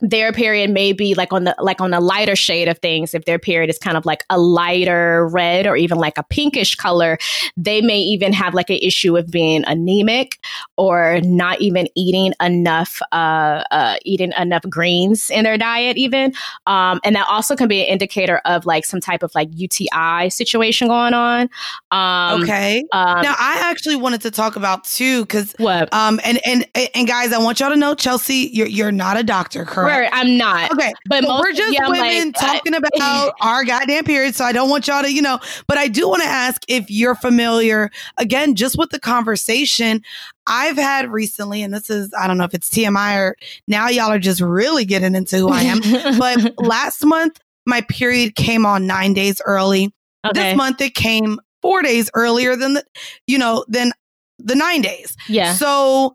their 0.00 0.32
period 0.32 0.70
may 0.70 0.92
be 0.92 1.14
like 1.14 1.32
on 1.32 1.44
the 1.44 1.54
like 1.58 1.80
on 1.80 1.92
a 1.92 2.00
lighter 2.00 2.36
shade 2.36 2.68
of 2.68 2.78
things. 2.78 3.14
If 3.14 3.24
their 3.24 3.38
period 3.38 3.70
is 3.70 3.78
kind 3.78 3.96
of 3.96 4.04
like 4.06 4.24
a 4.30 4.38
lighter 4.38 5.28
red 5.28 5.66
or 5.66 5.76
even 5.76 5.98
like 5.98 6.18
a 6.18 6.22
pinkish 6.22 6.74
color 6.74 7.18
they 7.56 7.80
may 7.80 7.98
even 7.98 8.32
have 8.32 8.54
like 8.54 8.70
an 8.70 8.78
issue 8.80 9.16
of 9.16 9.30
being 9.30 9.64
anemic 9.66 10.38
or 10.76 11.20
not 11.22 11.60
even 11.60 11.88
eating 11.94 12.32
enough 12.40 13.00
uh, 13.12 13.64
uh, 13.70 13.96
eating 14.04 14.32
enough 14.38 14.62
greens 14.68 15.30
in 15.30 15.44
their 15.44 15.58
diet 15.58 15.96
even. 15.96 16.32
Um, 16.66 17.00
and 17.04 17.16
that 17.16 17.26
also 17.28 17.56
can 17.56 17.68
be 17.68 17.80
an 17.80 17.86
indicator 17.86 18.40
of 18.44 18.66
like 18.66 18.84
some 18.84 19.00
type 19.00 19.22
of 19.22 19.30
like 19.34 19.48
uti 19.52 19.88
situation 20.30 20.88
going 20.88 21.14
on. 21.14 21.48
Um, 21.90 22.42
okay. 22.42 22.84
um, 22.92 23.22
now 23.22 23.34
i 23.38 23.58
actually 23.64 23.96
wanted 23.96 24.20
to 24.22 24.30
talk 24.30 24.56
about 24.56 24.84
too 24.84 25.22
because 25.22 25.54
what? 25.58 25.92
um 25.92 26.20
and 26.24 26.40
and 26.46 26.66
and 26.94 27.06
guys 27.06 27.32
i 27.32 27.38
want 27.38 27.60
y'all 27.60 27.70
to 27.70 27.76
know 27.76 27.94
chelsea 27.94 28.50
you're, 28.52 28.66
you're 28.66 28.92
not 28.92 29.18
a 29.18 29.22
doctor 29.22 29.64
correct 29.64 29.89
I'm 30.12 30.36
not. 30.36 30.72
Okay. 30.72 30.92
But 31.08 31.24
we're 31.24 31.52
just 31.52 31.78
women 31.80 31.98
like, 32.00 32.42
uh, 32.42 32.52
talking 32.52 32.74
about 32.74 33.34
our 33.40 33.64
goddamn 33.64 34.04
period. 34.04 34.34
So 34.34 34.44
I 34.44 34.52
don't 34.52 34.70
want 34.70 34.86
y'all 34.86 35.02
to, 35.02 35.12
you 35.12 35.22
know, 35.22 35.38
but 35.66 35.78
I 35.78 35.88
do 35.88 36.08
want 36.08 36.22
to 36.22 36.28
ask 36.28 36.62
if 36.68 36.90
you're 36.90 37.14
familiar, 37.14 37.90
again, 38.16 38.54
just 38.54 38.78
with 38.78 38.90
the 38.90 39.00
conversation 39.00 40.02
I've 40.46 40.76
had 40.76 41.10
recently, 41.10 41.62
and 41.62 41.72
this 41.72 41.90
is, 41.90 42.12
I 42.18 42.26
don't 42.26 42.38
know 42.38 42.44
if 42.44 42.54
it's 42.54 42.68
TMI 42.68 43.16
or 43.18 43.36
now 43.68 43.88
y'all 43.88 44.10
are 44.10 44.18
just 44.18 44.40
really 44.40 44.84
getting 44.84 45.14
into 45.14 45.36
who 45.36 45.50
I 45.50 45.62
am. 45.62 45.80
but 46.18 46.54
last 46.58 47.04
month, 47.04 47.38
my 47.66 47.82
period 47.82 48.34
came 48.34 48.66
on 48.66 48.86
nine 48.86 49.14
days 49.14 49.40
early. 49.44 49.92
Okay. 50.26 50.32
This 50.34 50.56
month, 50.56 50.80
it 50.80 50.94
came 50.94 51.38
four 51.62 51.82
days 51.82 52.10
earlier 52.14 52.56
than 52.56 52.74
the, 52.74 52.84
you 53.26 53.38
know, 53.38 53.64
than 53.68 53.92
the 54.38 54.54
nine 54.54 54.82
days. 54.82 55.16
Yeah. 55.28 55.54
So 55.54 56.14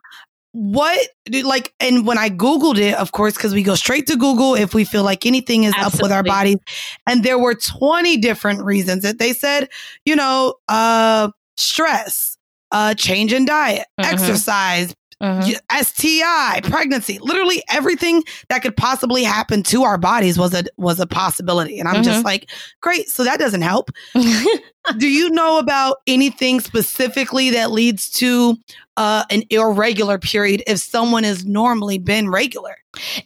what 0.55 1.09
like 1.43 1.73
and 1.81 2.07
when 2.07 2.17
i 2.17 2.29
googled 2.29 2.77
it 2.77 2.93
of 2.95 3.11
course 3.11 3.33
because 3.35 3.53
we 3.53 3.61
go 3.61 3.75
straight 3.75 4.07
to 4.07 4.15
google 4.15 4.55
if 4.55 4.73
we 4.73 4.85
feel 4.85 5.03
like 5.03 5.25
anything 5.25 5.65
is 5.65 5.73
Absolutely. 5.75 5.97
up 5.97 6.01
with 6.01 6.11
our 6.13 6.23
bodies 6.23 6.57
and 7.05 7.25
there 7.25 7.37
were 7.37 7.53
20 7.53 8.15
different 8.17 8.63
reasons 8.63 9.03
that 9.03 9.19
they 9.19 9.33
said 9.33 9.67
you 10.05 10.15
know 10.15 10.55
uh 10.69 11.29
stress 11.57 12.37
uh 12.71 12.93
change 12.93 13.33
in 13.33 13.43
diet 13.43 13.85
mm-hmm. 13.99 14.13
exercise 14.13 14.95
Mm-hmm. 15.21 15.81
STI, 15.81 16.61
pregnancy, 16.63 17.19
literally 17.19 17.63
everything 17.69 18.23
that 18.49 18.61
could 18.61 18.75
possibly 18.75 19.23
happen 19.23 19.63
to 19.63 19.83
our 19.83 19.97
bodies 19.97 20.37
was 20.37 20.53
a 20.53 20.65
was 20.77 20.99
a 20.99 21.07
possibility. 21.07 21.79
And 21.79 21.87
I'm 21.87 21.95
mm-hmm. 21.95 22.03
just 22.03 22.25
like, 22.25 22.49
great. 22.81 23.09
So 23.09 23.23
that 23.23 23.39
doesn't 23.39 23.61
help. 23.61 23.91
Do 24.97 25.07
you 25.07 25.29
know 25.31 25.57
about 25.57 25.97
anything 26.05 26.59
specifically 26.59 27.49
that 27.51 27.71
leads 27.71 28.09
to 28.11 28.55
uh, 28.97 29.23
an 29.31 29.43
irregular 29.49 30.19
period 30.19 30.63
if 30.67 30.79
someone 30.79 31.23
has 31.23 31.45
normally 31.45 31.97
been 31.97 32.29
regular? 32.29 32.75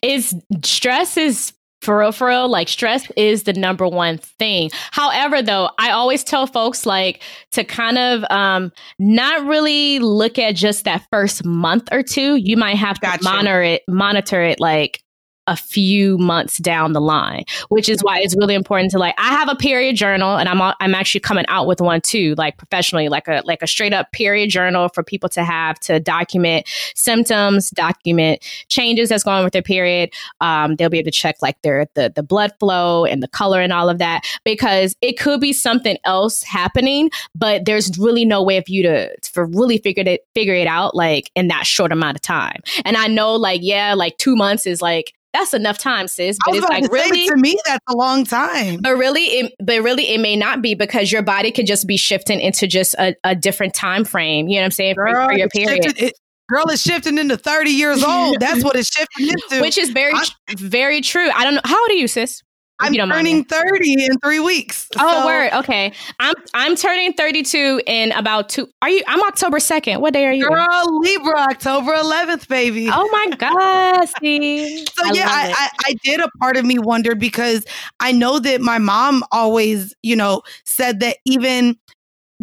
Is 0.02 0.36
stress 0.63 1.17
is 1.17 1.54
for 1.81 1.99
real, 1.99 2.11
for 2.11 2.27
real, 2.27 2.49
like 2.49 2.67
stress 2.67 3.09
is 3.15 3.43
the 3.43 3.53
number 3.53 3.87
one 3.87 4.17
thing. 4.17 4.69
However, 4.91 5.41
though, 5.41 5.69
I 5.79 5.91
always 5.91 6.23
tell 6.23 6.45
folks 6.45 6.85
like 6.85 7.21
to 7.51 7.63
kind 7.63 7.97
of 7.97 8.25
um, 8.29 8.71
not 8.99 9.45
really 9.45 9.99
look 9.99 10.37
at 10.37 10.55
just 10.55 10.83
that 10.83 11.05
first 11.09 11.45
month 11.45 11.87
or 11.91 12.03
two. 12.03 12.35
You 12.35 12.57
might 12.57 12.75
have 12.75 12.99
to 12.99 13.19
monitor 13.21 13.61
it, 13.63 13.83
monitor 13.87 14.41
it 14.43 14.59
like 14.59 15.01
a 15.49 15.55
few 15.55 16.17
months 16.19 16.59
down 16.59 16.93
the 16.93 17.01
line, 17.01 17.43
which 17.69 17.89
is 17.89 18.01
why 18.03 18.19
it's 18.19 18.38
really 18.38 18.53
important 18.53 18.91
to 18.91 18.99
like. 18.99 19.15
I 19.17 19.29
have 19.31 19.49
a 19.49 19.55
period 19.55 19.95
journal, 19.95 20.38
and 20.38 20.47
I'm 20.47 20.62
I'm 20.62 20.95
actually 20.95 21.21
coming 21.21 21.45
out 21.47 21.65
with 21.65 21.81
one 21.81 22.01
too, 22.01 22.35
like 22.38 22.57
professionally, 22.57 23.09
like 23.09 23.27
a 23.27 23.41
like 23.45 23.62
a 23.63 23.67
straight 23.67 23.91
up 23.91 24.12
period 24.12 24.51
journal 24.51 24.89
for 24.89 25.03
people 25.03 25.27
to 25.29 25.43
have 25.43 25.79
to 25.81 25.99
document 25.99 26.67
symptoms, 26.95 27.71
document 27.71 28.45
changes 28.69 29.09
that's 29.09 29.23
going 29.23 29.38
on 29.38 29.43
with 29.43 29.53
their 29.53 29.63
period. 29.63 30.13
Um, 30.39 30.75
they'll 30.75 30.89
be 30.89 30.99
able 30.99 31.12
to 31.12 31.12
check 31.12 31.38
like 31.41 31.59
their 31.63 31.88
the 31.95 32.13
the 32.15 32.23
blood 32.23 32.53
flow 32.59 33.05
and 33.05 33.23
the 33.23 33.27
color 33.27 33.59
and 33.59 33.73
all 33.73 33.89
of 33.89 33.97
that 33.97 34.23
because 34.45 34.95
it 35.01 35.19
could 35.19 35.41
be 35.41 35.51
something 35.51 35.97
else 36.05 36.43
happening, 36.43 37.09
but 37.33 37.65
there's 37.65 37.97
really 37.97 38.23
no 38.23 38.43
way 38.43 38.62
for 38.62 38.71
you 38.71 38.83
to 38.83 39.09
for 39.23 39.45
really 39.45 39.79
figure 39.79 40.03
it 40.05 40.21
figure 40.35 40.53
it 40.53 40.67
out 40.67 40.95
like 40.95 41.31
in 41.35 41.47
that 41.47 41.65
short 41.65 41.91
amount 41.91 42.15
of 42.15 42.21
time. 42.21 42.62
And 42.85 42.95
I 42.95 43.07
know 43.07 43.33
like 43.35 43.62
yeah, 43.63 43.95
like 43.95 44.15
two 44.17 44.35
months 44.35 44.67
is 44.67 44.79
like 44.79 45.13
that's 45.33 45.53
enough 45.53 45.77
time, 45.77 46.07
sis. 46.07 46.37
But 46.45 46.55
it's 46.55 46.67
like 46.67 46.91
really 46.91 47.27
to 47.27 47.35
me, 47.35 47.57
that's 47.65 47.83
a 47.87 47.95
long 47.95 48.25
time. 48.25 48.79
But 48.81 48.97
really, 48.97 49.25
it, 49.25 49.53
but 49.63 49.81
really, 49.81 50.09
it 50.09 50.19
may 50.19 50.35
not 50.35 50.61
be 50.61 50.73
because 50.73 51.11
your 51.11 51.21
body 51.21 51.51
could 51.51 51.67
just 51.67 51.87
be 51.87 51.97
shifting 51.97 52.39
into 52.39 52.67
just 52.67 52.95
a, 52.95 53.15
a 53.23 53.35
different 53.35 53.73
time 53.73 54.05
frame. 54.05 54.47
You 54.47 54.55
know 54.55 54.61
what 54.61 54.65
I'm 54.65 54.71
saying 54.71 54.95
Girl, 54.95 55.27
for, 55.27 55.31
for 55.31 55.37
your 55.37 55.49
period. 55.49 55.83
Shifted, 55.83 56.03
it, 56.03 56.13
girl 56.49 56.69
is 56.69 56.81
shifting 56.81 57.17
into 57.17 57.37
30 57.37 57.69
years 57.69 58.03
old. 58.07 58.39
That's 58.39 58.63
what 58.63 58.75
it's 58.75 58.89
shifting 58.89 59.29
into. 59.29 59.61
Which 59.61 59.77
is 59.77 59.91
very, 59.91 60.13
I, 60.13 60.25
very 60.57 61.01
true. 61.01 61.29
I 61.29 61.43
don't 61.43 61.55
know. 61.55 61.61
How 61.63 61.79
old 61.79 61.91
are 61.91 61.95
you, 61.95 62.07
sis? 62.07 62.41
I'm 62.79 62.93
turning 62.93 63.43
30 63.43 64.05
in 64.05 64.19
three 64.19 64.39
weeks. 64.39 64.87
Oh, 64.97 65.21
so. 65.21 65.25
word. 65.25 65.51
Okay. 65.53 65.93
I'm 66.19 66.33
I'm 66.53 66.75
turning 66.75 67.13
32 67.13 67.81
in 67.85 68.11
about 68.13 68.49
two. 68.49 68.67
Are 68.81 68.89
you? 68.89 69.03
I'm 69.07 69.21
October 69.23 69.57
2nd. 69.57 69.99
What 69.99 70.13
day 70.13 70.25
are 70.25 70.31
you? 70.31 70.47
Girl, 70.47 70.99
Libra, 70.99 71.39
October 71.39 71.93
11th, 71.93 72.47
baby. 72.47 72.87
Oh 72.91 73.09
my 73.11 73.35
God. 73.35 74.07
See? 74.21 74.85
so 74.85 75.05
I 75.05 75.11
yeah, 75.13 75.27
I, 75.27 75.53
I, 75.57 75.69
I 75.87 75.93
did 76.03 76.21
a 76.21 76.29
part 76.39 76.57
of 76.57 76.65
me 76.65 76.79
wonder 76.79 77.15
because 77.15 77.65
I 77.99 78.11
know 78.11 78.39
that 78.39 78.61
my 78.61 78.77
mom 78.77 79.23
always, 79.31 79.93
you 80.01 80.15
know, 80.15 80.41
said 80.63 81.01
that 81.01 81.17
even 81.25 81.77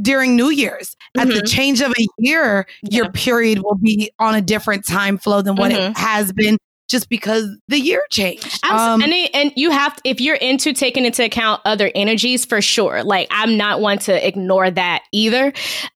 during 0.01 0.37
New 0.37 0.51
Year's. 0.51 0.97
Mm-hmm. 1.17 1.21
At 1.21 1.29
the 1.29 1.35
mm-hmm. 1.35 1.47
change 1.47 1.81
of 1.81 1.93
a 1.93 2.07
year, 2.19 2.67
yeah. 2.83 2.99
your 2.99 3.13
period 3.13 3.61
will 3.63 3.77
be 3.77 4.11
on 4.19 4.35
a 4.35 4.43
different 4.43 4.87
time 4.87 5.19
flow 5.19 5.43
than 5.43 5.57
what 5.57 5.73
mm-hmm. 5.73 5.91
it 5.91 5.97
has 5.97 6.33
been 6.33 6.59
just 6.89 7.09
because 7.09 7.49
the 7.69 7.79
year 7.79 8.03
changed. 8.11 8.65
Um, 8.65 9.03
and, 9.03 9.13
it, 9.13 9.31
and 9.35 9.53
you 9.57 9.71
have, 9.71 9.99
if 10.05 10.21
you're 10.21 10.37
into 10.37 10.73
taking 10.73 11.05
into 11.05 11.25
account 11.25 11.61
other 11.65 11.91
energies, 11.95 12.45
for 12.45 12.61
sure. 12.61 13.03
Like 13.03 13.29
I'm 13.31 13.57
not 13.57 13.81
one 13.81 13.99
to 14.01 14.27
ignore 14.27 14.71
that 14.71 15.03
either. 15.13 15.47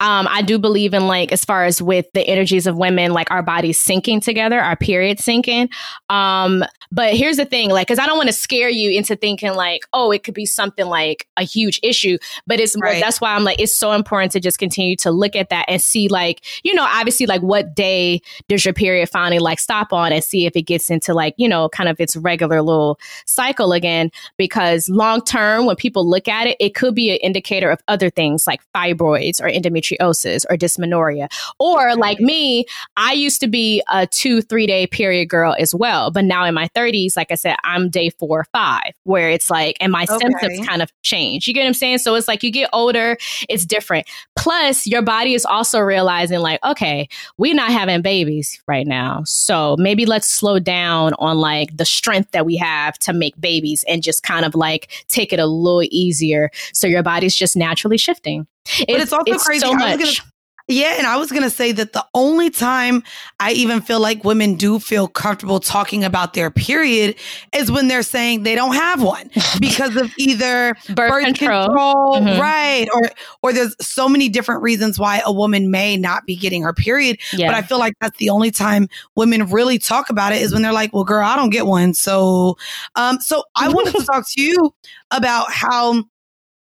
Um, 0.00 0.26
I 0.28 0.42
do 0.42 0.58
believe 0.58 0.94
in 0.94 1.06
like 1.06 1.32
as 1.32 1.44
far 1.44 1.64
as 1.64 1.80
with 1.80 2.06
the 2.14 2.26
energies 2.26 2.66
of 2.66 2.76
women, 2.76 3.12
like 3.12 3.30
our 3.30 3.42
bodies 3.42 3.82
syncing 3.82 4.22
together, 4.22 4.60
our 4.60 4.76
period 4.76 5.18
syncing. 5.18 5.68
Um, 6.08 6.64
but 6.92 7.14
here's 7.14 7.36
the 7.36 7.44
thing, 7.44 7.70
like, 7.70 7.86
because 7.86 8.00
I 8.00 8.06
don't 8.06 8.16
want 8.16 8.28
to 8.28 8.34
scare 8.34 8.68
you 8.68 8.90
into 8.90 9.14
thinking 9.14 9.54
like, 9.54 9.82
oh, 9.92 10.10
it 10.10 10.24
could 10.24 10.34
be 10.34 10.46
something 10.46 10.86
like 10.86 11.26
a 11.36 11.44
huge 11.44 11.78
issue. 11.82 12.18
But 12.46 12.58
it's 12.58 12.76
more, 12.76 12.86
right. 12.86 13.02
that's 13.02 13.20
why 13.20 13.34
I'm 13.34 13.44
like, 13.44 13.60
it's 13.60 13.74
so 13.74 13.92
important 13.92 14.32
to 14.32 14.40
just 14.40 14.58
continue 14.58 14.96
to 14.96 15.12
look 15.12 15.36
at 15.36 15.50
that 15.50 15.66
and 15.68 15.80
see, 15.80 16.08
like, 16.08 16.44
you 16.64 16.74
know, 16.74 16.84
obviously, 16.84 17.26
like, 17.26 17.42
what 17.42 17.76
day 17.76 18.20
does 18.48 18.64
your 18.64 18.74
period 18.74 19.08
finally 19.08 19.38
like 19.38 19.60
stop 19.60 19.92
on 19.92 20.12
and 20.12 20.24
see 20.24 20.46
if 20.46 20.56
it 20.56 20.62
gets 20.62 20.79
into 20.88 21.12
like, 21.12 21.34
you 21.36 21.48
know, 21.48 21.68
kind 21.68 21.88
of 21.88 22.00
its 22.00 22.16
regular 22.16 22.62
little 22.62 22.98
cycle 23.26 23.72
again. 23.72 24.10
Because 24.38 24.88
long 24.88 25.20
term, 25.22 25.66
when 25.66 25.76
people 25.76 26.08
look 26.08 26.28
at 26.28 26.46
it, 26.46 26.56
it 26.60 26.74
could 26.74 26.94
be 26.94 27.10
an 27.10 27.16
indicator 27.16 27.70
of 27.70 27.80
other 27.88 28.08
things 28.08 28.46
like 28.46 28.60
fibroids 28.74 29.40
or 29.40 29.48
endometriosis 29.48 30.46
or 30.48 30.56
dysmenorrhea. 30.56 31.28
Or 31.58 31.96
like 31.96 32.20
me, 32.20 32.66
I 32.96 33.12
used 33.12 33.40
to 33.40 33.48
be 33.48 33.82
a 33.90 34.06
two, 34.06 34.42
three 34.42 34.66
day 34.66 34.86
period 34.86 35.28
girl 35.28 35.56
as 35.58 35.74
well. 35.74 36.10
But 36.10 36.24
now 36.24 36.44
in 36.44 36.54
my 36.54 36.68
30s, 36.68 37.16
like 37.16 37.32
I 37.32 37.34
said, 37.34 37.56
I'm 37.64 37.90
day 37.90 38.10
four 38.10 38.40
or 38.40 38.46
five, 38.52 38.92
where 39.04 39.30
it's 39.30 39.50
like, 39.50 39.76
and 39.80 39.90
my 39.90 40.04
okay. 40.04 40.18
symptoms 40.18 40.66
kind 40.66 40.82
of 40.82 40.92
change. 41.02 41.48
You 41.48 41.54
get 41.54 41.62
what 41.62 41.68
I'm 41.68 41.74
saying? 41.74 41.98
So 41.98 42.14
it's 42.14 42.28
like 42.28 42.42
you 42.42 42.50
get 42.50 42.70
older, 42.72 43.16
it's 43.48 43.64
different. 43.64 44.06
Plus, 44.36 44.86
your 44.86 45.02
body 45.02 45.34
is 45.34 45.44
also 45.44 45.80
realizing, 45.80 46.40
like, 46.40 46.62
okay, 46.64 47.08
we're 47.38 47.54
not 47.54 47.70
having 47.70 48.02
babies 48.02 48.60
right 48.66 48.86
now. 48.86 49.22
So 49.24 49.76
maybe 49.78 50.06
let's 50.06 50.28
slow 50.28 50.58
down 50.58 50.69
on 50.70 51.38
like 51.38 51.76
the 51.76 51.84
strength 51.84 52.30
that 52.32 52.46
we 52.46 52.56
have 52.56 52.98
to 53.00 53.12
make 53.12 53.38
babies 53.40 53.84
and 53.88 54.02
just 54.02 54.22
kind 54.22 54.44
of 54.44 54.54
like 54.54 54.90
take 55.08 55.32
it 55.32 55.40
a 55.40 55.46
little 55.46 55.82
easier. 55.90 56.50
So 56.72 56.86
your 56.86 57.02
body's 57.02 57.34
just 57.34 57.56
naturally 57.56 57.98
shifting. 57.98 58.46
But 58.64 58.88
it's, 58.88 59.02
it's 59.04 59.12
also 59.12 59.32
it's 59.32 59.44
crazy. 59.44 59.60
So 59.60 59.74
much. 59.74 60.22
Yeah, 60.70 60.94
and 60.98 61.06
I 61.06 61.16
was 61.16 61.30
going 61.30 61.42
to 61.42 61.50
say 61.50 61.72
that 61.72 61.94
the 61.94 62.06
only 62.14 62.48
time 62.48 63.02
I 63.40 63.50
even 63.52 63.80
feel 63.80 63.98
like 63.98 64.22
women 64.22 64.54
do 64.54 64.78
feel 64.78 65.08
comfortable 65.08 65.58
talking 65.58 66.04
about 66.04 66.34
their 66.34 66.48
period 66.48 67.16
is 67.52 67.72
when 67.72 67.88
they're 67.88 68.04
saying 68.04 68.44
they 68.44 68.54
don't 68.54 68.74
have 68.74 69.02
one 69.02 69.30
because 69.60 69.96
of 69.96 70.12
either 70.16 70.74
birth, 70.86 70.96
birth 70.96 71.24
control, 71.24 71.66
control 71.66 72.16
mm-hmm. 72.20 72.40
right? 72.40 72.86
Or 72.94 73.10
or 73.42 73.52
there's 73.52 73.74
so 73.80 74.08
many 74.08 74.28
different 74.28 74.62
reasons 74.62 74.96
why 74.96 75.22
a 75.26 75.32
woman 75.32 75.72
may 75.72 75.96
not 75.96 76.24
be 76.24 76.36
getting 76.36 76.62
her 76.62 76.72
period. 76.72 77.18
Yeah. 77.32 77.48
But 77.48 77.56
I 77.56 77.62
feel 77.62 77.80
like 77.80 77.94
that's 78.00 78.18
the 78.18 78.30
only 78.30 78.52
time 78.52 78.88
women 79.16 79.46
really 79.46 79.78
talk 79.78 80.08
about 80.08 80.32
it 80.32 80.40
is 80.40 80.52
when 80.52 80.62
they're 80.62 80.72
like, 80.72 80.92
"Well, 80.92 81.04
girl, 81.04 81.26
I 81.26 81.34
don't 81.34 81.50
get 81.50 81.66
one." 81.66 81.94
So, 81.94 82.56
um, 82.94 83.20
so 83.20 83.42
I 83.56 83.68
wanted 83.70 83.96
to 83.96 84.04
talk 84.12 84.24
to 84.30 84.40
you 84.40 84.72
about 85.10 85.50
how 85.50 86.04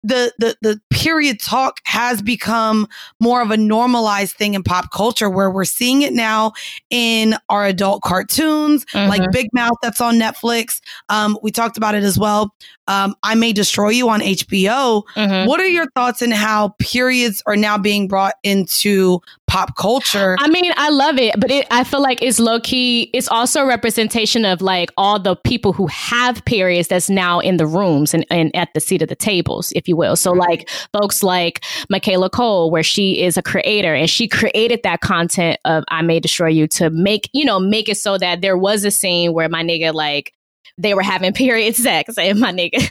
the 0.04 0.34
the 0.40 0.56
the 0.62 0.82
period 0.90 1.40
talk 1.40 1.80
has 1.86 2.22
become 2.22 2.88
more 3.20 3.42
of 3.42 3.52
a 3.52 3.58
normalized 3.58 4.36
thing 4.36 4.54
in 4.54 4.64
pop 4.64 4.92
culture 4.92 5.30
where 5.30 5.52
we're 5.52 5.66
seeing 5.66 6.02
it 6.02 6.14
now 6.14 6.54
in 6.90 7.36
our 7.50 7.66
adult 7.66 8.02
cartoons 8.02 8.86
mm-hmm. 8.86 9.10
like 9.10 9.32
Big 9.32 9.48
Mouth 9.54 9.78
that's 9.82 10.02
on 10.02 10.16
Netflix. 10.16 10.82
Um, 11.10 11.38
we 11.44 11.52
talked 11.52 11.78
about 11.78 11.96
it 11.96 12.04
as 12.04 12.18
well. 12.18 12.54
Um, 12.88 13.16
I 13.24 13.36
May 13.36 13.54
Destroy 13.54 13.90
You 13.90 14.10
on 14.10 14.22
HBO. 14.22 15.04
Mm-hmm. 15.16 15.48
What 15.48 15.60
are 15.60 15.68
your 15.68 15.90
thoughts 15.92 16.22
on 16.22 16.32
how 16.32 16.76
periods 16.80 17.42
are 17.46 17.56
now 17.56 17.78
being 17.78 18.08
brought 18.08 18.36
into 18.44 19.22
pop 19.52 19.76
culture? 19.76 20.38
I 20.40 20.48
mean, 20.48 20.72
I 20.78 20.90
love 20.90 21.18
it, 21.18 21.38
but 21.38 21.52
it, 21.52 21.68
I 21.70 21.84
feel 21.84 22.02
like 22.02 22.22
it's 22.22 22.40
low 22.40 22.62
key. 22.62 23.10
It's 23.14 23.28
also 23.28 23.64
a 23.64 23.66
representation 23.66 24.46
of 24.46 24.62
like 24.62 24.92
all 24.96 25.20
the 25.20 25.36
people 25.36 25.74
who 25.74 25.88
have 25.88 26.44
periods 26.46 26.88
that's 26.88 27.10
now 27.10 27.42
in 27.42 27.58
the 27.58 27.66
rooms 27.66 28.14
and, 28.14 28.26
and 28.32 28.56
at 28.56 28.70
the 28.74 28.80
seat 28.80 29.02
of 29.02 29.10
the 29.10 29.16
tables, 29.16 29.74
if 29.76 29.90
you 29.90 29.98
will. 29.98 30.16
So 30.16 30.32
like 30.32 30.70
folks 30.94 31.22
like 31.22 31.66
Michaela 31.90 32.30
Coel, 32.30 32.72
where 32.72 32.82
she 32.82 33.22
is 33.22 33.36
a 33.36 33.42
creator 33.42 33.94
and 33.94 34.10
she 34.10 34.30
created 34.30 34.84
that 34.84 35.02
content 35.02 35.60
of 35.66 35.84
I 35.90 36.02
May 36.02 36.22
Destroy 36.22 36.48
You 36.48 36.68
to 36.68 36.90
make, 36.90 37.30
you 37.34 37.44
know, 37.44 37.60
make 37.60 37.90
it 37.90 37.98
so 37.98 38.18
that 38.18 38.40
there 38.40 38.58
was 38.58 38.86
a 38.86 38.92
scene 38.92 39.34
where 39.34 39.50
my 39.50 39.64
nigga 39.64 39.94
like 39.94 40.32
they 40.78 40.94
were 40.94 41.04
having 41.04 41.34
period 41.34 41.76
sex 41.76 42.18
and 42.18 42.40
my 42.40 42.54
nigga 42.54 42.90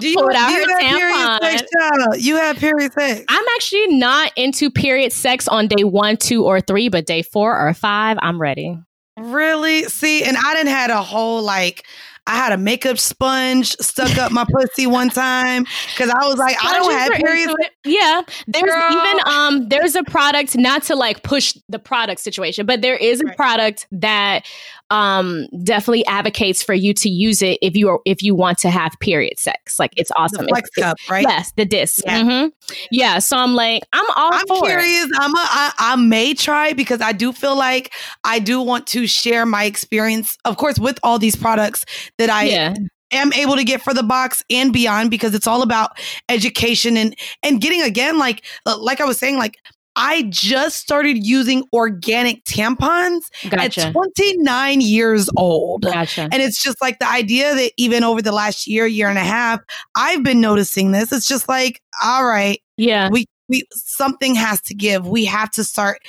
do 0.00 0.08
you, 0.08 0.16
pulled 0.16 0.32
out 0.32 0.52
her 0.52 0.64
tampon. 0.80 1.58
Sex, 1.58 2.24
you 2.24 2.36
have 2.36 2.56
period 2.56 2.92
sex. 2.92 3.24
I'm 3.28 3.44
actually 3.56 3.98
not 3.98 4.32
into 4.36 4.70
period 4.70 5.12
sex 5.12 5.48
on 5.48 5.68
day 5.68 5.84
one, 5.84 6.16
two, 6.16 6.44
or 6.44 6.60
three, 6.60 6.88
but 6.88 7.06
day 7.06 7.22
four 7.22 7.58
or 7.58 7.72
five, 7.74 8.18
I'm 8.20 8.40
ready. 8.40 8.78
Really? 9.18 9.84
See, 9.84 10.24
and 10.24 10.36
I 10.36 10.54
didn't 10.54 10.68
had 10.72 10.90
a 10.90 11.02
whole 11.02 11.42
like 11.42 11.84
I 12.26 12.36
had 12.36 12.52
a 12.52 12.56
makeup 12.56 12.98
sponge 12.98 13.72
stuck 13.78 14.16
up 14.18 14.30
my 14.30 14.44
pussy 14.48 14.86
one 14.86 15.08
time 15.10 15.64
because 15.92 16.10
I 16.10 16.26
was 16.26 16.36
like, 16.36 16.56
I 16.62 16.74
don't 16.74 16.92
have 16.92 17.12
periods. 17.12 17.54
Yeah, 17.84 18.22
there's 18.46 18.70
Girl. 18.70 18.92
even 18.92 19.20
um, 19.26 19.68
there's 19.68 19.96
a 19.96 20.04
product 20.04 20.56
not 20.56 20.84
to 20.84 20.96
like 20.96 21.22
push 21.22 21.56
the 21.68 21.78
product 21.78 22.20
situation, 22.20 22.66
but 22.66 22.82
there 22.82 22.96
is 22.96 23.20
a 23.20 23.24
right. 23.24 23.36
product 23.36 23.86
that 23.90 24.46
um, 24.90 25.46
definitely 25.62 26.04
advocates 26.06 26.62
for 26.62 26.74
you 26.74 26.92
to 26.94 27.08
use 27.08 27.42
it 27.42 27.58
if 27.62 27.76
you 27.76 27.88
are 27.88 28.00
if 28.04 28.22
you 28.22 28.34
want 28.34 28.58
to 28.58 28.70
have 28.70 28.92
period 29.00 29.38
sex. 29.38 29.78
Like 29.78 29.92
it's 29.96 30.10
awesome. 30.16 30.42
The 30.46 30.48
flex 30.48 30.68
it's, 30.76 30.84
cup, 30.84 30.98
right? 31.08 31.22
Yes, 31.26 31.52
the 31.56 31.64
disc. 31.64 32.02
Yeah. 32.04 32.20
Mm-hmm. 32.22 32.74
yeah. 32.90 33.18
So 33.20 33.36
I'm 33.36 33.54
like, 33.54 33.82
I'm 33.92 34.04
all 34.16 34.32
I'm 34.32 34.46
for 34.46 34.66
curious. 34.66 35.04
it. 35.04 35.10
I'm 35.14 35.34
a, 35.34 35.38
I, 35.38 35.72
I 35.78 35.96
may 35.96 36.34
try 36.34 36.72
because 36.72 37.00
I 37.00 37.12
do 37.12 37.32
feel 37.32 37.56
like 37.56 37.92
I 38.24 38.38
do 38.38 38.60
want 38.60 38.86
to 38.88 39.06
share 39.06 39.46
my 39.46 39.64
experience, 39.64 40.36
of 40.44 40.56
course, 40.56 40.78
with 40.78 40.98
all 41.02 41.18
these 41.18 41.36
products 41.36 41.84
that 42.18 42.30
I 42.30 42.44
Yeah. 42.44 42.74
am 43.12 43.32
able 43.32 43.56
to 43.56 43.64
get 43.64 43.82
for 43.82 43.94
the 43.94 44.02
box 44.02 44.44
and 44.50 44.72
beyond 44.72 45.10
because 45.10 45.34
it's 45.34 45.46
all 45.46 45.62
about 45.62 45.98
education 46.28 46.96
and 46.96 47.16
and 47.42 47.60
getting 47.60 47.82
again 47.82 48.18
like 48.18 48.42
uh, 48.66 48.76
like 48.78 49.00
I 49.00 49.04
was 49.04 49.18
saying 49.18 49.36
like 49.36 49.58
I 50.00 50.22
just 50.30 50.78
started 50.78 51.26
using 51.26 51.62
organic 51.74 52.42
tampons 52.44 53.20
Gotcha. 53.50 53.88
at 53.88 53.92
29 53.92 54.80
years 54.80 55.28
old. 55.36 55.82
Gotcha. 55.82 56.22
And 56.32 56.40
it's 56.40 56.62
just 56.62 56.80
like 56.80 56.98
the 57.00 57.08
idea 57.08 57.54
that 57.54 57.72
even 57.76 58.02
over 58.02 58.22
the 58.22 58.32
last 58.32 58.66
year, 58.66 58.86
year 58.86 59.10
and 59.10 59.18
a 59.18 59.22
half, 59.24 59.60
I've 59.94 60.22
been 60.22 60.40
noticing 60.40 60.92
this. 60.92 61.12
It's 61.12 61.28
just 61.28 61.50
like, 61.50 61.82
all 62.02 62.24
right, 62.24 62.62
yeah. 62.78 63.10
we 63.10 63.26
we 63.50 63.64
something 63.72 64.34
has 64.36 64.62
to 64.62 64.74
give. 64.74 65.06
We 65.06 65.26
have 65.26 65.50
to 65.50 65.64
start 65.64 66.00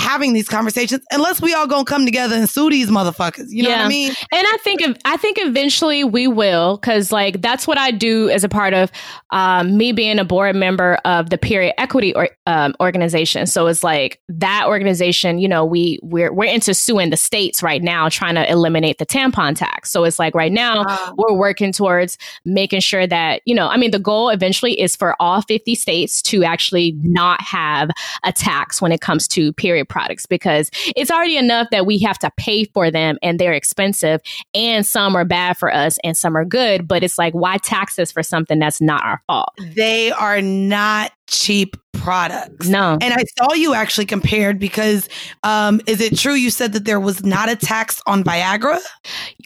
having 0.00 0.32
these 0.32 0.48
conversations 0.48 1.04
unless 1.10 1.40
we 1.42 1.52
all 1.54 1.66
gonna 1.66 1.84
come 1.84 2.04
together 2.04 2.34
and 2.34 2.48
sue 2.48 2.70
these 2.70 2.88
motherfuckers. 2.88 3.46
You 3.48 3.62
know 3.62 3.70
what 3.70 3.80
I 3.80 3.88
mean? 3.88 4.08
And 4.32 4.46
I 4.46 4.56
think 4.62 4.80
I 5.04 5.16
think 5.16 5.36
eventually 5.40 6.04
we 6.04 6.26
will, 6.26 6.78
because 6.78 7.12
like 7.12 7.42
that's 7.42 7.66
what 7.66 7.78
I 7.78 7.90
do 7.90 8.28
as 8.30 8.42
a 8.42 8.48
part 8.48 8.72
of 8.74 8.90
um, 9.30 9.76
me 9.76 9.92
being 9.92 10.18
a 10.18 10.24
board 10.24 10.56
member 10.56 10.94
of 11.04 11.30
the 11.30 11.38
Period 11.38 11.74
Equity 11.78 12.14
or, 12.14 12.30
um, 12.46 12.74
organization. 12.80 13.46
So 13.46 13.66
it's 13.66 13.84
like 13.84 14.20
that 14.28 14.66
organization. 14.66 15.38
You 15.38 15.48
know, 15.48 15.64
we 15.64 15.98
we're 16.02 16.32
we're 16.32 16.52
into 16.52 16.72
suing 16.74 17.10
the 17.10 17.16
states 17.16 17.62
right 17.62 17.82
now, 17.82 18.08
trying 18.08 18.36
to 18.36 18.50
eliminate 18.50 18.98
the 18.98 19.06
tampon 19.06 19.54
tax. 19.54 19.90
So 19.90 20.04
it's 20.04 20.18
like 20.18 20.34
right 20.34 20.52
now 20.52 20.84
Wow. 20.84 21.14
we're 21.18 21.34
working 21.34 21.72
towards 21.72 22.16
making 22.46 22.80
sure 22.80 23.06
that 23.06 23.42
you 23.44 23.54
know. 23.54 23.68
I 23.68 23.76
mean, 23.76 23.90
the 23.90 23.98
goal 23.98 24.30
eventually 24.30 24.80
is 24.80 24.96
for 24.96 25.14
all 25.20 25.42
fifty 25.42 25.74
states 25.74 26.22
to 26.22 26.42
actually 26.44 26.92
not 27.02 27.42
have 27.42 27.90
a 28.24 28.32
tax 28.32 28.80
when 28.80 28.92
it 28.92 29.02
comes 29.02 29.28
to 29.28 29.52
period 29.52 29.88
products 29.90 30.24
because 30.24 30.70
it's 30.96 31.10
already 31.10 31.36
enough 31.36 31.68
that 31.70 31.84
we 31.84 31.98
have 31.98 32.18
to 32.20 32.30
pay 32.36 32.64
for 32.64 32.90
them 32.90 33.18
and 33.22 33.38
they're 33.38 33.52
expensive 33.52 34.20
and 34.54 34.86
some 34.86 35.14
are 35.14 35.24
bad 35.24 35.56
for 35.56 35.72
us 35.72 35.98
and 36.04 36.16
some 36.16 36.36
are 36.36 36.44
good 36.44 36.88
but 36.88 37.02
it's 37.02 37.18
like 37.18 37.34
why 37.34 37.58
tax 37.58 37.98
us 37.98 38.10
for 38.10 38.22
something 38.22 38.58
that's 38.58 38.80
not 38.80 39.04
our 39.04 39.20
fault? 39.26 39.50
They 39.74 40.10
are 40.12 40.40
not 40.40 41.12
cheap 41.26 41.76
products. 41.92 42.66
no. 42.68 42.98
And 43.00 43.12
I 43.12 43.24
saw 43.38 43.52
you 43.52 43.74
actually 43.74 44.06
compared 44.06 44.58
because 44.58 45.08
um, 45.42 45.80
is 45.86 46.00
it 46.00 46.18
true 46.18 46.34
you 46.34 46.50
said 46.50 46.72
that 46.72 46.84
there 46.84 46.98
was 46.98 47.24
not 47.24 47.48
a 47.48 47.56
tax 47.56 48.00
on 48.06 48.24
Viagra? 48.24 48.80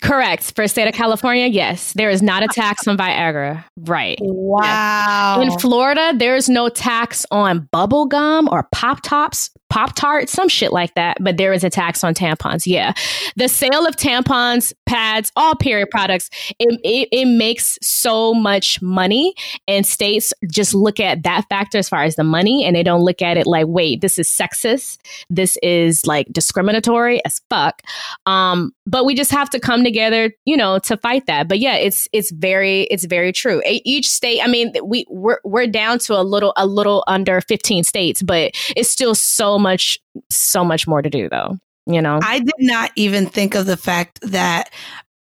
correct. 0.03 0.55
For 0.55 0.69
state 0.69 0.87
of 0.87 0.95
california 0.95 1.47
yes. 1.47 1.93
There 1.95 2.11
is 2.11 2.23
not 2.23 2.43
a 2.43 2.49
tax 2.49 2.87
on 2.87 2.97
viagra. 2.97 3.65
Right. 3.77 4.19
Wow. 4.21 5.41
In 5.41 5.57
Florida, 5.59 6.13
there's 6.17 6.49
no 6.49 6.69
tax 6.69 7.25
on 7.31 7.69
bubble 7.73 8.07
gum 8.07 8.49
or 8.51 8.69
pop 8.73 9.03
tops, 9.03 9.51
pop 9.75 9.93
tarts, 9.97 10.31
some 10.31 10.49
shit 10.49 10.73
like 10.73 10.95
that. 10.95 11.17
But 11.21 11.37
there 11.37 11.53
is 11.53 11.65
a 11.65 11.71
tax 11.71 12.05
on 12.05 12.15
tampons. 12.15 12.65
Yeah, 12.65 12.93
the 13.35 13.49
sale 13.49 13.87
of 13.87 13.97
tampons, 13.97 14.73
pads, 14.87 15.33
all 15.35 15.57
period 15.57 15.89
products, 15.91 16.31
it, 16.61 16.81
it, 16.85 17.09
it 17.11 17.25
makes 17.27 17.77
so 17.83 18.33
much 18.35 18.81
money, 18.81 19.35
and 19.67 19.85
states 19.85 20.33
just 20.49 20.75
look 20.75 21.01
at 21.01 21.25
that 21.25 21.47
factor 21.49 21.77
as 21.77 21.89
far 21.89 22.05
as 22.05 22.15
the 22.15 22.23
money, 22.23 22.65
and 22.65 22.77
they 22.77 22.85
don't 22.85 23.03
look 23.03 23.21
at 23.21 23.37
it 23.37 23.49
like, 23.49 23.67
wait, 23.67 24.01
this 24.01 24.17
is 24.17 24.29
sexist, 24.29 24.99
this 25.29 25.59
is 25.61 26.07
like 26.07 26.29
discriminatory 26.31 27.21
as 27.25 27.41
fuck. 27.51 27.83
Um, 28.27 28.73
but 28.87 29.05
we 29.05 29.15
just 29.15 29.31
have 29.31 29.49
to 29.51 29.61
come 29.61 29.83
together, 29.83 30.33
you 30.45 30.57
know, 30.57 30.79
to 30.81 30.97
fight 30.97 31.27
that. 31.27 31.49
But 31.49 31.59
yeah, 31.59 31.77
it's 31.77 32.09
it's 32.13 32.31
very 32.31 32.83
it's 32.85 33.05
very 33.05 33.33
true. 33.33 33.63
Each 33.67 34.09
state, 34.09 34.43
I 34.43 34.47
mean, 34.47 34.73
we 34.85 35.07
we're 35.09 35.39
we're 35.45 35.67
down 35.67 35.99
to 36.01 36.21
a 36.21 36.23
little 36.23 36.53
a 36.57 36.67
little 36.67 37.03
under 37.07 37.41
15 37.41 37.85
states, 37.85 38.23
but 38.23 38.53
it's 38.77 38.91
still 38.91 39.15
so 39.15 39.59
much 39.59 39.99
so 40.31 40.65
much 40.65 40.87
more 40.87 41.03
to 41.03 41.11
do 41.11 41.29
though. 41.29 41.57
You 41.87 42.03
know. 42.03 42.19
I 42.23 42.41
did 42.41 42.55
not 42.59 42.91
even 42.97 43.27
think 43.27 43.55
of 43.55 43.67
the 43.67 43.77
fact 43.77 44.21
that 44.23 44.71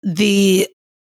the 0.01 0.67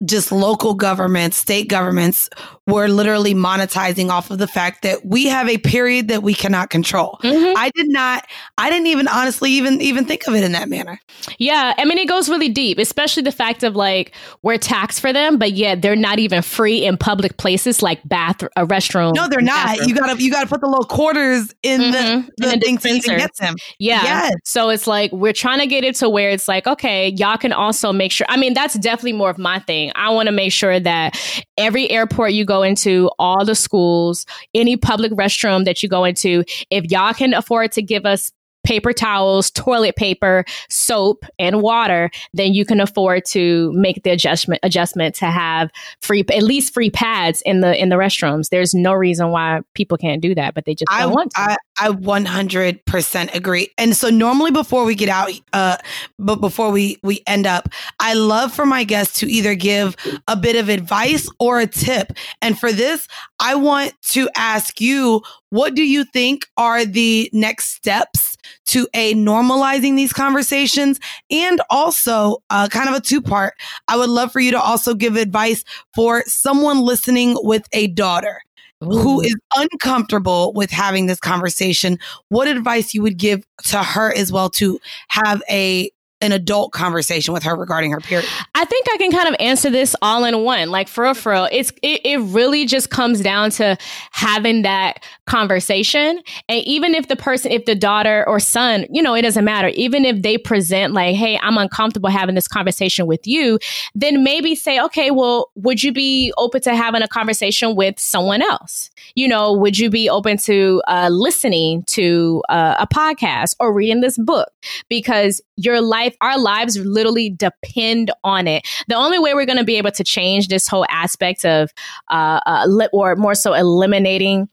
just 0.04 0.30
local 0.30 0.74
governments, 0.74 1.36
state 1.36 1.68
governments 1.68 2.30
were 2.66 2.86
literally 2.86 3.34
monetizing 3.34 4.10
off 4.10 4.30
of 4.30 4.38
the 4.38 4.46
fact 4.46 4.82
that 4.82 5.04
we 5.04 5.26
have 5.26 5.48
a 5.48 5.58
period 5.58 6.08
that 6.08 6.22
we 6.22 6.34
cannot 6.34 6.70
control. 6.70 7.18
Mhm. 7.24 7.54
I 7.56 7.70
did 7.74 7.88
not 7.88 8.26
I 8.58 8.70
didn't 8.70 8.86
even 8.88 9.08
honestly 9.08 9.50
even 9.52 9.80
even 9.80 10.04
think 10.04 10.26
of 10.28 10.34
it 10.34 10.44
in 10.44 10.52
that 10.52 10.68
manner. 10.68 11.00
Yeah, 11.38 11.74
I 11.78 11.84
mean 11.84 11.98
it 11.98 12.08
goes 12.08 12.28
really 12.28 12.48
deep, 12.50 12.78
especially 12.78 13.22
the 13.22 13.32
fact 13.32 13.62
of 13.62 13.74
like 13.74 14.12
we're 14.42 14.58
taxed 14.58 15.00
for 15.00 15.12
them, 15.12 15.38
but 15.38 15.52
yet 15.52 15.82
they're 15.82 15.96
not 15.96 16.18
even 16.18 16.42
free 16.42 16.84
in 16.84 16.96
public 16.96 17.36
places 17.38 17.82
like 17.82 18.06
bath 18.06 18.42
a 18.54 18.66
restroom. 18.66 19.14
No, 19.14 19.28
they're 19.28 19.40
not. 19.40 19.66
bathroom. 19.66 19.88
You 19.88 19.94
gotta 19.94 20.22
you 20.22 20.30
gotta 20.30 20.46
put 20.46 20.60
the 20.60 20.68
little 20.68 20.84
quarters 20.84 21.54
in 21.62 21.80
Mhm. 21.80 21.92
the, 21.92 22.32
the 22.36 22.46
the 22.48 22.60
thing 22.60 22.78
to 22.78 22.88
even 22.88 23.00
dispenser. 23.00 23.16
get 23.18 23.30
them. 23.40 23.54
Yeah. 23.78 24.02
Yes. 24.04 24.32
So 24.44 24.68
it's 24.68 24.86
like 24.86 25.10
we're 25.10 25.32
trying 25.32 25.58
to 25.60 25.66
get 25.66 25.82
it 25.84 25.96
to 25.96 26.08
where 26.08 26.30
it's 26.30 26.46
like, 26.46 26.66
okay, 26.66 27.14
y'all 27.16 27.38
can 27.38 27.52
also 27.52 27.92
make 27.92 28.12
sure. 28.12 28.26
I 28.28 28.36
mean, 28.36 28.54
that's 28.54 28.74
definitely 28.78 29.14
more 29.14 29.30
of 29.30 29.38
my 29.38 29.58
thing. 29.60 29.87
I 29.94 30.10
want 30.10 30.26
to 30.26 30.32
make 30.32 30.52
sure 30.52 30.78
that 30.78 31.18
every 31.56 31.90
airport 31.90 32.32
you 32.32 32.44
go 32.44 32.62
into, 32.62 33.10
all 33.18 33.44
the 33.44 33.54
schools, 33.54 34.26
any 34.54 34.76
public 34.76 35.12
restroom 35.12 35.64
that 35.64 35.82
you 35.82 35.88
go 35.88 36.04
into, 36.04 36.44
if 36.70 36.90
y'all 36.90 37.14
can 37.14 37.34
afford 37.34 37.72
to 37.72 37.82
give 37.82 38.06
us 38.06 38.32
paper 38.64 38.92
towels, 38.92 39.50
toilet 39.50 39.96
paper, 39.96 40.44
soap, 40.68 41.24
and 41.38 41.62
water, 41.62 42.10
then 42.32 42.52
you 42.54 42.64
can 42.64 42.80
afford 42.80 43.24
to 43.26 43.72
make 43.72 44.02
the 44.02 44.10
adjustment 44.10 44.60
adjustment 44.62 45.14
to 45.16 45.26
have 45.26 45.70
free 46.02 46.24
at 46.32 46.42
least 46.42 46.74
free 46.74 46.90
pads 46.90 47.42
in 47.42 47.60
the 47.60 47.80
in 47.80 47.88
the 47.88 47.96
restrooms. 47.96 48.48
There's 48.50 48.74
no 48.74 48.92
reason 48.92 49.30
why 49.30 49.60
people 49.74 49.96
can't 49.96 50.20
do 50.20 50.34
that, 50.34 50.54
but 50.54 50.64
they 50.64 50.74
just 50.74 50.90
I, 50.90 51.02
don't 51.02 51.12
want 51.12 51.30
to. 51.32 51.40
I 51.40 51.56
I 51.80 51.88
100% 51.90 53.34
agree. 53.34 53.68
And 53.78 53.96
so 53.96 54.10
normally 54.10 54.50
before 54.50 54.84
we 54.84 54.94
get 54.94 55.08
out 55.08 55.30
uh 55.52 55.76
but 56.18 56.36
before 56.36 56.70
we 56.70 56.98
we 57.02 57.22
end 57.26 57.46
up, 57.46 57.68
I 58.00 58.14
love 58.14 58.52
for 58.52 58.66
my 58.66 58.84
guests 58.84 59.20
to 59.20 59.30
either 59.30 59.54
give 59.54 59.96
a 60.26 60.36
bit 60.36 60.56
of 60.56 60.68
advice 60.68 61.28
or 61.38 61.60
a 61.60 61.66
tip. 61.66 62.12
And 62.42 62.58
for 62.58 62.72
this, 62.72 63.06
I 63.40 63.54
want 63.54 63.92
to 64.10 64.28
ask 64.36 64.80
you 64.80 65.22
what 65.50 65.74
do 65.74 65.82
you 65.82 66.04
think 66.04 66.46
are 66.56 66.84
the 66.84 67.30
next 67.32 67.74
steps 67.74 68.36
to 68.66 68.86
a 68.94 69.14
normalizing 69.14 69.96
these 69.96 70.12
conversations? 70.12 71.00
And 71.30 71.60
also 71.70 72.42
uh, 72.50 72.68
kind 72.68 72.88
of 72.88 72.94
a 72.94 73.00
two 73.00 73.22
part 73.22 73.54
i 73.88 73.96
would 73.96 74.10
love 74.10 74.32
for 74.32 74.40
you 74.40 74.50
to 74.50 74.60
also 74.60 74.94
give 74.94 75.16
advice 75.16 75.64
for 75.94 76.22
someone 76.26 76.80
listening 76.80 77.36
with 77.42 77.66
a 77.72 77.88
daughter 77.88 78.40
who 78.80 79.20
is 79.20 79.36
uncomfortable 79.56 80.52
with 80.52 80.70
having 80.70 81.06
this 81.06 81.18
conversation, 81.18 81.98
what 82.28 82.48
advice 82.48 82.94
you 82.94 83.02
would 83.02 83.16
give 83.16 83.44
to 83.64 83.82
her 83.82 84.14
as 84.14 84.32
well 84.32 84.48
to 84.50 84.78
have 85.08 85.42
a 85.50 85.90
an 86.20 86.32
adult 86.32 86.72
conversation 86.72 87.32
with 87.32 87.44
her 87.44 87.54
regarding 87.54 87.92
her 87.92 88.00
period. 88.00 88.28
I 88.58 88.64
think 88.64 88.86
I 88.92 88.96
can 88.96 89.12
kind 89.12 89.28
of 89.28 89.36
answer 89.38 89.70
this 89.70 89.94
all 90.02 90.24
in 90.24 90.42
one. 90.42 90.70
Like 90.70 90.88
for 90.88 91.04
real, 91.04 91.14
for 91.14 91.30
real. 91.30 91.48
It's 91.52 91.70
it, 91.80 92.00
it 92.04 92.18
really 92.18 92.66
just 92.66 92.90
comes 92.90 93.20
down 93.20 93.52
to 93.52 93.76
having 94.10 94.62
that 94.62 95.04
conversation. 95.28 96.20
And 96.48 96.64
even 96.64 96.92
if 96.92 97.06
the 97.06 97.14
person, 97.14 97.52
if 97.52 97.66
the 97.66 97.76
daughter 97.76 98.24
or 98.26 98.40
son, 98.40 98.84
you 98.90 99.00
know, 99.00 99.14
it 99.14 99.22
doesn't 99.22 99.44
matter. 99.44 99.68
Even 99.68 100.04
if 100.04 100.22
they 100.22 100.36
present 100.36 100.92
like, 100.92 101.14
hey, 101.14 101.38
I'm 101.40 101.56
uncomfortable 101.56 102.10
having 102.10 102.34
this 102.34 102.48
conversation 102.48 103.06
with 103.06 103.28
you, 103.28 103.60
then 103.94 104.24
maybe 104.24 104.56
say, 104.56 104.80
okay, 104.80 105.12
well, 105.12 105.52
would 105.54 105.84
you 105.84 105.92
be 105.92 106.32
open 106.36 106.60
to 106.62 106.74
having 106.74 107.02
a 107.02 107.08
conversation 107.08 107.76
with 107.76 108.00
someone 108.00 108.42
else? 108.42 108.90
You 109.14 109.28
know, 109.28 109.52
would 109.52 109.78
you 109.78 109.88
be 109.88 110.10
open 110.10 110.36
to 110.38 110.82
uh, 110.88 111.10
listening 111.12 111.84
to 111.90 112.42
uh, 112.48 112.74
a 112.80 112.88
podcast 112.88 113.54
or 113.60 113.72
reading 113.72 114.00
this 114.00 114.18
book? 114.18 114.48
Because 114.88 115.40
your 115.54 115.80
life, 115.80 116.16
our 116.20 116.38
lives 116.38 116.76
literally 116.76 117.30
depend 117.30 118.10
on 118.24 118.47
it. 118.48 118.66
The 118.88 118.96
only 118.96 119.18
way 119.18 119.34
we're 119.34 119.46
going 119.46 119.58
to 119.58 119.64
be 119.64 119.76
able 119.76 119.92
to 119.92 120.04
change 120.04 120.48
this 120.48 120.66
whole 120.66 120.86
aspect 120.88 121.44
of, 121.44 121.70
uh, 122.10 122.40
uh, 122.46 122.88
or 122.92 123.14
more 123.16 123.34
so 123.34 123.54
eliminating 123.54 124.48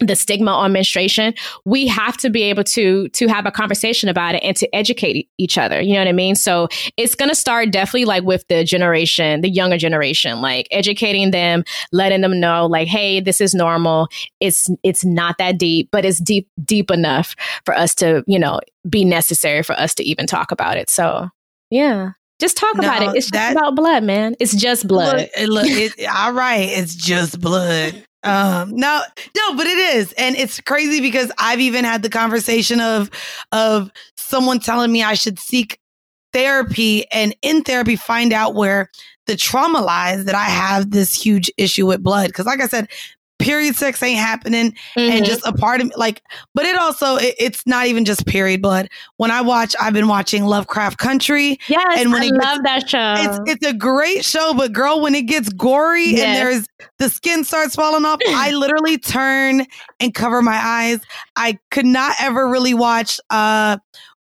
the 0.00 0.14
stigma 0.14 0.52
on 0.52 0.72
menstruation 0.72 1.34
we 1.64 1.86
have 1.86 2.16
to 2.16 2.30
be 2.30 2.42
able 2.42 2.62
to 2.62 3.08
to 3.08 3.26
have 3.26 3.46
a 3.46 3.50
conversation 3.50 4.08
about 4.08 4.34
it 4.36 4.42
and 4.44 4.56
to 4.56 4.72
educate 4.74 5.28
each 5.38 5.58
other 5.58 5.80
you 5.80 5.94
know 5.94 6.00
what 6.00 6.08
i 6.08 6.12
mean? 6.12 6.36
So 6.36 6.68
it's 6.96 7.14
going 7.14 7.30
to 7.30 7.34
start 7.34 7.72
definitely 7.72 8.04
like 8.04 8.22
with 8.22 8.46
the 8.48 8.64
generation 8.64 9.40
the 9.40 9.50
younger 9.50 9.76
generation 9.76 10.40
like 10.40 10.68
educating 10.70 11.30
them 11.32 11.64
letting 11.92 12.20
them 12.20 12.38
know 12.38 12.66
like 12.66 12.86
hey 12.86 13.20
this 13.20 13.40
is 13.40 13.54
normal. 13.54 14.08
It's 14.40 14.70
it's 14.82 15.04
not 15.04 15.38
that 15.38 15.58
deep 15.58 15.88
but 15.90 16.04
it's 16.04 16.18
deep 16.18 16.48
deep 16.64 16.90
enough 16.90 17.34
for 17.64 17.74
us 17.74 17.94
to 17.96 18.22
you 18.26 18.38
know 18.38 18.60
be 18.88 19.04
necessary 19.04 19.62
for 19.62 19.74
us 19.74 19.94
to 19.96 20.04
even 20.04 20.26
talk 20.26 20.52
about 20.52 20.76
it. 20.76 20.90
So 20.90 21.28
yeah 21.70 22.12
just 22.40 22.56
talk 22.56 22.76
about 22.78 23.02
it 23.02 23.16
it's 23.16 23.30
that- 23.30 23.52
just 23.54 23.56
about 23.56 23.74
blood 23.74 24.02
man 24.04 24.34
it's 24.40 24.54
just 24.54 24.86
blood 24.86 25.16
Look, 25.18 25.30
it- 25.36 25.48
look 25.48 25.66
it, 25.66 26.08
all 26.16 26.32
right, 26.32 26.68
it's 26.68 26.94
just 26.94 27.40
blood. 27.40 28.04
Um, 28.24 28.74
no, 28.74 29.00
no, 29.36 29.56
but 29.56 29.66
it 29.66 29.78
is, 29.96 30.12
and 30.14 30.34
it's 30.34 30.60
crazy 30.60 31.00
because 31.00 31.30
I've 31.38 31.60
even 31.60 31.84
had 31.84 32.02
the 32.02 32.10
conversation 32.10 32.80
of 32.80 33.10
of 33.52 33.92
someone 34.16 34.58
telling 34.58 34.90
me 34.90 35.04
I 35.04 35.14
should 35.14 35.38
seek 35.38 35.78
therapy 36.32 37.06
and 37.12 37.34
in 37.42 37.62
therapy 37.62 37.94
find 37.96 38.32
out 38.32 38.54
where 38.54 38.90
the 39.26 39.36
trauma 39.36 39.80
lies 39.80 40.24
that 40.24 40.34
I 40.34 40.44
have 40.44 40.90
this 40.90 41.14
huge 41.14 41.50
issue 41.56 41.86
with 41.86 42.02
blood. 42.02 42.32
Cause 42.34 42.44
like 42.44 42.60
I 42.60 42.66
said, 42.66 42.88
period 43.38 43.76
sex 43.76 44.02
ain't 44.02 44.18
happening 44.18 44.72
mm-hmm. 44.72 45.00
and 45.00 45.24
just 45.24 45.46
a 45.46 45.52
part 45.52 45.80
of 45.80 45.86
me 45.86 45.92
like 45.96 46.22
but 46.54 46.64
it 46.64 46.76
also 46.76 47.16
it, 47.16 47.34
it's 47.38 47.66
not 47.66 47.86
even 47.86 48.04
just 48.04 48.26
period 48.26 48.60
blood 48.60 48.88
when 49.16 49.30
i 49.30 49.40
watch 49.40 49.76
i've 49.80 49.92
been 49.92 50.08
watching 50.08 50.44
lovecraft 50.44 50.98
country 50.98 51.58
yes 51.68 51.86
and 51.96 52.12
when 52.12 52.22
i 52.22 52.26
it 52.26 52.32
love 52.32 52.58
gets, 52.58 52.62
that 52.64 52.88
show 52.88 53.14
it's, 53.16 53.50
it's 53.50 53.66
a 53.66 53.72
great 53.72 54.24
show 54.24 54.52
but 54.56 54.72
girl 54.72 55.00
when 55.00 55.14
it 55.14 55.22
gets 55.22 55.48
gory 55.50 56.10
yes. 56.10 56.20
and 56.20 56.36
there's 56.36 56.88
the 56.98 57.08
skin 57.08 57.44
starts 57.44 57.74
falling 57.74 58.04
off 58.04 58.18
i 58.28 58.50
literally 58.54 58.98
turn 58.98 59.64
and 60.00 60.14
cover 60.14 60.42
my 60.42 60.58
eyes 60.60 60.98
i 61.36 61.56
could 61.70 61.86
not 61.86 62.16
ever 62.20 62.48
really 62.48 62.74
watch 62.74 63.20
uh 63.30 63.78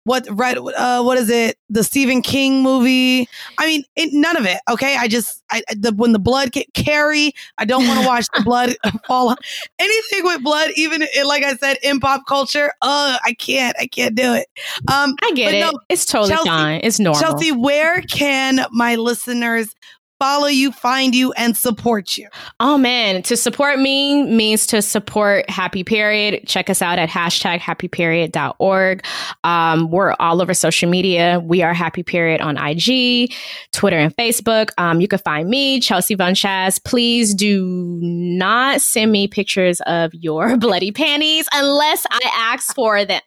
what 0.07 0.25
right 0.31 0.57
uh, 0.57 1.03
what 1.03 1.19
is 1.19 1.29
it? 1.29 1.59
The 1.69 1.83
Stephen 1.83 2.23
King 2.23 2.63
movie? 2.63 3.29
I 3.59 3.67
mean 3.67 3.83
it, 3.97 4.11
none 4.13 4.37
of 4.37 4.47
it 4.47 4.59
okay? 4.71 4.97
I 4.97 5.09
just 5.09 5.43
I 5.51 5.63
the 5.77 5.93
when 5.97 6.13
the 6.13 6.21
blood 6.21 6.53
get 6.53 6.73
carry 6.75 7.33
I 7.59 7.65
don't 7.65 7.87
want 7.89 8.01
to 8.01 8.07
watch 8.07 8.27
the 8.33 8.43
blood 8.45 8.77
fall 9.09 9.35
anything 9.81 10.25
with 10.25 10.45
blood 10.45 10.71
even 10.77 11.05
like 11.25 11.43
I 11.43 11.57
said 11.57 11.79
in 11.83 11.99
pop 11.99 12.23
culture 12.29 12.73
uh 12.83 13.19
I 13.25 13.33
can't 13.33 13.77
I 13.81 13.89
can't 13.89 14.15
do 14.15 14.33
it. 14.33 14.47
Um 14.87 15.17
I 15.25 15.33
get 15.35 15.55
it. 15.55 15.61
no, 15.61 15.73
it's 15.89 16.07
totally 16.07 16.31
Chelsea, 16.31 16.49
fine. 16.49 16.81
It's 16.85 17.01
normal. 17.01 17.21
Chelsea 17.21 17.51
where 17.51 18.01
can 18.03 18.65
my 18.71 18.95
listeners 18.95 19.75
follow 20.19 20.47
you, 20.47 20.73
find 20.73 21.15
you, 21.15 21.33
and 21.33 21.57
support 21.57 22.17
you? 22.17 22.29
Oh 22.61 22.79
man, 22.79 23.23
to 23.23 23.37
support 23.37 23.79
me 23.79 24.23
means 24.23 24.67
to 24.69 24.83
support 24.83 25.49
Happy 25.51 25.85
Period. 25.85 26.47
Check 26.47 26.71
us 26.71 26.83
out 26.83 26.99
at 26.99 27.09
hashtag 27.09 27.59
happyperiod.org. 27.59 29.05
Um, 29.45 29.91
we're 29.91 30.15
all 30.19 30.43
over 30.43 30.55
social 30.55 30.89
media. 30.89 31.41
We 31.45 31.63
are 31.63 31.75
Happy 31.75 32.03
Period 32.03 32.41
on 32.41 32.57
IG, 32.57 33.33
Twitter, 33.73 33.99
and 33.99 34.15
Facebook. 34.17 34.71
Um, 34.79 35.01
you 35.01 35.09
can 35.09 35.19
find 35.19 35.49
me, 35.49 35.81
Chelsea 35.81 36.17
VonChaz. 36.17 36.83
Please 36.85 37.35
do 37.35 37.99
not 38.03 38.81
send 38.81 39.13
me 39.13 39.29
pictures 39.29 39.81
of 39.83 40.13
your 40.15 40.57
bloody 40.59 40.93
panties 40.93 41.47
unless 41.53 42.07
I 42.11 42.21
ask 42.35 42.75
for 42.75 43.05
them. 43.05 43.21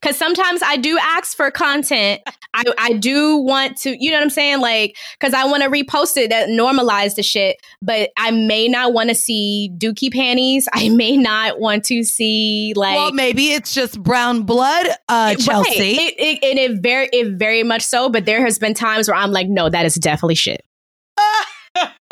Because 0.00 0.16
sometimes 0.16 0.62
I 0.62 0.76
do 0.76 0.98
ask 1.00 1.36
for 1.36 1.50
content. 1.50 2.22
I, 2.54 2.64
I 2.78 2.92
do 2.94 3.36
want 3.36 3.76
to, 3.78 3.96
you 3.98 4.10
know 4.10 4.16
what 4.16 4.24
I'm 4.24 4.30
saying? 4.30 4.60
Like, 4.60 4.96
because 5.18 5.34
I 5.34 5.44
want 5.44 5.62
to 5.62 5.70
repost 5.70 6.16
it 6.16 6.30
that 6.30 6.48
normalize 6.48 7.14
the 7.14 7.22
shit, 7.22 7.56
but 7.82 8.10
I 8.16 8.30
may 8.30 8.68
not 8.68 8.92
want 8.92 9.08
to 9.10 9.14
see 9.14 9.70
dookie 9.76 10.12
panties. 10.12 10.68
I 10.72 10.88
may 10.88 11.16
not 11.16 11.60
want 11.60 11.84
to 11.86 12.02
see 12.04 12.72
like. 12.76 12.96
Well, 12.96 13.12
maybe 13.12 13.52
it's 13.52 13.74
just 13.74 14.02
brown 14.02 14.42
blood, 14.42 14.86
uh, 15.08 15.34
Chelsea. 15.34 15.70
Right. 15.70 15.98
It, 15.98 16.14
it, 16.18 16.44
and 16.44 16.58
it 16.58 16.82
very, 16.82 17.08
it 17.12 17.38
very 17.38 17.62
much 17.62 17.82
so. 17.82 18.08
But 18.08 18.26
there 18.26 18.44
has 18.44 18.58
been 18.58 18.74
times 18.74 19.08
where 19.08 19.16
I'm 19.16 19.32
like, 19.32 19.48
no, 19.48 19.68
that 19.68 19.86
is 19.86 19.94
definitely 19.94 20.36
shit. 20.36 20.64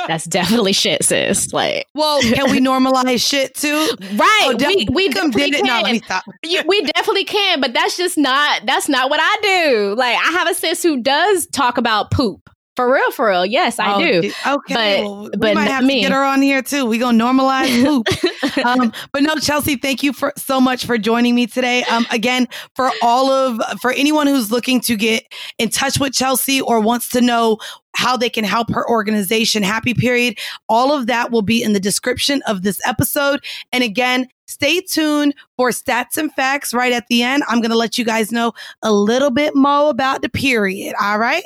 That's 0.07 0.25
definitely 0.25 0.73
shit, 0.73 1.03
sis. 1.05 1.53
Like, 1.53 1.87
well, 1.95 2.21
can 2.21 2.51
we 2.51 2.61
normalize 2.61 3.27
shit 3.27 3.55
too? 3.55 3.89
Right. 4.17 4.41
Oh, 4.45 4.67
we 4.67 4.87
we, 4.93 5.09
definitely 5.09 5.51
can. 5.51 5.65
No, 5.65 5.81
let 5.83 5.93
me 5.93 5.99
stop. 5.99 6.25
we 6.67 6.83
definitely 6.83 7.25
can, 7.25 7.61
but 7.61 7.73
that's 7.73 7.97
just 7.97 8.17
not 8.17 8.65
that's 8.65 8.89
not 8.89 9.11
what 9.11 9.21
I 9.23 9.37
do. 9.43 9.95
Like, 9.97 10.17
I 10.17 10.33
have 10.33 10.49
a 10.49 10.55
sis 10.55 10.83
who 10.83 11.03
does 11.03 11.47
talk 11.49 11.77
about 11.77 12.11
poop. 12.11 12.49
For 12.77 12.93
real, 12.93 13.11
for 13.11 13.29
real. 13.29 13.47
Yes, 13.47 13.79
I 13.79 13.95
oh, 13.95 13.99
do. 13.99 14.19
Okay. 14.47 14.75
But, 14.75 14.77
well, 14.77 15.23
we 15.23 15.31
but 15.31 15.55
might 15.55 15.69
have 15.69 15.83
me. 15.83 15.95
to 15.95 16.01
get 16.03 16.13
her 16.13 16.23
on 16.23 16.43
here 16.43 16.61
too. 16.61 16.85
We 16.85 16.99
gonna 16.99 17.23
normalize 17.23 17.83
poop. 17.85 18.67
um, 18.67 18.93
but 19.13 19.23
no, 19.23 19.35
Chelsea, 19.37 19.77
thank 19.77 20.03
you 20.03 20.13
for 20.13 20.35
so 20.37 20.61
much 20.61 20.85
for 20.85 20.99
joining 20.99 21.35
me 21.35 21.47
today. 21.47 21.85
Um, 21.85 22.07
again, 22.11 22.47
for 22.75 22.91
all 23.03 23.31
of 23.31 23.63
for 23.81 23.93
anyone 23.93 24.27
who's 24.27 24.53
looking 24.53 24.83
to 24.83 24.97
get 24.97 25.25
in 25.57 25.71
touch 25.71 25.99
with 25.99 26.13
Chelsea 26.13 26.61
or 26.61 26.79
wants 26.79 27.09
to 27.11 27.23
know 27.23 27.57
how 27.97 28.17
they 28.17 28.29
can 28.29 28.45
help 28.45 28.71
her 28.71 28.89
organization, 28.89 29.63
Happy 29.63 29.95
Period, 29.95 30.39
all 30.69 30.93
of 30.93 31.07
that 31.07 31.31
will 31.31 31.43
be 31.43 31.63
in 31.63 31.73
the 31.73 31.81
description 31.81 32.43
of 32.47 32.63
this 32.63 32.79
episode. 32.87 33.43
And 33.73 33.83
again, 33.83 34.29
stay 34.47 34.81
tuned 34.83 35.35
for 35.57 35.71
stats 35.71 36.19
and 36.19 36.33
facts 36.35 36.75
right 36.75 36.93
at 36.93 37.07
the 37.09 37.23
end. 37.23 37.43
I'm 37.49 37.61
going 37.61 37.71
to 37.71 37.77
let 37.77 37.97
you 37.97 38.05
guys 38.05 38.31
know 38.31 38.53
a 38.83 38.93
little 38.93 39.31
bit 39.31 39.57
more 39.57 39.91
about 39.91 40.21
the 40.21 40.29
period. 40.29 40.95
All 41.01 41.19
right. 41.19 41.45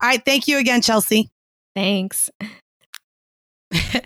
All 0.00 0.08
right. 0.08 0.24
Thank 0.24 0.46
you 0.46 0.58
again, 0.58 0.82
Chelsea. 0.82 1.28
Thanks. 1.74 2.30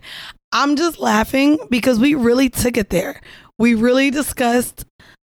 I'm 0.53 0.76
just 0.76 0.99
laughing 0.99 1.59
because 1.70 1.99
we 1.99 2.14
really 2.14 2.49
took 2.49 2.76
it 2.76 2.90
there. 2.90 3.20
We 3.59 3.74
really 3.74 4.11
discussed 4.11 4.86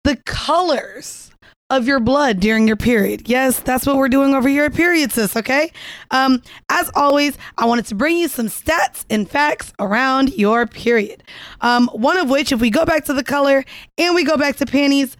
the 0.04 0.16
colors 0.24 1.30
of 1.68 1.86
your 1.86 1.98
blood 1.98 2.38
during 2.40 2.66
your 2.66 2.76
period. 2.76 3.28
Yes, 3.28 3.58
that's 3.60 3.86
what 3.86 3.96
we're 3.96 4.08
doing 4.08 4.34
over 4.34 4.48
here 4.48 4.64
at 4.66 4.74
Period 4.74 5.10
Sis, 5.10 5.36
okay? 5.36 5.72
Um, 6.10 6.42
as 6.68 6.90
always, 6.94 7.36
I 7.58 7.66
wanted 7.66 7.86
to 7.86 7.94
bring 7.94 8.16
you 8.16 8.28
some 8.28 8.46
stats 8.46 9.04
and 9.10 9.28
facts 9.28 9.72
around 9.80 10.32
your 10.34 10.66
period. 10.66 11.24
Um, 11.60 11.88
one 11.92 12.18
of 12.18 12.30
which, 12.30 12.52
if 12.52 12.60
we 12.60 12.70
go 12.70 12.84
back 12.84 13.04
to 13.06 13.12
the 13.12 13.24
color 13.24 13.64
and 13.98 14.14
we 14.14 14.24
go 14.24 14.36
back 14.36 14.56
to 14.56 14.66
panties, 14.66 15.16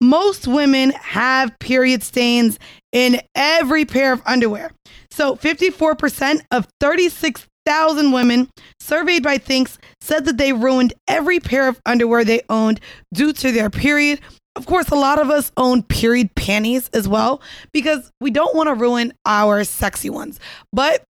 most 0.00 0.46
women 0.46 0.90
have 0.90 1.58
period 1.58 2.04
stains 2.04 2.58
in 2.92 3.20
every 3.34 3.84
pair 3.84 4.12
of 4.12 4.22
underwear. 4.24 4.70
So 5.10 5.34
54% 5.34 6.42
of 6.52 6.68
36,000 6.78 8.12
women 8.12 8.48
surveyed 8.78 9.24
by 9.24 9.38
Thinx 9.38 9.78
said 10.00 10.24
that 10.26 10.36
they 10.36 10.52
ruined 10.52 10.94
every 11.08 11.40
pair 11.40 11.66
of 11.66 11.80
underwear 11.84 12.24
they 12.24 12.42
owned 12.48 12.80
due 13.12 13.32
to 13.32 13.50
their 13.50 13.70
period. 13.70 14.20
Of 14.58 14.66
course, 14.66 14.88
a 14.88 14.96
lot 14.96 15.20
of 15.20 15.30
us 15.30 15.52
own 15.56 15.84
period 15.84 16.34
panties 16.34 16.90
as 16.92 17.06
well 17.06 17.40
because 17.72 18.10
we 18.20 18.32
don't 18.32 18.56
want 18.56 18.66
to 18.66 18.74
ruin 18.74 19.12
our 19.24 19.62
sexy 19.62 20.10
ones. 20.10 20.40
But 20.72 21.04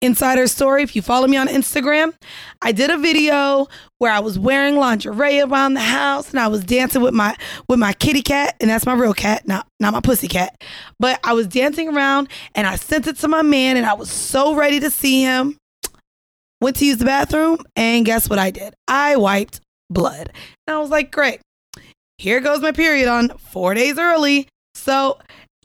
insider 0.00 0.48
story 0.48 0.82
if 0.82 0.96
you 0.96 1.00
follow 1.02 1.28
me 1.28 1.36
on 1.36 1.46
instagram 1.46 2.12
i 2.60 2.72
did 2.72 2.90
a 2.90 2.98
video 2.98 3.68
where 3.98 4.10
i 4.12 4.18
was 4.18 4.36
wearing 4.36 4.74
lingerie 4.74 5.40
around 5.40 5.74
the 5.74 5.80
house 5.80 6.30
and 6.30 6.40
i 6.40 6.48
was 6.48 6.64
dancing 6.64 7.00
with 7.00 7.14
my 7.14 7.36
with 7.68 7.78
my 7.78 7.92
kitty 7.92 8.20
cat 8.20 8.56
and 8.60 8.68
that's 8.68 8.84
my 8.84 8.94
real 8.94 9.14
cat 9.14 9.46
not 9.46 9.64
not 9.78 9.92
my 9.92 10.00
pussy 10.00 10.26
cat. 10.26 10.60
But 10.98 11.20
i 11.22 11.32
was 11.32 11.46
dancing 11.46 11.94
around 11.94 12.28
and 12.56 12.66
i 12.66 12.74
sent 12.74 13.06
it 13.06 13.16
to 13.18 13.28
my 13.28 13.42
man 13.42 13.76
and 13.76 13.86
i 13.86 13.94
was 13.94 14.10
so 14.10 14.56
ready 14.56 14.80
to 14.80 14.90
see 14.90 15.22
him. 15.22 15.56
Went 16.60 16.76
to 16.76 16.86
use 16.86 16.98
the 16.98 17.04
bathroom 17.04 17.58
and 17.76 18.04
guess 18.04 18.28
what 18.28 18.40
i 18.40 18.50
did? 18.50 18.74
I 18.88 19.14
wiped 19.14 19.60
blood. 19.88 20.32
And 20.66 20.76
i 20.76 20.80
was 20.80 20.90
like 20.90 21.12
great 21.12 21.40
here 22.22 22.40
goes 22.40 22.60
my 22.60 22.72
period 22.72 23.08
on 23.08 23.28
four 23.38 23.74
days 23.74 23.98
early 23.98 24.46
so 24.74 25.18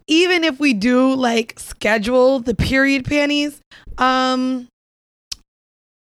even 0.08 0.44
if 0.44 0.60
we 0.60 0.74
do 0.74 1.14
like 1.14 1.60
schedule 1.60 2.40
the 2.40 2.56
period 2.56 3.06
panties, 3.06 3.62
um, 3.98 4.68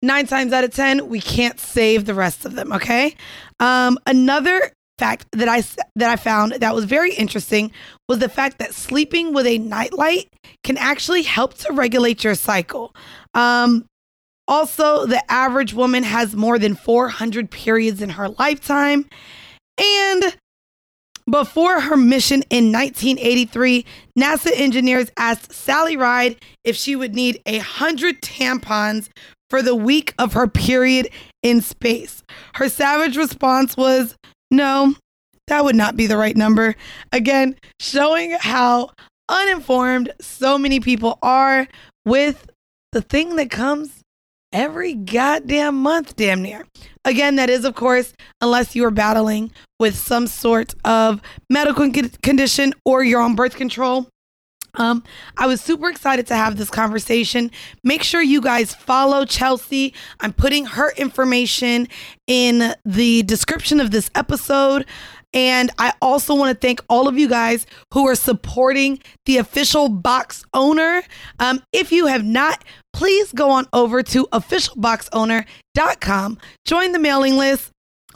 nine 0.03 0.27
times 0.27 0.53
out 0.53 0.65
of 0.65 0.73
10, 0.73 1.09
we 1.09 1.21
can't 1.21 1.59
save 1.59 2.05
the 2.05 2.15
rest 2.15 2.45
of 2.45 2.55
them. 2.55 2.73
Okay. 2.73 3.17
Um, 3.59 3.99
another 4.07 4.73
fact 4.99 5.27
that 5.33 5.49
I, 5.49 5.63
that 5.97 6.11
I 6.11 6.17
found 6.17 6.53
that 6.53 6.75
was 6.75 6.85
very 6.85 7.15
interesting 7.15 7.73
was 8.09 8.19
the 8.19 8.29
fact 8.29 8.59
that 8.59 8.75
sleeping 8.75 9.33
with 9.33 9.47
a 9.47 9.59
nightlight 9.59 10.29
can 10.63 10.77
actually 10.77 11.23
help 11.23 11.55
to 11.55 11.73
regulate 11.73 12.23
your 12.23 12.35
cycle. 12.35 12.95
Um, 13.35 13.87
also, 14.47 15.07
the 15.07 15.23
average 15.31 15.75
woman 15.75 16.03
has 16.03 16.35
more 16.35 16.59
than 16.59 16.75
400 16.75 17.51
periods 17.51 18.03
in 18.03 18.11
her 18.11 18.29
lifetime. 18.31 19.07
And 19.81 20.37
before 21.29 21.81
her 21.81 21.97
mission 21.97 22.43
in 22.51 22.73
1983, 22.73 23.87
NASA 24.19 24.51
engineers 24.55 25.11
asked 25.17 25.53
Sally 25.53 25.97
Ride 25.97 26.37
if 26.65 26.77
she 26.77 26.97
would 26.97 27.15
need 27.15 27.41
a 27.47 27.59
hundred 27.59 28.21
tampons 28.21 29.09
for 29.49 29.63
the 29.63 29.75
week 29.75 30.15
of 30.19 30.35
her 30.35 30.47
period 30.47 31.09
in 31.43 31.61
space. 31.61 32.23
Her 32.55 32.69
savage 32.69 33.17
response 33.17 33.77
was, 33.77 34.17
no, 34.51 34.95
that 35.47 35.65
would 35.65 35.77
not 35.77 35.97
be 35.97 36.07
the 36.07 36.17
right 36.17 36.37
number. 36.37 36.75
Again, 37.13 37.57
showing 37.81 38.33
how 38.33 38.91
uninformed 39.29 40.13
so 40.21 40.59
many 40.59 40.81
people 40.81 41.19
are 41.23 41.69
with 42.05 42.51
the 42.93 43.03
thing 43.03 43.37
that 43.37 43.51
comes 43.51 44.00
every 44.53 44.95
goddamn 44.95 45.77
month, 45.77 46.17
damn 46.17 46.43
near. 46.43 46.67
Again, 47.05 47.37
that 47.37 47.51
is, 47.51 47.65
of 47.65 47.75
course, 47.75 48.13
unless 48.41 48.75
you 48.75 48.85
are 48.85 48.91
battling 48.91 49.53
with 49.79 49.97
some 49.97 50.27
sort 50.27 50.75
of 50.85 51.21
medical 51.49 51.91
condition 52.23 52.75
or 52.85 53.03
you're 53.03 53.23
on 53.23 53.35
birth 53.35 53.57
control. 53.57 54.09
Um, 54.75 55.03
I 55.37 55.47
was 55.47 55.61
super 55.61 55.89
excited 55.89 56.27
to 56.29 56.37
have 56.37 56.57
this 56.57 56.71
conversation. 56.71 57.51
Make 57.83 58.03
sure 58.03 58.23
you 58.23 58.41
guys 58.41 58.75
follow 58.75 59.25
Chelsea. 59.25 59.95
I'm 60.21 60.33
putting 60.33 60.65
her 60.65 60.93
information 60.93 61.89
in 62.27 62.75
the 62.85 63.23
description 63.25 63.81
of 63.81 63.91
this 63.91 64.11
episode. 64.15 64.87
And 65.33 65.71
I 65.79 65.93
also 66.03 66.35
want 66.35 66.53
to 66.53 66.67
thank 66.67 66.81
all 66.89 67.07
of 67.07 67.19
you 67.19 67.29
guys 67.29 67.65
who 67.95 68.07
are 68.09 68.17
supporting 68.17 69.01
the 69.27 69.37
official 69.39 69.89
box 69.89 70.45
owner. 70.55 71.03
Um, 71.39 71.63
if 71.73 71.93
you 71.93 72.07
have 72.07 72.25
not, 72.25 72.65
please 72.93 73.33
go 73.33 73.51
on 73.51 73.67
over 73.73 74.03
to 74.03 74.27
officialboxowner.com, 74.27 76.39
join 76.67 76.93
the 76.93 76.99
mailing 76.99 77.37
list. 77.37 77.71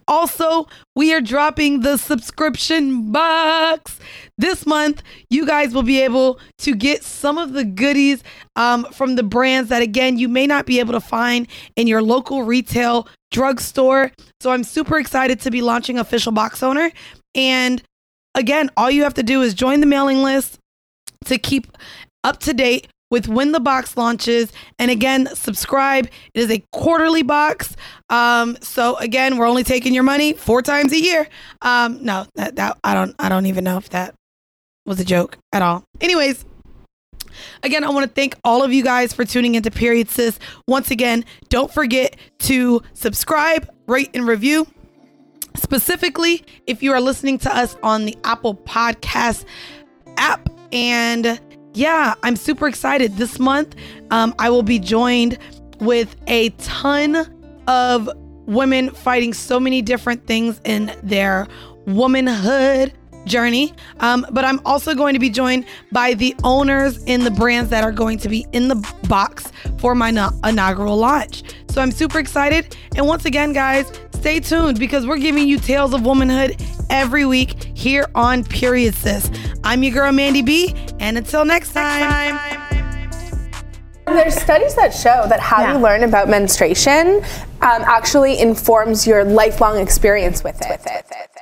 Also, 0.07 0.67
we 0.95 1.15
are 1.15 1.21
dropping 1.21 1.81
the 1.81 1.97
subscription 1.97 3.11
box. 3.11 3.99
This 4.37 4.67
month, 4.67 5.03
you 5.31 5.47
guys 5.47 5.73
will 5.73 5.83
be 5.83 6.03
able 6.03 6.39
to 6.59 6.75
get 6.75 7.03
some 7.03 7.39
of 7.39 7.55
the 7.55 7.65
goodies 7.65 8.23
um, 8.57 8.85
from 8.93 9.17
the 9.17 9.23
brands 9.23 9.71
that, 9.71 9.81
again, 9.81 10.19
you 10.19 10.29
may 10.29 10.47
not 10.47 10.67
be 10.67 10.79
able 10.79 10.93
to 10.93 11.01
find 11.01 11.47
in 11.77 11.87
your 11.87 12.03
local 12.03 12.43
retail 12.43 13.09
drugstore. 13.31 14.13
So 14.41 14.51
I'm 14.51 14.65
super 14.65 14.99
excited 14.99 15.41
to 15.41 15.51
be 15.51 15.63
launching 15.63 15.99
Official 15.99 16.33
Box 16.33 16.63
Owner. 16.63 16.91
And 17.35 17.83
again, 18.35 18.71
all 18.77 18.91
you 18.91 19.05
have 19.05 19.15
to 19.15 19.23
do 19.23 19.41
is 19.41 19.55
join 19.55 19.81
the 19.81 19.87
mailing 19.87 20.23
list 20.23 20.59
to 21.25 21.39
keep 21.39 21.67
up 22.23 22.41
to 22.41 22.53
date 22.53 22.89
with 23.15 23.29
when 23.29 23.53
the 23.53 23.61
box 23.61 23.97
launches. 23.97 24.53
And 24.81 24.91
again, 24.91 25.29
subscribe. 25.35 26.07
It 26.35 26.41
is 26.41 26.51
a 26.51 26.65
quarterly 26.73 27.23
box. 27.23 27.77
Um, 28.11 28.59
so 28.61 28.97
again, 28.97 29.39
we're 29.39 29.47
only 29.47 29.63
taking 29.63 29.95
your 29.95 30.03
money 30.03 30.33
four 30.33 30.63
times 30.63 30.93
a 30.93 31.01
year. 31.01 31.29
Um, 31.63 32.05
no, 32.05 32.27
that, 32.35 32.57
that 32.57 32.77
I 32.83 32.93
don't 32.93 33.15
I 33.21 33.29
don't 33.29 33.47
even 33.47 33.63
know 33.63 33.77
if 33.77 33.91
that 33.91 34.17
was 34.85 34.99
a 34.99 35.05
joke 35.05 35.39
at 35.53 35.63
all. 35.63 35.85
Anyways, 36.01 36.45
Again, 37.65 37.83
I 37.83 37.91
want 37.91 38.07
to 38.09 38.13
thank 38.15 38.37
all 38.45 38.63
of 38.63 38.73
you 38.73 38.85
guys 38.85 39.13
for 39.13 39.25
tuning 39.25 39.57
into 39.57 39.69
Period 39.69 40.09
Sis. 40.09 40.39
Once 40.69 40.93
again, 40.93 41.25
don't 41.49 41.73
forget 41.73 42.17
to 42.41 42.81
subscribe, 42.93 43.69
rate, 43.89 44.11
and 44.15 44.25
review. 44.25 44.69
Specifically, 45.57 46.45
if 46.69 46.81
you 46.81 46.93
are 46.93 47.01
listening 47.01 47.39
to 47.39 47.57
us 47.57 47.77
on 47.83 48.05
the 48.05 48.17
Apple 48.23 48.55
Podcast 48.55 49.47
app. 50.17 50.49
And 50.73 51.41
yeah, 51.75 52.15
I'm 52.23 52.37
super 52.37 52.67
excited. 52.69 53.17
This 53.17 53.39
month, 53.39 53.75
um, 54.11 54.35
I 54.39 54.51
will 54.51 54.63
be 54.63 54.79
joined 54.79 55.39
with 55.81 56.15
a 56.27 56.51
ton 56.51 57.17
of 57.67 58.09
women 58.47 58.91
fighting 58.91 59.33
so 59.35 59.59
many 59.59 59.83
different 59.83 60.27
things 60.27 60.61
in 60.65 60.95
their 61.03 61.49
womanhood 61.87 62.93
journey. 63.25 63.75
Um, 64.01 64.27
but 64.31 64.45
I'm 64.45 64.61
also 64.65 64.95
going 64.95 65.15
to 65.15 65.21
be 65.21 65.31
joined 65.31 65.67
by 65.93 66.15
the 66.15 66.35
owners 66.45 67.03
in 67.05 67.25
the 67.25 67.31
brands 67.31 67.71
that 67.71 67.85
are 67.85 67.93
going 67.93 68.19
to 68.19 68.29
be 68.29 68.47
in 68.53 68.69
the 68.69 68.77
box 69.09 69.51
for 69.79 69.95
my 69.95 70.11
no- 70.11 70.31
inaugural 70.45 70.97
launch. 70.97 71.43
So 71.69 71.81
I'm 71.81 71.91
super 71.91 72.19
excited. 72.19 72.77
And 72.97 73.07
once 73.07 73.25
again, 73.25 73.53
guys, 73.53 73.91
stay 74.13 74.41
tuned 74.41 74.79
because 74.79 75.07
we're 75.07 75.19
giving 75.19 75.49
you 75.49 75.59
tales 75.59 75.93
of 75.93 76.07
womanhood 76.07 76.57
every 76.91 77.25
week 77.25 77.77
here 77.77 78.07
on 78.15 78.45
Period 78.45 78.95
Sis. 78.95 79.31
I'm 79.65 79.83
your 79.83 79.93
girl, 79.93 80.13
Mandy 80.13 80.43
B. 80.43 80.75
And 81.01 81.19
until 81.19 81.45
next 81.45 81.73
time. 81.73 82.39
There's 84.07 84.35
studies 84.35 84.75
that 84.75 84.93
show 84.93 85.27
that 85.29 85.41
how 85.41 85.63
yeah. 85.63 85.73
you 85.73 85.79
learn 85.79 86.05
about 86.05 86.29
menstruation 86.29 87.25
um, 87.63 87.83
actually 87.83 88.39
informs 88.39 89.07
your 89.07 89.25
lifelong 89.25 89.79
experience 89.79 90.45
with 90.45 90.61
it. 90.61 90.69
With 90.69 90.87
it. 90.87 91.34